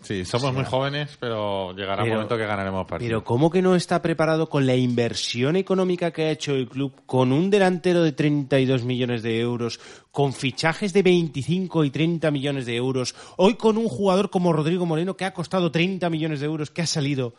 Sí, 0.00 0.24
somos 0.24 0.44
O 0.44 0.52
sea, 0.52 0.52
muy 0.52 0.64
jóvenes, 0.64 1.16
pero 1.18 1.72
llegará 1.74 2.02
un 2.02 2.08
pero- 2.08 2.14
momento 2.16 2.36
que 2.36 2.46
ganaremos 2.46 2.86
partidos. 2.86 3.08
Pero 3.10 3.24
¿cómo 3.24 3.50
que 3.50 3.60
no 3.62 3.74
está 3.74 4.00
preparado 4.00 4.48
con 4.48 4.64
la 4.66 4.76
inversión 4.76 5.56
económica 5.56 6.12
que 6.12 6.22
ha 6.24 6.30
hecho 6.30 6.52
el 6.54 6.68
club, 6.68 6.92
con 7.04 7.32
un 7.32 7.50
delantero 7.50 8.02
de 8.02 8.12
32 8.12 8.84
millones 8.84 9.22
de 9.22 9.40
euros, 9.40 9.80
con 10.12 10.32
fichajes 10.32 10.92
de 10.92 11.02
25 11.02 11.84
y 11.84 11.90
30 11.90 12.30
millones 12.30 12.64
de 12.66 12.76
euros, 12.76 13.14
hoy 13.36 13.54
con 13.54 13.76
un 13.76 13.88
jugador 13.88 14.30
como 14.30 14.52
Rodrigo 14.52 14.86
Moreno 14.86 15.16
que 15.16 15.24
ha 15.24 15.34
costado 15.34 15.70
30 15.72 16.08
millones 16.10 16.40
de 16.40 16.46
euros, 16.46 16.70
que 16.70 16.82
ha 16.82 16.86
salido 16.86 17.34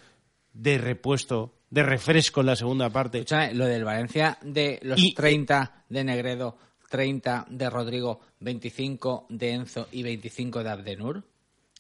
de 0.52 0.78
repuesto, 0.78 1.54
de 1.70 1.84
refresco 1.84 2.42
en 2.42 2.48
la 2.48 2.56
segunda 2.58 2.90
parte? 2.90 3.20
Escúchame, 3.20 3.54
lo 3.54 3.66
del 3.66 3.86
Valencia 3.86 4.38
de 4.44 4.80
los 4.84 5.00
Y- 5.00 5.14
30 5.14 5.86
de 5.88 6.04
Negredo, 6.04 6.58
30 6.90 7.46
de 7.50 7.70
Rodrigo, 7.70 8.20
25 8.42 9.28
de 9.30 9.52
Enzo 9.54 9.88
y 9.92 10.04
25 10.04 10.64
de 10.64 10.70
Abdenur, 10.70 11.24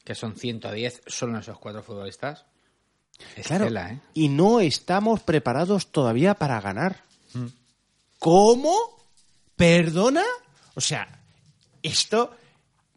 que 0.04 0.16
son 0.16 0.36
110 0.36 1.02
solo 1.08 1.34
en 1.34 1.40
esos 1.42 1.60
cuatro 1.60 1.84
futbolistas. 1.84 2.46
Es 3.36 3.48
Claro, 3.48 3.66
tela, 3.66 3.92
¿eh? 3.92 4.00
y 4.14 4.30
no 4.30 4.60
estamos 4.60 5.22
preparados 5.22 5.92
todavía 5.92 6.36
para 6.36 6.62
ganar. 6.62 7.04
¿Cómo? 8.18 8.76
¿Perdona? 9.56 10.24
O 10.76 10.82
sea, 10.82 11.22
esto... 11.84 12.36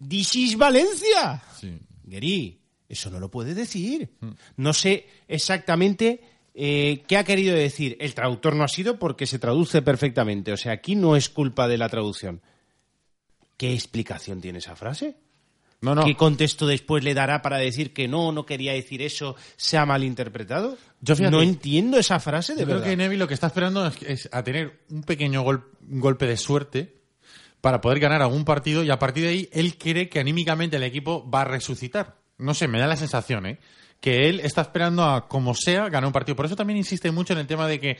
This 0.08 0.34
is 0.34 0.56
Valencia. 0.56 1.40
Sí. 1.60 1.78
Gueri, 2.02 2.60
eso 2.88 3.08
no 3.08 3.20
lo 3.20 3.30
puede 3.30 3.54
decir. 3.54 4.16
No 4.56 4.72
sé 4.72 5.06
exactamente 5.28 6.20
Eh, 6.54 7.04
¿Qué 7.08 7.16
ha 7.16 7.24
querido 7.24 7.54
decir? 7.56 7.96
El 7.98 8.14
traductor 8.14 8.54
no 8.54 8.64
ha 8.64 8.68
sido 8.68 8.98
porque 8.98 9.26
se 9.26 9.38
traduce 9.38 9.80
perfectamente. 9.80 10.52
O 10.52 10.56
sea, 10.56 10.72
aquí 10.72 10.94
no 10.96 11.16
es 11.16 11.30
culpa 11.30 11.66
de 11.66 11.78
la 11.78 11.88
traducción. 11.88 12.42
¿Qué 13.56 13.72
explicación 13.72 14.40
tiene 14.40 14.58
esa 14.58 14.76
frase? 14.76 15.16
No, 15.82 15.94
no. 15.94 16.04
¿Qué 16.04 16.14
contexto 16.14 16.66
después 16.66 17.04
le 17.04 17.12
dará 17.12 17.42
para 17.42 17.58
decir 17.58 17.92
que 17.92 18.08
no, 18.08 18.32
no 18.32 18.46
quería 18.46 18.72
decir 18.72 19.02
eso, 19.02 19.36
se 19.56 19.76
ha 19.76 19.84
malinterpretado? 19.84 20.78
Yo, 21.00 21.16
fíjate, 21.16 21.30
no 21.36 21.42
entiendo 21.42 21.98
esa 21.98 22.20
frase 22.20 22.54
de 22.54 22.60
Yo 22.60 22.66
creo 22.66 22.76
verdad. 22.78 22.90
que 22.90 22.96
Neville 22.96 23.18
lo 23.18 23.28
que 23.28 23.34
está 23.34 23.48
esperando 23.48 23.86
es, 23.86 24.00
es 24.02 24.28
a 24.32 24.42
tener 24.44 24.80
un 24.90 25.02
pequeño 25.02 25.42
gol- 25.42 25.68
un 25.90 26.00
golpe 26.00 26.26
de 26.26 26.36
suerte 26.36 26.96
para 27.60 27.80
poder 27.80 27.98
ganar 28.00 28.22
algún 28.22 28.44
partido 28.44 28.82
y 28.84 28.90
a 28.90 28.98
partir 28.98 29.24
de 29.24 29.28
ahí 29.30 29.48
él 29.52 29.76
cree 29.76 30.08
que 30.08 30.20
anímicamente 30.20 30.76
el 30.76 30.84
equipo 30.84 31.28
va 31.28 31.42
a 31.42 31.44
resucitar. 31.44 32.16
No 32.38 32.54
sé, 32.54 32.68
me 32.68 32.78
da 32.78 32.86
la 32.86 32.96
sensación, 32.96 33.46
¿eh? 33.46 33.58
Que 34.00 34.28
él 34.28 34.40
está 34.40 34.62
esperando 34.62 35.04
a, 35.04 35.28
como 35.28 35.54
sea, 35.54 35.88
ganar 35.88 36.06
un 36.06 36.12
partido. 36.12 36.34
Por 36.34 36.46
eso 36.46 36.56
también 36.56 36.76
insiste 36.76 37.10
mucho 37.12 37.32
en 37.34 37.38
el 37.40 37.46
tema 37.46 37.66
de 37.68 37.78
que, 37.78 37.98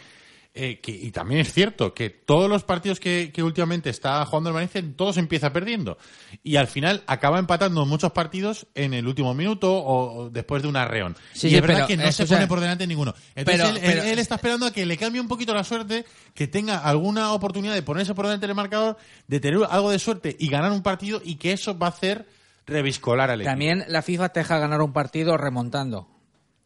eh, 0.54 0.80
que- 0.80 0.92
y 0.92 1.10
también 1.12 1.40
es 1.40 1.52
cierto, 1.52 1.94
que 1.94 2.10
todos 2.10 2.48
los 2.50 2.62
partidos 2.62 3.00
que, 3.00 3.30
que 3.32 3.42
últimamente 3.42 3.88
está 3.88 4.22
jugando 4.26 4.50
el 4.50 4.54
Valencia, 4.54 4.82
todos 4.96 5.16
empieza 5.16 5.50
perdiendo. 5.52 5.96
Y 6.42 6.56
al 6.56 6.66
final 6.66 7.02
acaba 7.06 7.38
empatando 7.38 7.86
muchos 7.86 8.12
partidos 8.12 8.66
en 8.74 8.92
el 8.92 9.06
último 9.06 9.32
minuto 9.32 9.72
o, 9.74 10.24
o 10.24 10.30
después 10.30 10.62
de 10.62 10.68
un 10.68 10.76
arreón. 10.76 11.16
Sí, 11.32 11.46
y 11.46 11.50
sí, 11.50 11.56
es 11.56 11.62
verdad 11.62 11.86
que 11.86 11.96
no 11.96 12.12
se 12.12 12.26
sea, 12.26 12.36
pone 12.36 12.46
por 12.46 12.60
delante 12.60 12.86
ninguno. 12.86 13.14
Entonces 13.34 13.78
pero- 13.80 14.02
él, 14.02 14.08
él 14.10 14.18
está 14.18 14.34
esperando 14.34 14.66
a 14.66 14.72
que 14.72 14.84
le 14.84 14.98
cambie 14.98 15.20
un 15.22 15.28
poquito 15.28 15.54
la 15.54 15.64
suerte, 15.64 16.04
que 16.34 16.46
tenga 16.48 16.78
alguna 16.78 17.32
oportunidad 17.32 17.72
de 17.72 17.82
ponerse 17.82 18.14
por 18.14 18.26
delante 18.26 18.46
del 18.46 18.54
marcador, 18.54 18.98
de 19.26 19.40
tener 19.40 19.58
algo 19.70 19.90
de 19.90 19.98
suerte 19.98 20.36
y 20.38 20.48
ganar 20.48 20.70
un 20.72 20.82
partido 20.82 21.22
y 21.24 21.36
que 21.36 21.52
eso 21.52 21.78
va 21.78 21.86
a 21.86 21.90
hacer 21.90 22.26
reviscolar 22.66 23.30
al 23.30 23.40
equipo. 23.40 23.50
También 23.50 23.84
la 23.88 24.02
FIFA 24.02 24.28
te 24.28 24.40
deja 24.40 24.58
ganar 24.58 24.82
un 24.82 24.92
partido 24.92 25.36
remontando. 25.38 26.08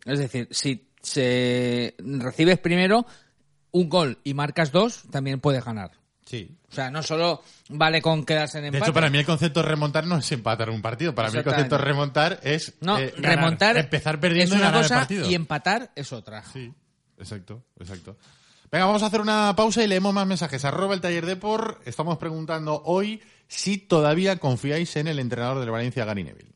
Es 0.05 0.19
decir, 0.19 0.49
si 0.51 0.89
se 1.01 1.95
recibes 1.99 2.59
primero 2.59 3.07
un 3.77 3.89
gol 3.89 4.19
y 4.25 4.35
marcas 4.35 4.73
dos, 4.73 5.03
también 5.11 5.41
puedes 5.41 5.65
ganar. 5.65 5.93
Sí. 6.25 6.57
O 6.71 6.75
sea, 6.75 6.91
no 6.91 7.03
solo 7.03 7.43
vale 7.69 8.03
con 8.03 8.25
quedarse 8.25 8.59
en 8.59 8.63
De 8.63 8.69
empate. 8.69 8.85
hecho, 8.85 8.93
para 8.95 9.11
mí 9.11 9.19
el 9.19 9.25
concepto 9.27 9.63
de 9.63 9.69
remontar 9.69 10.07
no 10.07 10.17
es 10.19 10.33
empatar 10.33 10.71
un 10.71 10.83
partido. 10.83 11.15
Para 11.15 11.31
mí 11.31 11.39
el 11.39 11.45
concepto 11.45 11.77
de 11.79 11.85
remontar 11.85 12.41
es 12.43 12.75
no, 12.81 12.99
eh, 12.99 13.15
ganar, 13.17 13.37
remontar 13.37 13.77
empezar 13.77 14.19
perdiendo 14.19 14.55
es 14.55 14.59
y 14.59 14.63
una 14.63 14.71
ganar 14.71 14.83
cosa 14.83 14.95
el 14.95 15.01
partido. 15.01 15.31
y 15.31 15.35
empatar 15.35 15.93
es 15.95 16.13
otra. 16.13 16.43
Sí, 16.53 16.73
exacto, 17.19 17.63
exacto. 17.79 18.17
Venga, 18.73 18.87
vamos 18.87 19.05
a 19.05 19.07
hacer 19.07 19.21
una 19.21 19.55
pausa 19.55 19.85
y 19.85 19.87
leemos 19.87 20.13
más 20.13 20.27
mensajes. 20.27 20.65
Arroba 20.65 20.95
el 20.95 21.01
taller 21.01 21.25
de 21.25 21.37
por. 21.37 21.81
Estamos 21.85 22.19
preguntando 22.19 22.83
hoy 22.85 23.23
si 23.47 23.79
todavía 23.79 24.39
confiáis 24.39 24.97
en 24.97 25.07
el 25.07 25.21
entrenador 25.21 25.61
del 25.61 25.71
Valencia, 25.71 26.05
Gary 26.05 26.25
Neville. 26.25 26.56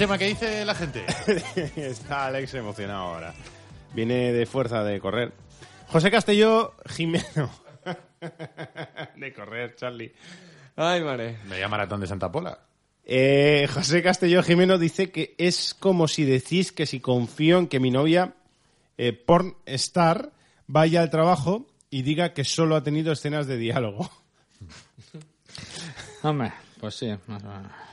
Porchema, 0.00 0.16
¿qué 0.16 0.28
dice 0.28 0.64
la 0.64 0.74
gente? 0.74 1.04
Está 1.76 2.24
Alex 2.24 2.54
emocionado 2.54 3.00
ahora. 3.00 3.34
Viene 3.92 4.32
de 4.32 4.46
fuerza 4.46 4.82
de 4.82 4.98
correr. 4.98 5.34
José 5.88 6.10
Castelló 6.10 6.72
Jimeno. 6.86 7.50
de 9.16 9.34
correr, 9.34 9.76
Charlie. 9.76 10.10
Ay, 10.74 11.02
madre. 11.02 11.36
Media 11.46 11.68
maratón 11.68 12.00
de 12.00 12.06
Santa 12.06 12.32
Pola. 12.32 12.60
Eh, 13.04 13.68
José 13.70 14.02
Castelló 14.02 14.42
Jimeno 14.42 14.78
dice 14.78 15.10
que 15.10 15.34
es 15.36 15.74
como 15.74 16.08
si 16.08 16.24
decís 16.24 16.72
que 16.72 16.86
si 16.86 17.00
confío 17.00 17.58
en 17.58 17.68
que 17.68 17.78
mi 17.78 17.90
novia, 17.90 18.32
eh, 18.96 19.12
porn 19.12 19.56
star, 19.66 20.32
vaya 20.66 21.02
al 21.02 21.10
trabajo 21.10 21.66
y 21.90 22.00
diga 22.00 22.32
que 22.32 22.44
solo 22.44 22.74
ha 22.74 22.82
tenido 22.82 23.12
escenas 23.12 23.46
de 23.46 23.58
diálogo. 23.58 24.10
Hombre, 26.22 26.54
pues 26.80 26.94
sí. 26.94 27.10
más 27.26 27.44
o 27.44 27.48
menos. 27.48 27.89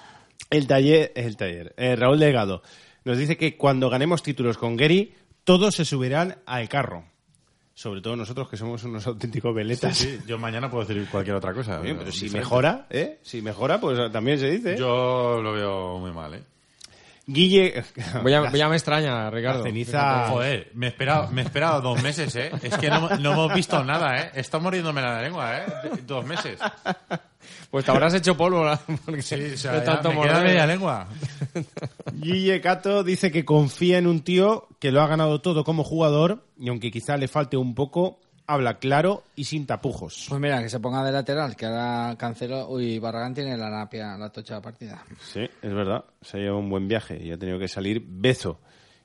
El 0.50 0.68
taller, 0.68 1.12
el 1.16 1.36
taller. 1.38 1.74
Eh, 1.78 1.96
Raúl 1.96 2.20
Delgado 2.20 2.62
nos 3.04 3.18
dice 3.18 3.38
que 3.38 3.58
cuando 3.58 3.90
ganemos 3.90 4.24
títulos 4.24 4.58
con 4.58 4.76
Gary, 4.76 5.14
todos 5.44 5.76
se 5.76 5.86
subirán 5.86 6.38
al 6.46 6.68
carro. 6.70 7.06
Sobre 7.74 8.02
todo 8.02 8.16
nosotros 8.16 8.50
que 8.50 8.58
somos 8.58 8.84
unos 8.84 9.06
auténticos 9.08 9.54
veletas. 9.54 9.98
Sí, 9.98 10.18
sí, 10.18 10.24
yo 10.28 10.38
mañana 10.38 10.70
puedo 10.70 10.86
decir 10.86 11.08
cualquier 11.10 11.36
otra 11.36 11.54
cosa. 11.54 11.80
Bien, 11.80 11.98
pero 11.98 12.12
si 12.12 12.26
Diferente. 12.26 12.40
mejora, 12.40 12.88
¿eh? 12.90 13.20
Si 13.22 13.42
mejora, 13.42 13.80
pues 13.80 14.12
también 14.12 14.40
se 14.40 14.50
dice. 14.50 14.78
Yo 14.78 15.42
lo 15.42 15.54
veo 15.54 16.00
muy 16.00 16.12
mal, 16.12 16.34
¿eh? 16.34 16.44
Guille. 17.28 17.84
Voy 18.24 18.34
a- 18.34 18.50
ya 18.54 18.70
me 18.70 18.76
extraña, 18.78 19.30
Ricardo. 19.30 19.60
La 19.60 19.66
ceniza. 19.66 20.28
Joder, 20.30 20.72
me 20.74 20.86
he 20.88 20.90
esperado, 20.90 21.30
me 21.32 21.42
he 21.42 21.46
esperado 21.46 21.82
dos 21.82 22.02
meses, 22.02 22.34
¿eh? 22.38 22.52
Es 22.64 22.78
que 22.78 22.90
no, 22.90 23.10
no 23.20 23.34
hemos 23.34 23.54
visto 23.54 23.84
nada, 23.84 24.18
¿eh? 24.22 24.32
Está 24.36 24.60
muriéndome 24.60 25.02
la 25.02 25.22
lengua, 25.22 25.58
¿eh? 25.58 25.64
Dos 26.06 26.26
meses. 26.26 26.58
Pues 27.70 27.84
te 27.86 27.92
habrás 27.92 28.14
hecho 28.14 28.36
polvo. 28.38 28.66
Porque 29.06 29.22
Sí, 29.22 29.36
o 29.54 29.58
sea, 29.58 29.84
tanto 29.84 30.10
me 30.10 30.22
queda 30.22 30.34
morder. 30.34 30.44
media 30.48 30.66
lengua. 30.66 31.08
Guille 32.14 32.62
Cato 32.62 33.04
dice 33.04 33.32
que 33.32 33.46
confía 33.46 33.98
en 33.98 34.08
un 34.08 34.22
tío 34.22 34.68
que 34.80 34.92
lo 34.92 35.02
ha 35.02 35.08
ganado 35.08 35.42
todo 35.42 35.64
como 35.64 35.84
jugador 35.84 36.46
y 36.58 36.70
aunque 36.70 36.92
quizá 36.92 37.18
le 37.18 37.28
falte 37.28 37.58
un 37.58 37.76
poco, 37.76 38.20
habla 38.48 38.80
claro 38.80 39.24
y 39.36 39.44
sin 39.44 39.66
tapujos. 39.66 40.26
Pues 40.30 40.40
mira, 40.42 40.62
que 40.64 40.70
se 40.70 40.80
ponga 40.80 41.04
de 41.04 41.12
lateral, 41.12 41.56
que 41.56 41.66
ahora 41.66 42.16
Cancelo... 42.18 42.68
Uy, 42.70 42.98
Barragán 43.00 43.34
tiene 43.34 43.58
la 43.58 43.70
napia, 43.70 44.18
la 44.18 44.30
tocha 44.32 44.62
partida. 44.62 45.04
Sí, 45.22 45.42
es 45.62 45.74
verdad. 45.74 46.04
Se 46.22 46.38
ha 46.38 46.40
llevado 46.40 46.60
un 46.60 46.70
buen 46.70 46.88
viaje 46.88 47.22
y 47.22 47.32
ha 47.32 47.38
tenido 47.38 47.60
que 47.60 47.68
salir 47.68 48.02
Bezo. 48.08 48.60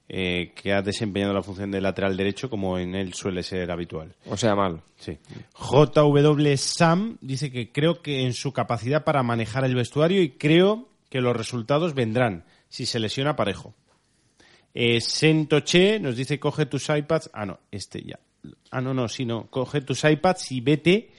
eh, 0.08 0.52
que 0.54 0.72
ha 0.74 0.82
desempeñado 0.82 1.32
la 1.32 1.42
función 1.42 1.70
de 1.70 1.80
lateral 1.80 2.16
derecho 2.16 2.50
como 2.50 2.78
en 2.78 2.94
él 2.94 3.14
suele 3.14 3.42
ser 3.42 3.70
habitual. 3.70 4.14
O 4.28 4.36
sea, 4.36 4.54
mal. 4.54 4.82
Sí. 4.98 5.16
JW 5.58 6.56
Sam 6.56 7.16
dice 7.20 7.50
que 7.50 7.72
creo 7.72 8.02
que 8.02 8.24
en 8.26 8.34
su 8.34 8.52
capacidad 8.52 9.04
para 9.04 9.22
manejar 9.22 9.64
el 9.64 9.74
vestuario 9.74 10.20
y 10.22 10.30
creo 10.32 10.88
que 11.08 11.20
los 11.20 11.36
resultados 11.36 11.94
vendrán 11.94 12.44
si 12.68 12.84
se 12.86 12.98
lesiona 13.00 13.36
parejo. 13.36 13.74
Eh, 14.74 15.00
Sentoche 15.00 15.98
nos 15.98 16.16
dice 16.16 16.38
coge 16.38 16.66
tus 16.66 16.88
iPads. 16.88 17.30
Ah, 17.32 17.46
no, 17.46 17.60
este 17.70 18.02
ya. 18.02 18.18
Ah, 18.72 18.80
no, 18.80 18.94
no, 18.94 19.06
sí, 19.06 19.26
no. 19.26 19.50
Coge 19.50 19.82
tus 19.82 20.02
iPads 20.02 20.50
y 20.50 20.62
vete. 20.62 21.12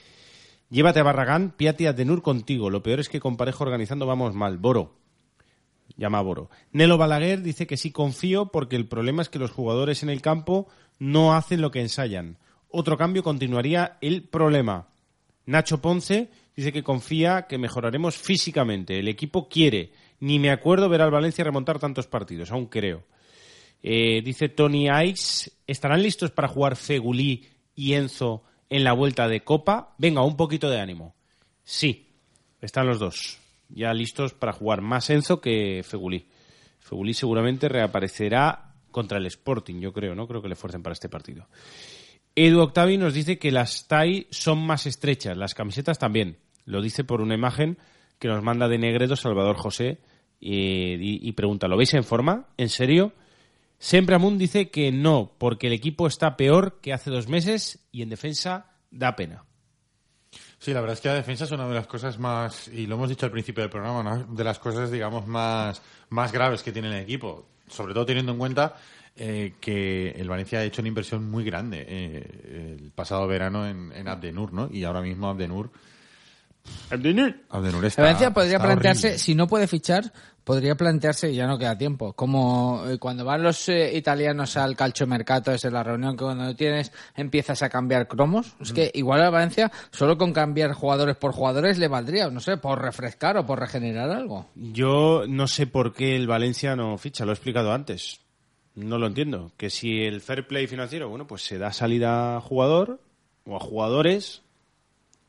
Llévate 0.71 0.99
a 0.99 1.03
Barragán, 1.03 1.51
Piatti 1.51 1.85
a 1.85 1.93
Denur 1.93 2.23
contigo. 2.23 2.71
Lo 2.71 2.81
peor 2.81 2.99
es 2.99 3.09
que 3.09 3.19
con 3.19 3.37
parejo 3.37 3.63
organizando 3.63 4.07
vamos 4.07 4.33
mal. 4.33 4.57
Boro. 4.57 4.95
Llama 5.95 6.17
a 6.17 6.21
Boro. 6.23 6.49
Nelo 6.71 6.97
Balaguer 6.97 7.43
dice 7.43 7.67
que 7.67 7.77
sí 7.77 7.91
confío 7.91 8.47
porque 8.47 8.75
el 8.75 8.87
problema 8.87 9.21
es 9.21 9.29
que 9.29 9.37
los 9.37 9.51
jugadores 9.51 10.01
en 10.01 10.09
el 10.09 10.23
campo 10.23 10.67
no 10.97 11.35
hacen 11.35 11.61
lo 11.61 11.69
que 11.69 11.81
ensayan. 11.81 12.39
Otro 12.69 12.97
cambio 12.97 13.21
continuaría 13.21 13.99
el 14.01 14.23
problema. 14.23 14.87
Nacho 15.45 15.79
Ponce 15.79 16.31
dice 16.55 16.73
que 16.73 16.81
confía 16.81 17.45
que 17.47 17.59
mejoraremos 17.59 18.17
físicamente. 18.17 18.97
El 18.97 19.09
equipo 19.09 19.47
quiere. 19.47 19.93
Ni 20.19 20.39
me 20.39 20.49
acuerdo 20.49 20.89
ver 20.89 21.03
al 21.03 21.11
Valencia 21.11 21.43
remontar 21.43 21.77
tantos 21.77 22.07
partidos, 22.07 22.51
aún 22.51 22.65
creo. 22.65 23.03
Eh, 23.85 24.21
dice 24.23 24.47
Tony 24.47 24.87
Ice, 25.05 25.51
¿estarán 25.67 26.01
listos 26.01 26.31
para 26.31 26.47
jugar 26.47 26.77
Fegulí 26.77 27.45
y 27.75 27.93
Enzo 27.93 28.43
en 28.69 28.85
la 28.85 28.93
vuelta 28.93 29.27
de 29.27 29.43
Copa? 29.43 29.93
Venga, 29.97 30.23
un 30.23 30.37
poquito 30.37 30.69
de 30.69 30.79
ánimo. 30.79 31.13
Sí, 31.65 32.07
están 32.61 32.87
los 32.87 32.99
dos. 32.99 33.39
Ya 33.67 33.93
listos 33.93 34.33
para 34.33 34.53
jugar 34.53 34.81
más 34.81 35.09
Enzo 35.09 35.41
que 35.41 35.83
Fegulí. 35.83 36.25
Fegulí 36.79 37.13
seguramente 37.13 37.67
reaparecerá 37.67 38.73
contra 38.89 39.17
el 39.17 39.25
Sporting, 39.25 39.81
yo 39.81 39.91
creo, 39.91 40.15
¿no? 40.15 40.27
Creo 40.27 40.41
que 40.41 40.49
le 40.49 40.55
fuercen 40.55 40.81
para 40.81 40.93
este 40.93 41.09
partido. 41.09 41.47
Edu 42.35 42.61
Octavi 42.61 42.97
nos 42.97 43.13
dice 43.13 43.37
que 43.37 43.51
las 43.51 43.87
TAI 43.87 44.27
son 44.29 44.65
más 44.65 44.85
estrechas, 44.85 45.35
las 45.35 45.53
camisetas 45.53 45.99
también. 45.99 46.37
Lo 46.65 46.81
dice 46.81 47.03
por 47.03 47.19
una 47.19 47.35
imagen 47.35 47.77
que 48.17 48.29
nos 48.29 48.41
manda 48.43 48.69
de 48.69 48.77
Negredo 48.77 49.15
Salvador 49.15 49.57
José 49.57 49.99
eh, 50.39 50.97
y, 50.99 51.27
y 51.27 51.31
pregunta, 51.33 51.67
¿lo 51.67 51.75
veis 51.75 51.93
en 51.93 52.03
forma? 52.03 52.47
¿En 52.57 52.69
serio? 52.69 53.13
Sempramun 53.83 54.37
dice 54.37 54.69
que 54.69 54.93
no, 54.93 55.35
porque 55.37 55.67
el 55.67 55.73
equipo 55.73 56.07
está 56.07 56.37
peor 56.37 56.79
que 56.79 56.93
hace 56.93 57.11
dos 57.11 57.27
meses 57.27 57.85
y 57.91 58.01
en 58.01 58.07
defensa 58.07 58.67
da 58.89 59.17
pena. 59.17 59.43
Sí, 60.57 60.71
la 60.71 60.79
verdad 60.79 60.93
es 60.93 61.01
que 61.01 61.09
la 61.09 61.15
defensa 61.15 61.43
es 61.43 61.51
una 61.51 61.67
de 61.67 61.75
las 61.75 61.85
cosas 61.85 62.17
más, 62.17 62.69
y 62.69 62.87
lo 62.87 62.95
hemos 62.95 63.09
dicho 63.09 63.25
al 63.25 63.33
principio 63.33 63.61
del 63.61 63.69
programa, 63.69 63.99
una 63.99 64.23
de 64.23 64.43
las 64.45 64.57
cosas, 64.57 64.89
digamos, 64.89 65.27
más, 65.27 65.81
más 66.07 66.31
graves 66.31 66.63
que 66.63 66.71
tiene 66.71 66.87
el 66.87 67.03
equipo. 67.03 67.45
Sobre 67.67 67.93
todo 67.93 68.05
teniendo 68.05 68.31
en 68.31 68.37
cuenta 68.37 68.77
eh, 69.17 69.55
que 69.59 70.11
el 70.11 70.29
Valencia 70.29 70.59
ha 70.59 70.63
hecho 70.63 70.81
una 70.81 70.87
inversión 70.87 71.29
muy 71.29 71.43
grande 71.43 71.85
eh, 71.85 72.77
el 72.79 72.91
pasado 72.91 73.27
verano 73.27 73.67
en, 73.67 73.91
en 73.91 74.07
Abdenur, 74.07 74.53
¿no? 74.53 74.69
Y 74.71 74.85
ahora 74.85 75.01
mismo 75.01 75.27
Abdenur... 75.27 75.71
Abdenur. 76.89 77.35
Abdenur 77.49 77.85
está, 77.85 78.01
El 78.01 78.05
Valencia 78.05 78.31
podría 78.33 78.55
está 78.57 78.67
plantearse, 78.67 79.07
horrible. 79.07 79.19
si 79.19 79.35
no 79.35 79.47
puede 79.47 79.67
fichar, 79.67 80.11
podría 80.43 80.75
plantearse, 80.75 81.33
ya 81.33 81.47
no 81.47 81.57
queda 81.57 81.77
tiempo, 81.77 82.13
como 82.13 82.83
eh, 82.87 82.97
cuando 82.99 83.25
van 83.25 83.43
los 83.43 83.67
eh, 83.69 83.95
italianos 83.95 84.57
al 84.57 84.75
calciomercato, 84.75 85.51
es 85.51 85.65
en 85.65 85.73
la 85.73 85.83
reunión 85.83 86.15
que 86.15 86.23
cuando 86.23 86.55
tienes 86.55 86.91
empiezas 87.15 87.63
a 87.63 87.69
cambiar 87.69 88.07
cromos. 88.07 88.53
Es 88.61 88.73
que 88.73 88.91
igual 88.93 89.23
a 89.23 89.29
Valencia, 89.29 89.71
solo 89.91 90.17
con 90.17 90.33
cambiar 90.33 90.73
jugadores 90.73 91.15
por 91.15 91.31
jugadores 91.33 91.77
le 91.77 91.87
valdría, 91.87 92.29
no 92.29 92.39
sé, 92.39 92.57
por 92.57 92.81
refrescar 92.81 93.37
o 93.37 93.45
por 93.45 93.59
regenerar 93.59 94.11
algo. 94.11 94.47
Yo 94.55 95.23
no 95.27 95.47
sé 95.47 95.67
por 95.67 95.93
qué 95.93 96.15
el 96.15 96.27
Valencia 96.27 96.75
no 96.75 96.97
ficha, 96.97 97.25
lo 97.25 97.31
he 97.31 97.35
explicado 97.35 97.73
antes. 97.73 98.19
No 98.75 98.97
lo 98.97 99.05
entiendo. 99.07 99.51
Que 99.55 99.69
si 99.69 100.01
el 100.03 100.19
fair 100.21 100.47
play 100.47 100.65
financiero, 100.65 101.07
bueno, 101.07 101.27
pues 101.27 101.43
se 101.43 101.59
da 101.59 101.71
salida 101.71 102.37
a 102.37 102.41
jugador 102.41 102.99
o 103.45 103.55
a 103.55 103.59
jugadores 103.59 104.41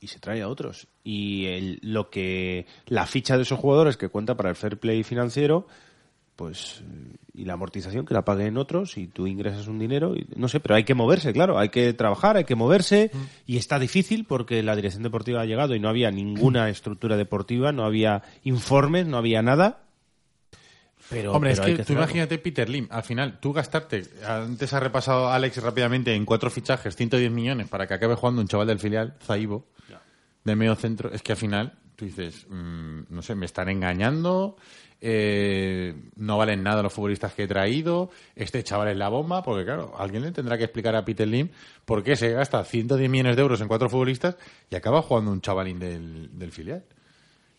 y 0.04 0.08
se 0.08 0.20
trae 0.20 0.42
a 0.42 0.48
otros. 0.48 0.86
Y 1.02 1.46
el- 1.46 1.78
lo 1.82 2.10
que 2.10 2.66
la 2.86 3.06
ficha 3.06 3.36
de 3.36 3.42
esos 3.42 3.58
jugadores 3.58 3.96
que 3.96 4.08
cuenta 4.08 4.36
para 4.36 4.50
el 4.50 4.56
fair 4.56 4.78
play 4.78 5.02
financiero, 5.02 5.66
pues 6.36 6.82
y 7.32 7.44
la 7.44 7.54
amortización 7.54 8.06
que 8.06 8.14
la 8.14 8.24
paguen 8.24 8.56
otros 8.58 8.96
y 8.96 9.08
tú 9.08 9.26
ingresas 9.26 9.66
un 9.66 9.78
dinero, 9.78 10.14
y, 10.14 10.26
no 10.36 10.46
sé, 10.48 10.60
pero 10.60 10.76
hay 10.76 10.84
que 10.84 10.94
moverse, 10.94 11.32
claro, 11.32 11.58
hay 11.58 11.68
que 11.70 11.92
trabajar, 11.94 12.36
hay 12.36 12.44
que 12.44 12.54
moverse 12.54 13.10
y 13.46 13.56
está 13.56 13.78
difícil 13.80 14.24
porque 14.24 14.62
la 14.62 14.76
dirección 14.76 15.02
deportiva 15.02 15.40
ha 15.40 15.44
llegado 15.44 15.74
y 15.74 15.80
no 15.80 15.88
había 15.88 16.10
ninguna 16.12 16.68
estructura 16.68 17.16
deportiva, 17.16 17.72
no 17.72 17.84
había 17.84 18.22
informes, 18.44 19.06
no 19.06 19.16
había 19.16 19.42
nada. 19.42 19.80
Pero, 21.10 21.32
Hombre, 21.32 21.50
pero 21.50 21.64
es 21.64 21.70
que, 21.70 21.76
que 21.78 21.84
tú 21.84 21.92
imagínate 21.92 22.38
Peter 22.38 22.68
Lim, 22.68 22.88
al 22.90 23.02
final, 23.02 23.38
tú 23.38 23.52
gastarte, 23.52 24.04
antes 24.26 24.72
ha 24.72 24.80
repasado 24.80 25.28
Alex 25.28 25.58
rápidamente 25.62 26.14
en 26.14 26.24
cuatro 26.24 26.50
fichajes, 26.50 26.96
110 26.96 27.30
millones 27.30 27.68
para 27.68 27.86
que 27.86 27.94
acabe 27.94 28.14
jugando 28.14 28.40
un 28.40 28.48
chaval 28.48 28.66
del 28.68 28.78
filial, 28.78 29.14
Zaibo, 29.22 29.66
del 30.44 30.56
medio 30.56 30.74
centro, 30.76 31.10
es 31.12 31.22
que 31.22 31.32
al 31.32 31.38
final 31.38 31.72
tú 31.96 32.04
dices, 32.04 32.46
mm, 32.48 33.02
no 33.08 33.22
sé, 33.22 33.34
me 33.34 33.46
están 33.46 33.68
engañando, 33.68 34.56
eh, 35.00 35.94
no 36.16 36.38
valen 36.38 36.62
nada 36.62 36.82
los 36.82 36.92
futbolistas 36.92 37.34
que 37.34 37.44
he 37.44 37.48
traído, 37.48 38.10
este 38.34 38.62
chaval 38.62 38.88
es 38.88 38.96
la 38.96 39.08
bomba, 39.08 39.42
porque 39.42 39.64
claro, 39.64 39.94
alguien 39.98 40.22
le 40.22 40.32
tendrá 40.32 40.58
que 40.58 40.64
explicar 40.64 40.94
a 40.96 41.04
Peter 41.04 41.26
Lim 41.26 41.50
por 41.84 42.02
qué 42.02 42.16
se 42.16 42.32
gasta 42.32 42.64
110 42.64 43.10
millones 43.10 43.36
de 43.36 43.42
euros 43.42 43.60
en 43.60 43.68
cuatro 43.68 43.88
futbolistas 43.88 44.36
y 44.70 44.76
acaba 44.76 45.02
jugando 45.02 45.30
un 45.30 45.40
chavalín 45.40 45.78
del, 45.78 46.36
del 46.38 46.52
filial 46.52 46.84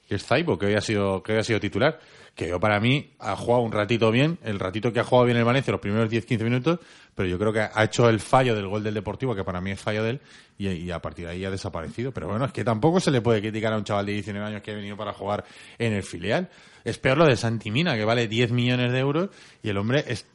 que 0.07 0.15
es 0.15 0.25
Zaibo, 0.25 0.57
que 0.57 0.67
hoy 0.67 0.75
ha 0.75 0.81
sido, 0.81 1.21
que 1.23 1.33
hoy 1.33 1.43
sido 1.43 1.59
titular. 1.59 1.99
Que 2.35 2.49
yo 2.49 2.59
para 2.59 2.81
mí 2.81 3.13
ha 3.19 3.35
jugado 3.37 3.63
un 3.63 3.71
ratito 3.71 4.11
bien, 4.11 4.37
el 4.43 4.59
ratito 4.59 4.91
que 4.91 4.99
ha 4.99 5.05
jugado 5.05 5.25
bien 5.25 5.37
el 5.37 5.45
Valencia, 5.45 5.71
los 5.71 5.79
primeros 5.79 6.09
10-15 6.09 6.43
minutos, 6.43 6.79
pero 7.15 7.29
yo 7.29 7.39
creo 7.39 7.53
que 7.53 7.61
ha 7.61 7.83
hecho 7.85 8.09
el 8.09 8.19
fallo 8.19 8.53
del 8.55 8.67
gol 8.67 8.83
del 8.83 8.93
Deportivo, 8.93 9.33
que 9.33 9.45
para 9.45 9.61
mí 9.61 9.71
es 9.71 9.79
fallo 9.79 10.03
de 10.03 10.09
él, 10.09 10.21
y, 10.57 10.91
a 10.91 10.99
partir 10.99 11.25
de 11.25 11.31
ahí 11.31 11.45
ha 11.45 11.49
desaparecido. 11.49 12.11
Pero 12.11 12.27
bueno, 12.27 12.43
es 12.43 12.51
que 12.51 12.65
tampoco 12.65 12.99
se 12.99 13.09
le 13.09 13.21
puede 13.21 13.39
criticar 13.39 13.71
a 13.71 13.77
un 13.77 13.85
chaval 13.85 14.05
de 14.05 14.11
19 14.13 14.45
años 14.45 14.61
que 14.61 14.71
ha 14.71 14.75
venido 14.75 14.97
para 14.97 15.13
jugar 15.13 15.45
en 15.77 15.93
el 15.93 16.03
filial. 16.03 16.49
Es 16.83 16.97
peor 16.97 17.17
lo 17.17 17.25
de 17.25 17.37
Santimina, 17.37 17.95
que 17.95 18.03
vale 18.03 18.27
10 18.27 18.51
millones 18.51 18.91
de 18.91 18.99
euros, 18.99 19.29
y 19.63 19.69
el 19.69 19.77
hombre 19.77 20.03
es, 20.05 20.27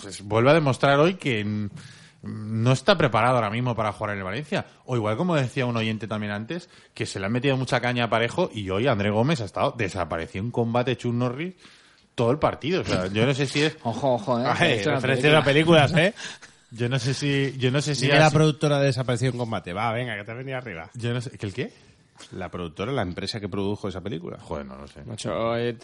pues, 0.00 0.22
vuelve 0.22 0.50
a 0.50 0.54
demostrar 0.54 0.98
hoy 0.98 1.16
que 1.16 1.68
no 2.22 2.72
está 2.72 2.96
preparado 2.96 3.36
ahora 3.36 3.50
mismo 3.50 3.74
para 3.74 3.92
jugar 3.92 4.12
en 4.12 4.18
el 4.18 4.24
Valencia. 4.24 4.66
O 4.84 4.96
igual, 4.96 5.16
como 5.16 5.34
decía 5.34 5.66
un 5.66 5.76
oyente 5.76 6.06
también 6.06 6.32
antes, 6.32 6.68
que 6.94 7.06
se 7.06 7.18
le 7.18 7.26
ha 7.26 7.28
metido 7.28 7.56
mucha 7.56 7.80
caña 7.80 8.04
a 8.04 8.10
Parejo 8.10 8.50
y 8.52 8.70
hoy 8.70 8.86
André 8.86 9.10
Gómez 9.10 9.40
ha 9.40 9.44
estado 9.44 9.72
desaparecido 9.76 10.44
en 10.44 10.50
combate 10.50 10.96
Chun 10.96 11.18
Norris 11.18 11.54
todo 12.14 12.30
el 12.30 12.38
partido. 12.38 12.82
O 12.82 12.84
sea, 12.84 13.06
yo 13.12 13.26
no 13.26 13.34
sé 13.34 13.46
si 13.46 13.62
es... 13.62 13.76
Ojo, 13.82 14.14
ojo, 14.14 14.40
eh. 14.40 14.44
Ay, 14.46 14.82
referencia 14.82 15.36
a 15.36 15.44
películas, 15.44 15.92
¿eh? 15.96 16.14
Yo 16.70 16.88
no 16.88 16.98
sé 16.98 17.12
si... 17.12 17.56
Yo 17.58 17.70
no 17.70 17.82
sé 17.82 17.94
si 17.94 18.06
la 18.06 18.30
productora 18.30 18.78
de 18.78 18.86
Desaparecido 18.86 19.32
en 19.32 19.38
Combate. 19.38 19.72
Va, 19.72 19.92
venga, 19.92 20.16
que 20.16 20.24
te 20.24 20.30
has 20.30 20.38
venido 20.38 20.56
arriba. 20.56 20.90
Yo 20.94 21.12
no 21.12 21.20
sé... 21.20 21.36
¿Que 21.36 21.46
el 21.46 21.52
qué? 21.52 21.72
La 22.30 22.50
productora, 22.50 22.92
la 22.92 23.02
empresa 23.02 23.40
que 23.40 23.48
produjo 23.48 23.88
esa 23.88 24.00
película. 24.00 24.38
Joder, 24.38 24.64
no 24.64 24.76
lo 24.76 24.86
sé. 24.86 25.02
Macho, 25.04 25.56
eh, 25.56 25.76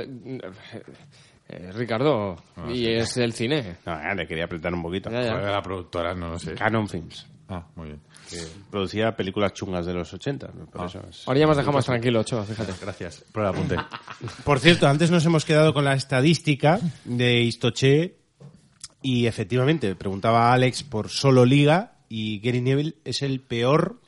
eh, 1.49 1.71
Ricardo, 1.73 2.37
y 2.69 2.87
es 2.91 3.17
el 3.17 3.33
cine. 3.33 3.77
No, 3.87 3.95
ya, 4.01 4.15
le 4.15 4.27
quería 4.27 4.45
apretar 4.45 4.73
un 4.75 4.83
poquito. 4.83 5.11
Ya, 5.11 5.23
ya. 5.23 5.33
Joder, 5.33 5.51
la 5.51 5.63
productora, 5.63 6.15
no 6.15 6.31
lo 6.31 6.39
sé. 6.39 6.55
Canon 6.55 6.89
Films. 6.89 7.27
Ah, 7.49 7.67
muy 7.77 7.87
bien. 7.87 8.01
Que 8.29 8.37
producía 8.71 9.17
películas 9.17 9.55
chungas 9.55 9.87
de 9.87 9.95
los 9.95 10.13
80. 10.13 10.49
Por 10.71 10.83
Ah. 10.83 10.85
eso 10.87 11.01
es- 11.09 11.27
Ahora 11.27 11.41
ya 11.41 11.47
dejado 11.47 11.73
más 11.73 11.87
tranquilo, 11.87 12.21
Ochoa, 12.21 12.45
fíjate. 12.45 12.73
Gracias 12.83 13.25
por 13.33 13.43
el 13.45 13.49
apunte. 13.49 13.77
Por 14.45 14.61
cierto, 14.61 14.87
antes 14.87 15.11
nos 15.11 15.25
hemos 15.25 15.47
quedado 15.47 15.73
con 15.73 15.85
la 15.85 15.95
estadística 15.95 16.79
de 17.07 17.41
Istoche 17.41 18.17
y 19.01 19.27
efectivamente 19.27 19.95
preguntaba 19.95 20.51
a 20.51 20.53
Alex 20.53 20.83
por 20.83 21.09
solo 21.09 21.47
liga 21.47 21.95
y 22.11 22.41
Gary 22.41 22.61
Neville 22.61 22.97
es 23.05 23.23
el 23.23 23.41
peor 23.41 24.01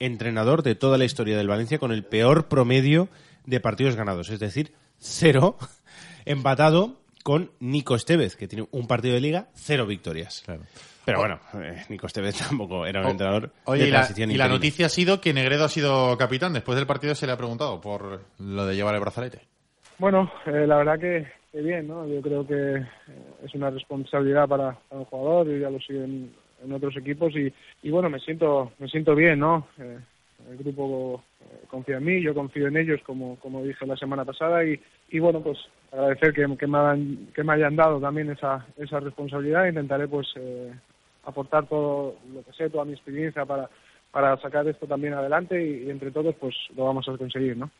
entrenador 0.00 0.62
de 0.64 0.74
toda 0.74 0.98
la 0.98 1.04
historia 1.04 1.36
del 1.36 1.46
Valencia 1.48 1.78
con 1.78 1.92
el 1.92 2.04
peor 2.04 2.48
promedio 2.48 3.08
de 3.46 3.60
partidos 3.60 3.94
ganados, 3.94 4.30
es 4.30 4.40
decir, 4.40 4.72
cero, 4.98 5.56
empatado 6.32 6.96
con 7.24 7.50
Nico 7.60 7.94
Estevez, 7.94 8.36
que 8.36 8.48
tiene 8.48 8.66
un 8.70 8.86
partido 8.86 9.14
de 9.14 9.20
liga, 9.20 9.48
cero 9.54 9.86
victorias. 9.86 10.44
Pero 11.04 11.18
bueno, 11.20 11.40
eh, 11.54 11.82
Nico 11.88 12.06
Estevez 12.06 12.36
tampoco 12.48 12.86
era 12.86 13.00
un 13.00 13.06
O- 13.06 13.10
entrenador 13.10 13.50
Oye, 13.64 13.82
de 13.82 13.88
y 13.88 13.90
la, 13.90 13.98
transición 13.98 14.30
y 14.30 14.34
la 14.36 14.48
noticia 14.48 14.86
ha 14.86 14.90
sido 14.90 15.20
que 15.20 15.32
Negredo 15.32 15.64
ha 15.64 15.68
sido 15.68 16.16
capitán. 16.18 16.52
Después 16.52 16.76
del 16.76 16.86
partido 16.86 17.14
se 17.14 17.26
le 17.26 17.32
ha 17.32 17.36
preguntado 17.36 17.80
por 17.80 18.20
lo 18.38 18.66
de 18.66 18.74
llevar 18.76 18.94
el 18.94 19.00
brazalete. 19.00 19.40
Bueno, 19.98 20.30
eh, 20.46 20.66
la 20.66 20.76
verdad 20.76 20.98
que, 20.98 21.26
que 21.50 21.60
bien, 21.60 21.88
¿no? 21.88 22.06
Yo 22.06 22.20
creo 22.22 22.46
que 22.46 22.54
eh, 22.76 22.86
es 23.44 23.54
una 23.54 23.70
responsabilidad 23.70 24.46
para, 24.46 24.78
para 24.88 25.00
un 25.00 25.04
jugador, 25.06 25.46
yo 25.48 25.56
ya 25.56 25.70
lo 25.70 25.80
sigo 25.80 26.04
en, 26.04 26.32
en 26.64 26.72
otros 26.72 26.96
equipos 26.96 27.34
y, 27.34 27.52
y 27.82 27.90
bueno, 27.90 28.08
me 28.08 28.20
siento 28.20 28.72
me 28.78 28.86
siento 28.88 29.14
bien, 29.14 29.38
¿no? 29.40 29.66
El 30.50 30.56
grupo 30.56 31.22
eh, 31.40 31.64
confía 31.68 31.98
en 31.98 32.04
mí, 32.04 32.22
yo 32.22 32.34
confío 32.34 32.68
en 32.68 32.76
ellos, 32.76 33.00
como, 33.04 33.36
como 33.36 33.62
dije 33.62 33.86
la 33.86 33.96
semana 33.96 34.24
pasada 34.24 34.64
y, 34.64 34.80
y 35.10 35.18
bueno, 35.18 35.40
pues 35.40 35.58
agradecer 35.92 36.32
que, 36.32 36.46
me, 36.66 36.78
hayan, 36.78 37.28
que 37.34 37.44
me 37.44 37.52
hayan 37.52 37.76
dado 37.76 38.00
también 38.00 38.30
esa, 38.30 38.66
esa 38.76 39.00
responsabilidad. 39.00 39.66
Intentaré 39.66 40.08
pues 40.08 40.26
eh, 40.36 40.72
aportar 41.24 41.66
todo 41.66 42.16
lo 42.32 42.42
que 42.42 42.52
sé, 42.52 42.70
toda 42.70 42.84
mi 42.84 42.92
experiencia 42.92 43.44
para, 43.44 43.68
para 44.10 44.36
sacar 44.40 44.66
esto 44.68 44.86
también 44.86 45.14
adelante 45.14 45.62
y, 45.62 45.86
y 45.86 45.90
entre 45.90 46.10
todos 46.10 46.34
pues 46.36 46.54
lo 46.76 46.84
vamos 46.84 47.08
a 47.08 47.16
conseguir, 47.16 47.56
¿no? 47.56 47.70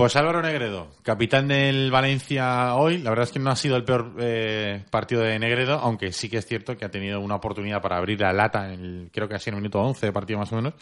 Pues 0.00 0.16
Álvaro 0.16 0.40
Negredo, 0.40 0.88
capitán 1.02 1.48
del 1.48 1.90
Valencia 1.90 2.74
hoy. 2.76 2.98
La 2.98 3.10
verdad 3.10 3.24
es 3.24 3.32
que 3.32 3.38
no 3.38 3.50
ha 3.50 3.56
sido 3.56 3.76
el 3.76 3.84
peor 3.84 4.14
eh, 4.18 4.82
partido 4.90 5.20
de 5.20 5.38
Negredo, 5.38 5.74
aunque 5.74 6.12
sí 6.12 6.30
que 6.30 6.38
es 6.38 6.46
cierto 6.46 6.74
que 6.74 6.86
ha 6.86 6.90
tenido 6.90 7.20
una 7.20 7.34
oportunidad 7.34 7.82
para 7.82 7.98
abrir 7.98 8.18
la 8.18 8.32
lata, 8.32 8.72
en 8.72 8.80
el, 8.80 9.10
creo 9.12 9.28
que 9.28 9.34
ha 9.34 9.38
sido 9.38 9.54
en 9.54 9.56
el 9.56 9.62
minuto 9.62 9.80
11 9.80 10.06
de 10.06 10.12
partido 10.12 10.38
más 10.38 10.50
o 10.52 10.56
menos, 10.56 10.72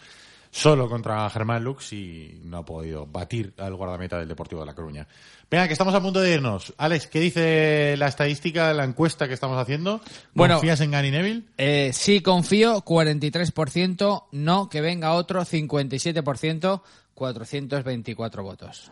solo 0.51 0.89
contra 0.89 1.29
Germán 1.29 1.63
Lux 1.63 1.93
y 1.93 2.39
no 2.43 2.57
ha 2.57 2.65
podido 2.65 3.05
batir 3.05 3.53
al 3.57 3.75
guardameta 3.75 4.17
del 4.17 4.27
Deportivo 4.27 4.61
de 4.61 4.67
La 4.67 4.73
Coruña. 4.73 5.07
Venga, 5.49 5.67
que 5.67 5.73
estamos 5.73 5.93
a 5.95 6.01
punto 6.01 6.19
de 6.19 6.33
irnos. 6.33 6.73
Alex, 6.77 7.07
¿qué 7.07 7.19
dice 7.19 7.95
la 7.97 8.07
estadística, 8.07 8.73
la 8.73 8.83
encuesta 8.83 9.27
que 9.27 9.33
estamos 9.33 9.57
haciendo? 9.57 9.99
Bueno, 10.33 10.55
¿Confías 10.55 10.81
en 10.81 10.91
Gary 10.91 11.11
Neville? 11.11 11.43
Eh, 11.57 11.91
sí, 11.93 12.21
confío, 12.21 12.83
43%, 12.83 14.25
no, 14.31 14.69
que 14.69 14.81
venga 14.81 15.13
otro, 15.13 15.41
57%, 15.41 16.81
424 17.15 18.43
votos. 18.43 18.91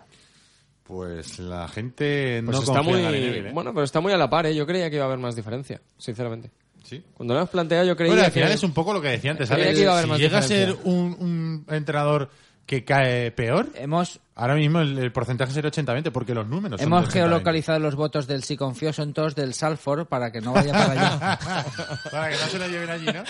Pues 0.84 1.38
la 1.38 1.68
gente 1.68 2.42
Pues 2.44 2.56
no 2.56 2.64
está 2.64 2.78
confía 2.78 2.92
muy, 2.92 3.00
en 3.00 3.06
Gary 3.06 3.20
Neville. 3.20 3.50
¿eh? 3.50 3.54
Bueno, 3.54 3.74
pero 3.74 3.84
está 3.84 4.00
muy 4.00 4.14
a 4.14 4.18
la 4.18 4.30
par, 4.30 4.48
¿eh? 4.48 4.56
Yo 4.56 4.66
creía 4.66 4.90
que 4.90 4.96
iba 4.96 5.06
a 5.06 5.08
haber 5.08 5.20
más 5.20 5.36
diferencia, 5.36 5.82
sinceramente. 5.98 6.50
Sí. 6.88 7.04
Cuando 7.14 7.34
lo 7.34 7.42
hemos 7.42 7.50
planteado 7.50 7.84
yo 7.86 7.98
creía 7.98 8.12
Bueno, 8.14 8.26
al 8.26 8.32
que... 8.32 8.40
final 8.40 8.54
es 8.54 8.64
un 8.64 8.72
poco 8.74 8.94
lo 8.94 9.02
que 9.02 9.10
decía 9.10 9.32
antes. 9.32 9.52
haber 9.52 9.76
si 9.76 9.82
llega 9.82 10.38
a 10.38 10.42
ser 10.42 10.74
un, 10.86 11.18
un 11.20 11.66
entrenador 11.76 12.30
que 12.66 12.86
cae 12.86 13.32
peor, 13.32 13.68
hemos 13.76 14.20
ahora 14.36 14.56
mismo 14.56 14.80
el, 14.80 14.98
el 14.98 15.12
porcentaje 15.12 15.52
sería 15.52 15.70
80-20 15.70 16.12
porque 16.12 16.34
los 16.34 16.48
números 16.48 16.80
son 16.80 16.88
Hemos 16.88 17.04
de 17.04 17.10
80-20. 17.10 17.14
geolocalizado 17.14 17.80
los 17.80 17.96
votos 17.96 18.26
del 18.26 18.44
sí 18.44 18.56
confío, 18.56 18.94
son 18.94 19.14
todos 19.14 19.36
del 19.36 19.54
Salford 19.54 20.06
para 20.08 20.32
que 20.32 20.40
no 20.40 20.54
vaya 20.54 20.72
para 20.72 20.92
allá. 20.92 21.40
Para 22.12 22.30
que 22.30 22.36
no 22.38 22.48
se 22.48 22.60
lo 22.60 22.68
lleven 22.70 22.90
allí, 22.90 23.06
¿no? 23.06 23.24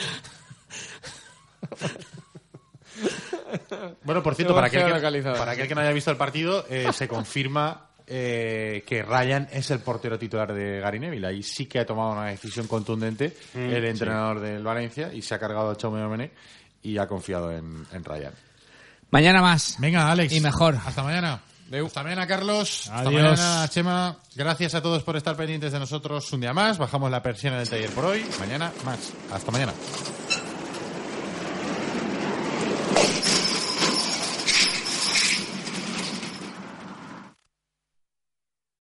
Bueno, 4.04 4.24
por 4.24 4.36
cierto, 4.36 4.54
para 4.56 4.68
aquel, 4.68 4.84
que, 4.84 5.22
para 5.22 5.52
aquel 5.52 5.68
que 5.68 5.76
no 5.76 5.82
haya 5.82 5.92
visto 5.92 6.12
el 6.12 6.18
partido, 6.18 6.66
eh, 6.70 6.88
se 6.94 7.08
confirma 7.08 7.87
eh, 8.08 8.84
que 8.88 9.04
Ryan 9.04 9.48
es 9.52 9.70
el 9.72 9.80
portero 9.80 10.18
titular 10.18 10.54
de 10.54 10.80
Gary 10.80 11.00
Neville. 11.00 11.28
Ahí 11.28 11.44
sí 11.44 11.66
que 11.66 11.80
ha 11.80 11.86
tomado 11.86 12.12
una 12.14 12.26
decisión 12.28 12.68
contundente 12.68 13.36
Mm, 13.54 13.60
el 13.60 13.84
sí. 13.84 13.90
entrenador 13.90 14.40
del 14.40 14.64
Valencia 14.64 15.14
y 15.14 15.22
se 15.22 15.36
ha 15.36 15.40
cargado 15.40 15.70
a 15.72 15.76
Chaume 15.78 16.00
Domene 16.00 16.32
y 16.82 16.98
ha 16.98 17.08
confiado 17.08 17.52
en, 17.52 17.86
en 17.92 18.04
Ryan. 18.04 18.34
Mañana 19.12 19.42
más. 19.42 19.76
Venga, 19.80 20.10
Alex. 20.12 20.34
Y 20.34 20.42
mejor. 20.42 20.78
Hasta 20.86 21.04
mañana. 21.04 21.42
Hasta 21.86 22.02
mañana, 22.04 22.26
Carlos. 22.28 22.88
Hasta 22.90 23.10
Adiós. 23.10 23.40
mañana, 23.40 23.68
Chema. 23.70 24.18
Gracias 24.36 24.74
a 24.76 24.82
todos 24.82 25.04
por 25.04 25.18
estar 25.18 25.36
pendientes 25.36 25.74
de 25.74 25.80
nosotros 25.80 26.32
un 26.32 26.40
día 26.42 26.54
más. 26.54 26.78
Bajamos 26.78 27.12
la 27.12 27.22
persiana 27.22 27.60
del 27.60 27.70
taller 27.70 27.90
por 27.90 28.06
hoy. 28.06 28.26
Mañana 28.40 28.72
más. 28.86 29.12
Hasta 29.32 29.52
mañana. 29.52 29.74